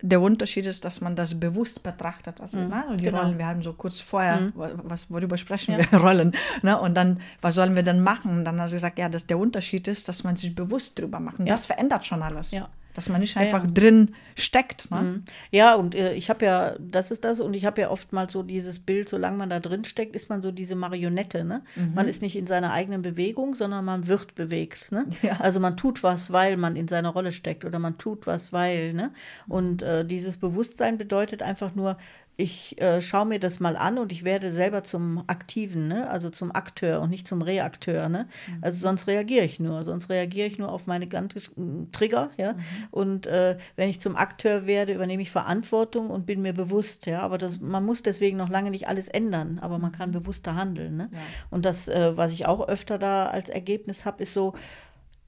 der 0.00 0.20
Unterschied 0.20 0.66
ist, 0.66 0.84
dass 0.84 1.00
man 1.00 1.16
das 1.16 1.38
bewusst 1.38 1.82
betrachtet. 1.82 2.40
Also, 2.40 2.58
mhm, 2.58 2.68
ne? 2.68 2.84
die 2.98 3.04
genau. 3.04 3.22
Rollen, 3.22 3.38
wir 3.38 3.46
haben 3.46 3.62
so 3.62 3.72
kurz 3.72 4.00
vorher, 4.00 4.40
mhm. 4.40 4.52
was, 4.54 5.10
worüber 5.10 5.36
sprechen 5.36 5.72
ja. 5.72 5.78
wir, 5.90 5.98
Rollen. 6.00 6.32
Ne? 6.62 6.78
Und 6.78 6.94
dann, 6.94 7.20
was 7.40 7.56
sollen 7.56 7.74
wir 7.74 7.82
denn 7.82 8.00
machen? 8.00 8.38
Und 8.38 8.44
dann 8.44 8.60
hat 8.60 8.68
sie 8.68 8.76
gesagt, 8.76 8.98
ja, 8.98 9.08
dass 9.08 9.26
der 9.26 9.38
Unterschied 9.38 9.88
ist, 9.88 10.08
dass 10.08 10.22
man 10.22 10.36
sich 10.36 10.54
bewusst 10.54 10.98
drüber 10.98 11.18
macht. 11.18 11.40
Ja. 11.40 11.46
Das 11.46 11.66
verändert 11.66 12.06
schon 12.06 12.22
alles. 12.22 12.52
Ja. 12.52 12.68
Dass 12.98 13.08
man 13.08 13.20
nicht 13.20 13.36
einfach 13.36 13.62
ja, 13.62 13.70
drin 13.70 14.16
steckt. 14.34 14.90
Ne? 14.90 15.00
Mhm. 15.00 15.24
Ja, 15.52 15.76
und 15.76 15.94
äh, 15.94 16.14
ich 16.14 16.30
habe 16.30 16.44
ja, 16.44 16.74
das 16.80 17.12
ist 17.12 17.22
das, 17.22 17.38
und 17.38 17.54
ich 17.54 17.64
habe 17.64 17.80
ja 17.80 17.90
oftmals 17.90 18.32
so 18.32 18.42
dieses 18.42 18.80
Bild, 18.80 19.08
solange 19.08 19.36
man 19.36 19.48
da 19.48 19.60
drin 19.60 19.84
steckt, 19.84 20.16
ist 20.16 20.28
man 20.28 20.42
so 20.42 20.50
diese 20.50 20.74
Marionette. 20.74 21.44
Ne? 21.44 21.62
Mhm. 21.76 21.94
Man 21.94 22.08
ist 22.08 22.22
nicht 22.22 22.34
in 22.34 22.48
seiner 22.48 22.72
eigenen 22.72 23.02
Bewegung, 23.02 23.54
sondern 23.54 23.84
man 23.84 24.08
wird 24.08 24.34
bewegt. 24.34 24.90
Ne? 24.90 25.06
Ja. 25.22 25.36
Also 25.38 25.60
man 25.60 25.76
tut 25.76 26.02
was, 26.02 26.32
weil 26.32 26.56
man 26.56 26.74
in 26.74 26.88
seiner 26.88 27.10
Rolle 27.10 27.30
steckt 27.30 27.64
oder 27.64 27.78
man 27.78 27.98
tut 27.98 28.26
was, 28.26 28.52
weil. 28.52 28.94
Ne? 28.94 29.12
Und 29.46 29.82
äh, 29.82 30.04
dieses 30.04 30.38
Bewusstsein 30.38 30.98
bedeutet 30.98 31.40
einfach 31.40 31.76
nur, 31.76 31.98
ich 32.40 32.80
äh, 32.80 33.00
schaue 33.00 33.26
mir 33.26 33.40
das 33.40 33.58
mal 33.58 33.76
an 33.76 33.98
und 33.98 34.12
ich 34.12 34.22
werde 34.22 34.52
selber 34.52 34.84
zum 34.84 35.24
Aktiven, 35.26 35.88
ne? 35.88 36.08
also 36.08 36.30
zum 36.30 36.54
Akteur 36.54 37.00
und 37.00 37.10
nicht 37.10 37.26
zum 37.26 37.42
Reakteur. 37.42 38.08
Ne? 38.08 38.28
Mhm. 38.46 38.58
Also 38.60 38.78
sonst 38.78 39.08
reagiere 39.08 39.44
ich 39.44 39.58
nur, 39.58 39.82
sonst 39.82 40.08
reagiere 40.08 40.46
ich 40.46 40.56
nur 40.56 40.70
auf 40.70 40.86
meine 40.86 41.08
ganzen 41.08 41.90
Trigger. 41.90 42.30
Ja? 42.36 42.52
Mhm. 42.52 42.58
Und 42.92 43.26
äh, 43.26 43.58
wenn 43.74 43.88
ich 43.88 44.00
zum 44.00 44.14
Akteur 44.14 44.66
werde, 44.66 44.94
übernehme 44.94 45.20
ich 45.20 45.32
Verantwortung 45.32 46.10
und 46.10 46.26
bin 46.26 46.40
mir 46.40 46.52
bewusst. 46.52 47.06
Ja? 47.06 47.22
Aber 47.22 47.38
das, 47.38 47.58
man 47.58 47.84
muss 47.84 48.04
deswegen 48.04 48.36
noch 48.36 48.50
lange 48.50 48.70
nicht 48.70 48.86
alles 48.86 49.08
ändern, 49.08 49.58
aber 49.58 49.78
man 49.78 49.90
kann 49.90 50.10
mhm. 50.10 50.14
bewusster 50.14 50.54
handeln. 50.54 50.96
Ne? 50.96 51.08
Ja. 51.12 51.18
Und 51.50 51.64
das, 51.64 51.88
äh, 51.88 52.16
was 52.16 52.30
ich 52.30 52.46
auch 52.46 52.68
öfter 52.68 52.98
da 52.98 53.26
als 53.26 53.48
Ergebnis 53.48 54.04
habe, 54.04 54.22
ist 54.22 54.32
so, 54.32 54.54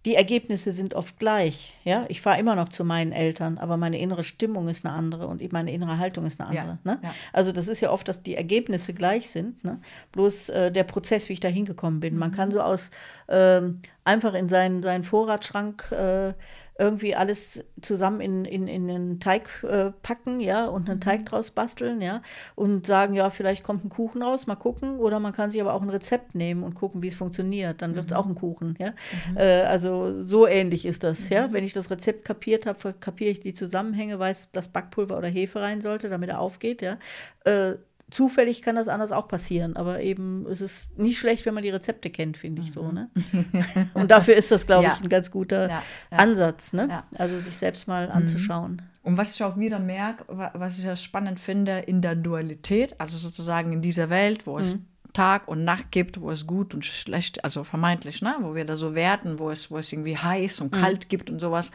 die 0.07 0.15
Ergebnisse 0.15 0.73
sind 0.73 0.95
oft 0.95 1.19
gleich. 1.19 1.75
Ja, 1.85 2.07
ich 2.09 2.23
fahre 2.23 2.41
immer 2.41 2.55
noch 2.55 2.71
zu 2.71 2.85
meinen 2.85 3.13
Eltern, 3.13 3.59
aber 3.59 3.77
meine 3.77 3.99
innere 3.99 4.23
Stimmung 4.23 4.69
ist 4.69 4.87
eine 4.87 4.95
andere 4.95 5.27
und 5.27 5.53
meine 5.53 5.73
innere 5.73 5.99
Haltung 5.99 6.25
ist 6.25 6.41
eine 6.41 6.49
andere. 6.49 6.79
Ja, 6.85 6.93
ne? 6.93 7.01
ja. 7.03 7.15
Also 7.35 7.53
das 7.53 7.69
ist 7.69 7.81
ja 7.81 7.91
oft, 7.91 8.09
dass 8.09 8.23
die 8.23 8.35
Ergebnisse 8.35 8.95
gleich 8.95 9.31
sind. 9.31 9.63
Ne? 9.63 9.79
Bloß 10.13 10.49
äh, 10.49 10.73
der 10.73 10.85
Prozess, 10.85 11.29
wie 11.29 11.35
ich 11.35 11.41
da 11.41 11.49
hingekommen 11.49 12.01
bin. 12.01 12.17
Man 12.17 12.33
kann 12.33 12.49
mhm. 12.49 12.53
so 12.53 12.61
aus 12.63 12.91
ähm, 13.29 13.83
einfach 14.05 14.33
in 14.33 14.49
seinen, 14.49 14.83
seinen 14.83 15.05
Vorratsschrank 15.05 15.93
äh, 15.93 16.33
irgendwie 16.81 17.15
alles 17.15 17.63
zusammen 17.83 18.21
in, 18.21 18.45
in, 18.47 18.67
in 18.67 18.91
einen 18.91 19.21
Teig 19.21 19.63
äh, 19.65 19.91
packen, 20.03 20.41
ja, 20.41 20.67
und 20.67 20.89
einen 20.89 21.01
Teig 21.01 21.21
mhm. 21.21 21.25
draus 21.27 21.51
basteln, 21.51 22.01
ja, 22.01 22.23
und 22.55 22.87
sagen, 22.87 23.13
ja, 23.13 23.29
vielleicht 23.29 23.63
kommt 23.63 23.85
ein 23.85 23.91
Kuchen 23.91 24.23
raus, 24.23 24.47
mal 24.47 24.57
gucken. 24.57 24.99
Oder 24.99 25.21
man 25.21 25.35
kann 25.35 25.51
sich 25.51 25.61
aber 25.61 25.75
auch 25.75 25.83
ein 25.83 25.91
Rezept 25.91 26.35
nehmen 26.35 26.63
und 26.63 26.75
gucken, 26.75 27.03
wie 27.03 27.09
es 27.09 27.15
funktioniert. 27.15 27.83
Dann 27.83 27.97
wird 27.97 28.07
es 28.07 28.13
mhm. 28.13 28.17
auch 28.17 28.27
ein 28.27 28.35
Kuchen, 28.35 28.77
ja. 28.79 28.93
Mhm. 29.31 29.37
Äh, 29.37 29.63
also 29.63 30.23
so 30.23 30.47
ähnlich 30.47 30.87
ist 30.87 31.05
das, 31.05 31.29
mhm. 31.29 31.37
ja. 31.37 31.53
Wenn 31.53 31.65
ich 31.65 31.75
das 31.75 31.91
Rezept 31.91 32.25
kapiert 32.25 32.65
habe, 32.65 32.95
kapiere 32.95 33.31
ich 33.31 33.41
die 33.41 33.53
Zusammenhänge, 33.53 34.19
weiß, 34.19 34.49
dass 34.53 34.69
Backpulver 34.69 35.19
oder 35.19 35.29
Hefe 35.29 35.61
rein 35.61 35.83
sollte, 35.83 36.09
damit 36.09 36.31
er 36.31 36.41
aufgeht, 36.41 36.81
ja. 36.81 36.97
Äh, 37.45 37.75
zufällig 38.11 38.63
kann 38.63 38.77
das 38.77 38.89
anders 38.89 39.13
auch 39.13 39.29
passieren, 39.29 39.77
aber 39.77 40.01
eben 40.01 40.47
es 40.47 40.61
ist 40.61 40.99
nicht 40.99 41.19
schlecht, 41.19 41.47
wenn 41.47 41.55
man 41.55 41.63
die 41.63 41.71
Rezepte 41.71 42.11
kennt, 42.11 42.37
finde 42.37 42.63
ich 42.63 42.69
mhm. 42.69 42.73
so. 42.73 42.93
Ne? 42.93 43.11
Und 43.95 44.11
dafür 44.11 44.35
ist 44.35 44.51
das, 44.51 44.67
glaube 44.67 44.85
ja. 44.85 44.95
ich, 44.95 45.03
ein 45.03 45.09
ganz 45.09 45.31
guter 45.31 45.69
ja, 45.69 45.83
ja. 46.11 46.19
Ansatz, 46.19 46.73
ne? 46.73 47.03
also 47.17 47.39
sich 47.39 47.57
selbst 47.57 47.89
mal 47.89 48.07
mhm. 48.07 48.13
anzuschauen. 48.13 48.83
Und 49.03 49.17
was 49.17 49.35
ich 49.35 49.43
auch 49.43 49.57
wieder 49.57 49.79
merke, 49.79 50.25
was 50.29 50.79
ich 50.79 50.85
ja 50.85 50.95
spannend 50.97 51.41
finde 51.41 51.79
in 51.79 52.03
der 52.03 52.17
Dualität, 52.17 53.01
also 53.01 53.17
sozusagen 53.17 53.73
in 53.73 53.83
dieser 53.83 54.11
Welt, 54.11 54.47
wo 54.47 54.59
es 54.59 54.77
mhm. 54.77 54.87
Tag 55.13 55.49
und 55.49 55.65
Nacht 55.65 55.91
gibt, 55.91 56.21
wo 56.21 56.31
es 56.31 56.47
gut 56.47 56.75
und 56.75 56.85
schlecht, 56.85 57.45
also 57.45 57.65
vermeintlich, 57.65 58.23
ne? 58.23 58.37
wo 58.41 58.55
wir 58.55 58.65
da 58.65 58.77
so 58.77 58.95
werten, 58.95 59.39
wo 59.39 59.51
es, 59.51 59.71
wo 59.71 59.79
es 59.79 59.93
irgendwie 59.93 60.17
heiß 60.17 60.61
und 60.61 60.71
kalt 60.73 61.09
gibt 61.09 61.31
und 61.31 61.41
sowas. 61.41 61.71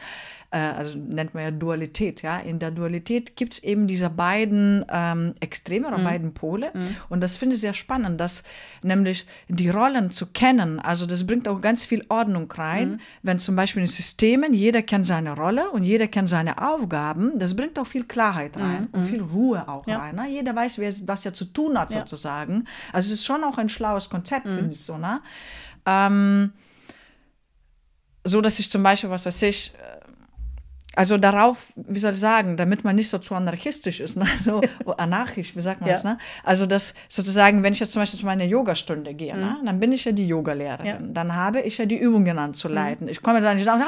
Äh, 0.50 0.58
also 0.58 0.98
nennt 0.98 1.34
man 1.34 1.42
ja 1.42 1.50
Dualität. 1.50 2.22
Ja? 2.22 2.38
In 2.38 2.58
der 2.58 2.70
Dualität 2.70 3.36
gibt 3.36 3.54
es 3.54 3.62
eben 3.64 3.86
diese 3.86 4.10
beiden 4.10 4.84
ähm, 4.88 5.34
Extreme 5.40 5.88
oder 5.88 5.98
beiden 5.98 6.34
Pole. 6.34 6.72
Und 7.08 7.20
das 7.20 7.36
finde 7.36 7.54
ich 7.56 7.60
sehr 7.60 7.74
spannend, 7.74 8.20
dass 8.20 8.42
nämlich 8.82 9.26
die 9.48 9.68
Rollen 9.70 10.10
zu 10.10 10.32
kennen, 10.32 10.78
also 10.78 11.06
das 11.06 11.26
bringt 11.26 11.48
auch 11.48 11.60
ganz 11.60 11.84
viel 11.86 12.04
Ordnung 12.08 12.50
rein, 12.52 13.00
wenn 13.22 13.38
zum 13.38 13.56
Beispiel 13.56 13.82
in 13.82 13.88
Systemen 13.88 14.52
jeder 14.54 14.82
kennt 14.82 15.06
seine 15.06 15.34
Rolle 15.34 15.70
und 15.70 15.82
jeder 15.82 16.06
kennt 16.06 16.28
seine 16.28 16.62
Aufgaben, 16.62 17.38
das 17.38 17.54
bringt 17.56 17.78
auch 17.78 17.86
viel 17.86 18.04
Klarheit 18.04 18.56
rein 18.58 18.88
und 18.92 19.02
viel 19.02 19.22
Ruhe 19.22 19.66
auch 19.68 19.86
Ja. 19.86 19.98
rein. 19.98 20.16
Ne? 20.16 20.28
Jeder 20.28 20.54
weiß, 20.54 20.78
wer, 20.78 20.92
was 21.06 21.24
er 21.26 21.32
zu 21.34 21.46
tun 21.46 21.78
hat, 21.78 21.92
Ja. 21.92 22.00
sozusagen. 22.00 22.66
Also 22.92 23.06
es 23.12 23.20
ist 23.20 23.24
schon 23.26 23.42
auch 23.44 23.58
ein 23.58 23.68
schlaues 23.68 24.08
Konzept, 24.10 24.44
finde 24.46 24.72
ich 24.72 24.84
so. 24.84 24.96
Ne? 24.98 25.20
Ähm, 25.86 26.52
so, 28.24 28.40
dass 28.40 28.58
ich 28.58 28.70
zum 28.70 28.82
Beispiel, 28.82 29.10
was 29.10 29.26
weiß 29.26 29.42
ich, 29.42 29.72
äh, 29.74 30.05
also 30.96 31.18
darauf, 31.18 31.72
wie 31.76 31.98
soll 31.98 32.14
ich 32.14 32.20
sagen, 32.20 32.56
damit 32.56 32.82
man 32.82 32.96
nicht 32.96 33.10
so 33.10 33.18
zu 33.18 33.34
anarchistisch 33.34 34.00
ist, 34.00 34.16
ne? 34.16 34.26
so 34.42 34.62
oh, 34.86 34.92
anarchisch, 34.92 35.54
wie 35.54 35.60
sagt 35.60 35.80
man 35.82 35.90
Ja. 35.90 35.94
das, 35.94 36.04
ne? 36.04 36.18
Also 36.42 36.64
das 36.64 36.94
sozusagen, 37.08 37.62
wenn 37.62 37.74
ich 37.74 37.80
jetzt 37.80 37.92
zum 37.92 38.00
Beispiel 38.02 38.18
zu 38.18 38.26
meiner 38.26 38.44
Yogastunde 38.44 39.12
gehe, 39.14 39.36
ne? 39.36 39.58
dann 39.64 39.78
bin 39.78 39.92
ich 39.92 40.04
ja 40.06 40.12
die 40.12 40.26
Yogalehrerin, 40.26 40.86
Mhm. 40.86 40.86
Ja. 40.86 40.98
Mhm. 40.98 41.14
dann 41.14 41.34
habe 41.34 41.60
ich 41.60 41.78
ja 41.78 41.86
die 41.86 41.98
Übungen 41.98 42.38
anzuleiten. 42.38 43.08
Ich 43.08 43.22
komme 43.22 43.40
da 43.40 43.54
nicht 43.54 43.66
und 43.68 43.82
ah, 43.82 43.84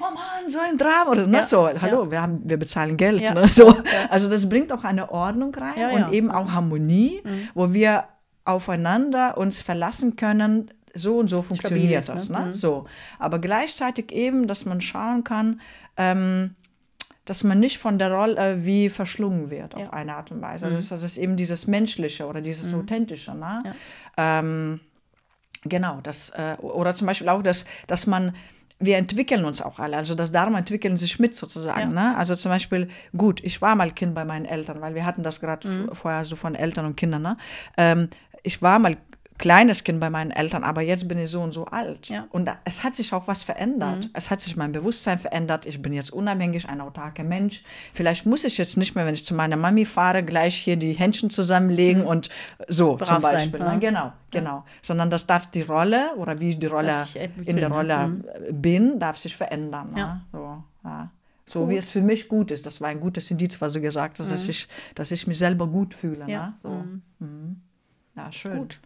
oh 0.00 0.04
Mann, 0.12 0.50
so 0.50 0.58
ein 0.58 0.76
Drama 0.76 1.10
oder 1.12 1.26
ne? 1.26 1.38
Ja. 1.38 1.42
so, 1.42 1.68
hallo, 1.80 2.10
wir, 2.10 2.20
haben, 2.20 2.40
wir 2.44 2.56
bezahlen 2.56 2.96
Geld, 2.96 3.22
ne? 3.32 3.48
so. 3.48 3.76
Also 4.10 4.28
das 4.28 4.48
bringt 4.48 4.72
auch 4.72 4.84
eine 4.84 5.10
Ordnung 5.10 5.54
rein 5.54 5.94
und. 5.94 6.08
Mhm. 6.08 6.12
eben 6.12 6.30
auch 6.30 6.50
Harmonie, 6.50 7.22
wo 7.54 7.72
wir 7.72 8.04
aufeinander 8.44 9.36
uns 9.38 9.62
verlassen 9.62 10.16
können, 10.16 10.70
so 10.94 11.18
und 11.18 11.28
so 11.28 11.42
funktioniert 11.42 12.08
ne? 12.08 12.14
das. 12.14 12.28
Ne? 12.28 12.38
Mhm. 12.46 12.52
So. 12.52 12.86
Aber 13.18 13.38
gleichzeitig 13.38 14.10
eben, 14.12 14.46
dass 14.46 14.64
man 14.64 14.80
schauen 14.80 15.22
kann, 15.22 15.60
ähm, 15.98 16.54
dass 17.26 17.44
man 17.44 17.60
nicht 17.60 17.76
von 17.76 17.98
der 17.98 18.10
Rolle 18.10 18.36
äh, 18.54 18.64
wie 18.64 18.88
verschlungen 18.88 19.50
wird 19.50 19.74
auf 19.74 19.82
Ja. 19.82 19.86
Mhm. 19.88 19.92
eine 19.94 20.14
Art 20.14 20.30
und 20.32 20.40
Weise. 20.40 20.64
Also 20.66 20.76
das, 20.76 20.88
das 20.88 21.02
ist 21.02 21.18
eben 21.18 21.36
dieses 21.36 21.66
Menschliche 21.66 22.24
oder 22.26 22.40
dieses 22.40 22.72
Authentische. 22.72 23.34
Ne? 23.34 23.74
Ähm, 24.16 24.80
genau, 25.64 26.00
das, 26.02 26.30
äh, 26.30 26.56
oder 26.60 26.94
zum 26.94 27.06
Beispiel 27.06 27.28
auch, 27.28 27.42
dass, 27.42 27.66
dass 27.86 28.06
man 28.06 28.34
wir 28.80 28.96
entwickeln 28.96 29.44
uns 29.44 29.60
auch 29.60 29.80
alle, 29.80 29.96
also 29.96 30.14
das 30.14 30.30
Darum 30.30 30.54
entwickeln 30.54 30.96
sich 30.96 31.18
mit 31.18 31.34
sozusagen. 31.34 31.92
Ne? 31.94 32.16
Also 32.16 32.36
zum 32.36 32.50
Beispiel, 32.52 32.88
gut, 33.16 33.42
ich 33.42 33.60
war 33.60 33.74
mal 33.74 33.90
Kind 33.90 34.14
bei 34.14 34.24
meinen 34.24 34.44
Eltern, 34.44 34.80
weil 34.80 34.94
wir 34.94 35.04
hatten 35.04 35.24
das 35.24 35.40
gerade 35.40 35.66
Mhm. 35.66 35.88
vorher 35.94 36.24
so 36.24 36.36
von 36.36 36.54
Eltern 36.54 36.86
und 36.86 36.96
Kindern. 36.96 37.22
Ne? 37.22 37.36
Ähm, 37.76 38.08
ich 38.44 38.62
war 38.62 38.78
mal 38.78 38.96
kleines 39.38 39.84
Kind 39.84 40.00
bei 40.00 40.10
meinen 40.10 40.32
Eltern, 40.32 40.64
aber 40.64 40.82
jetzt 40.82 41.06
bin 41.06 41.18
ich 41.18 41.30
so 41.30 41.40
und 41.40 41.52
so 41.52 41.66
alt. 41.66 42.08
Ja. 42.08 42.26
Und 42.30 42.44
da, 42.46 42.58
es 42.64 42.82
hat 42.82 42.94
sich 42.94 43.12
auch 43.14 43.28
was 43.28 43.44
verändert. 43.44 44.10
Es 44.12 44.30
hat 44.30 44.40
sich 44.40 44.56
mein 44.56 44.72
Bewusstsein 44.72 45.18
verändert. 45.18 45.64
Ich 45.64 45.80
bin 45.80 45.92
jetzt 45.92 46.12
unabhängig, 46.12 46.68
ein 46.68 46.80
autarker 46.80 47.22
Mensch. 47.22 47.62
Vielleicht 47.92 48.26
muss 48.26 48.44
ich 48.44 48.58
jetzt 48.58 48.76
nicht 48.76 48.96
mehr, 48.96 49.06
wenn 49.06 49.14
ich 49.14 49.24
zu 49.24 49.34
meiner 49.34 49.56
Mami 49.56 49.84
fahre, 49.84 50.24
gleich 50.24 50.56
hier 50.56 50.76
die 50.76 50.92
Händchen 50.92 51.30
zusammenlegen 51.30 52.04
und 52.04 52.28
so 52.66 52.96
Brav 52.96 53.08
zum 53.08 53.20
sein, 53.20 53.50
Beispiel. 53.50 53.60
ja. 53.60 53.72
ne? 53.72 53.78
Genau, 53.78 54.12
genau. 54.30 54.64
Sondern 54.82 55.08
das 55.08 55.26
darf 55.26 55.46
die 55.50 55.62
Rolle 55.62 56.16
oder 56.16 56.40
wie 56.40 56.50
ich 56.50 56.58
die 56.58 56.66
Rolle 56.66 57.06
in 57.44 57.56
der 57.56 57.68
ne? 57.68 57.74
Rolle 57.74 58.10
bin, 58.50 58.98
darf 58.98 59.18
sich 59.18 59.36
verändern. 59.36 59.92
Ne? 59.92 59.98
Ja. 60.00 60.20
So, 60.32 60.62
ja. 60.84 61.10
so 61.46 61.70
wie 61.70 61.76
es 61.76 61.90
für 61.90 62.02
mich 62.02 62.28
gut 62.28 62.50
ist. 62.50 62.66
Das 62.66 62.80
war 62.80 62.88
ein 62.88 62.98
gutes 62.98 63.30
Indiz, 63.30 63.60
was 63.60 63.72
du 63.72 63.80
gesagt 63.80 64.18
hast, 64.18 64.32
dass, 64.32 64.48
ich, 64.48 64.66
dass 64.96 65.12
ich 65.12 65.28
mich 65.28 65.38
selber 65.38 65.68
gut 65.68 65.94
fühle. 65.94 66.28
Ja. 66.28 66.46
Ne? 66.46 66.54
So. 66.64 67.24
Mhm. 67.24 67.62
Ja, 68.16 68.32
schön. 68.32 68.58
Gut. 68.58 68.80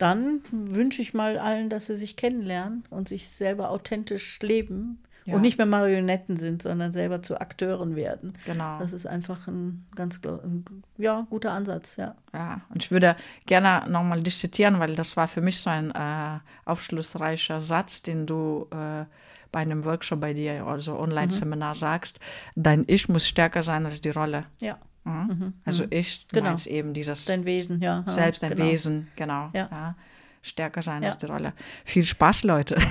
Dann 0.00 0.40
wünsche 0.50 1.02
ich 1.02 1.12
mal 1.12 1.38
allen, 1.38 1.68
dass 1.68 1.84
sie 1.86 1.94
sich 1.94 2.16
kennenlernen 2.16 2.84
und 2.88 3.08
sich 3.08 3.28
selber 3.28 3.68
authentisch 3.70 4.38
leben 4.40 4.98
Ja. 5.26 5.34
und 5.34 5.42
nicht 5.42 5.58
mehr 5.58 5.66
Marionetten 5.66 6.38
sind, 6.38 6.62
sondern 6.62 6.90
selber 6.90 7.20
zu 7.20 7.38
Akteuren 7.38 7.96
werden. 7.96 8.32
Genau. 8.46 8.78
Das 8.78 8.94
ist 8.94 9.06
einfach 9.06 9.46
ein 9.46 9.84
ganz 9.94 10.18
ein, 10.24 10.64
ja, 10.96 11.26
guter 11.28 11.52
Ansatz, 11.52 11.96
ja. 11.96 12.14
Ja, 12.32 12.62
und 12.70 12.82
ich 12.82 12.90
würde 12.90 13.14
gerne 13.44 13.90
nochmal 13.90 14.22
dich 14.22 14.38
zitieren, 14.38 14.78
weil 14.80 14.94
das 14.94 15.18
war 15.18 15.28
für 15.28 15.42
mich 15.42 15.58
so 15.60 15.68
ein 15.68 15.90
äh, 15.90 16.38
aufschlussreicher 16.64 17.60
Satz, 17.60 18.00
den 18.02 18.24
du 18.26 18.68
äh, 18.70 19.04
bei 19.52 19.60
einem 19.60 19.84
Workshop 19.84 20.20
bei 20.20 20.32
dir, 20.32 20.64
also 20.66 20.98
Online-Seminar 20.98 21.74
sagst. 21.74 22.20
Dein 22.54 22.84
Ich 22.86 23.06
muss 23.10 23.28
stärker 23.28 23.62
sein 23.62 23.84
als 23.84 24.00
die 24.00 24.10
Rolle. 24.10 24.46
Ja, 24.62 24.78
Mhm. 25.04 25.54
Also 25.64 25.84
ich, 25.90 26.26
du 26.28 26.40
Genau. 26.40 26.54
eben 26.66 26.94
dieses 26.94 27.24
dein 27.24 27.44
Wesen, 27.44 27.80
ja. 27.80 28.04
ja, 28.06 28.12
Selbst, 28.12 28.42
dein 28.42 28.50
genau. 28.50 28.64
Wesen, 28.64 29.08
genau. 29.16 29.50
Ja. 29.52 29.94
Stärker 30.42 30.80
sein 30.82 31.02
Ja. 31.02 31.10
als 31.10 31.18
die 31.18 31.26
Rolle. 31.26 31.52
Viel 31.84 32.04
Spaß, 32.04 32.44
Leute. 32.44 32.76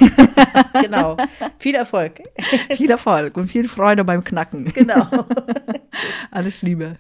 Genau. 0.81 1.17
Viel 1.57 1.75
Erfolg. 1.75 2.21
viel 2.75 2.89
Erfolg 2.89 3.37
und 3.37 3.47
viel 3.47 3.67
Freude 3.67 4.03
beim 4.03 4.23
Knacken. 4.23 4.65
Genau. 4.73 5.07
Alles 6.31 6.61
Liebe. 6.61 6.97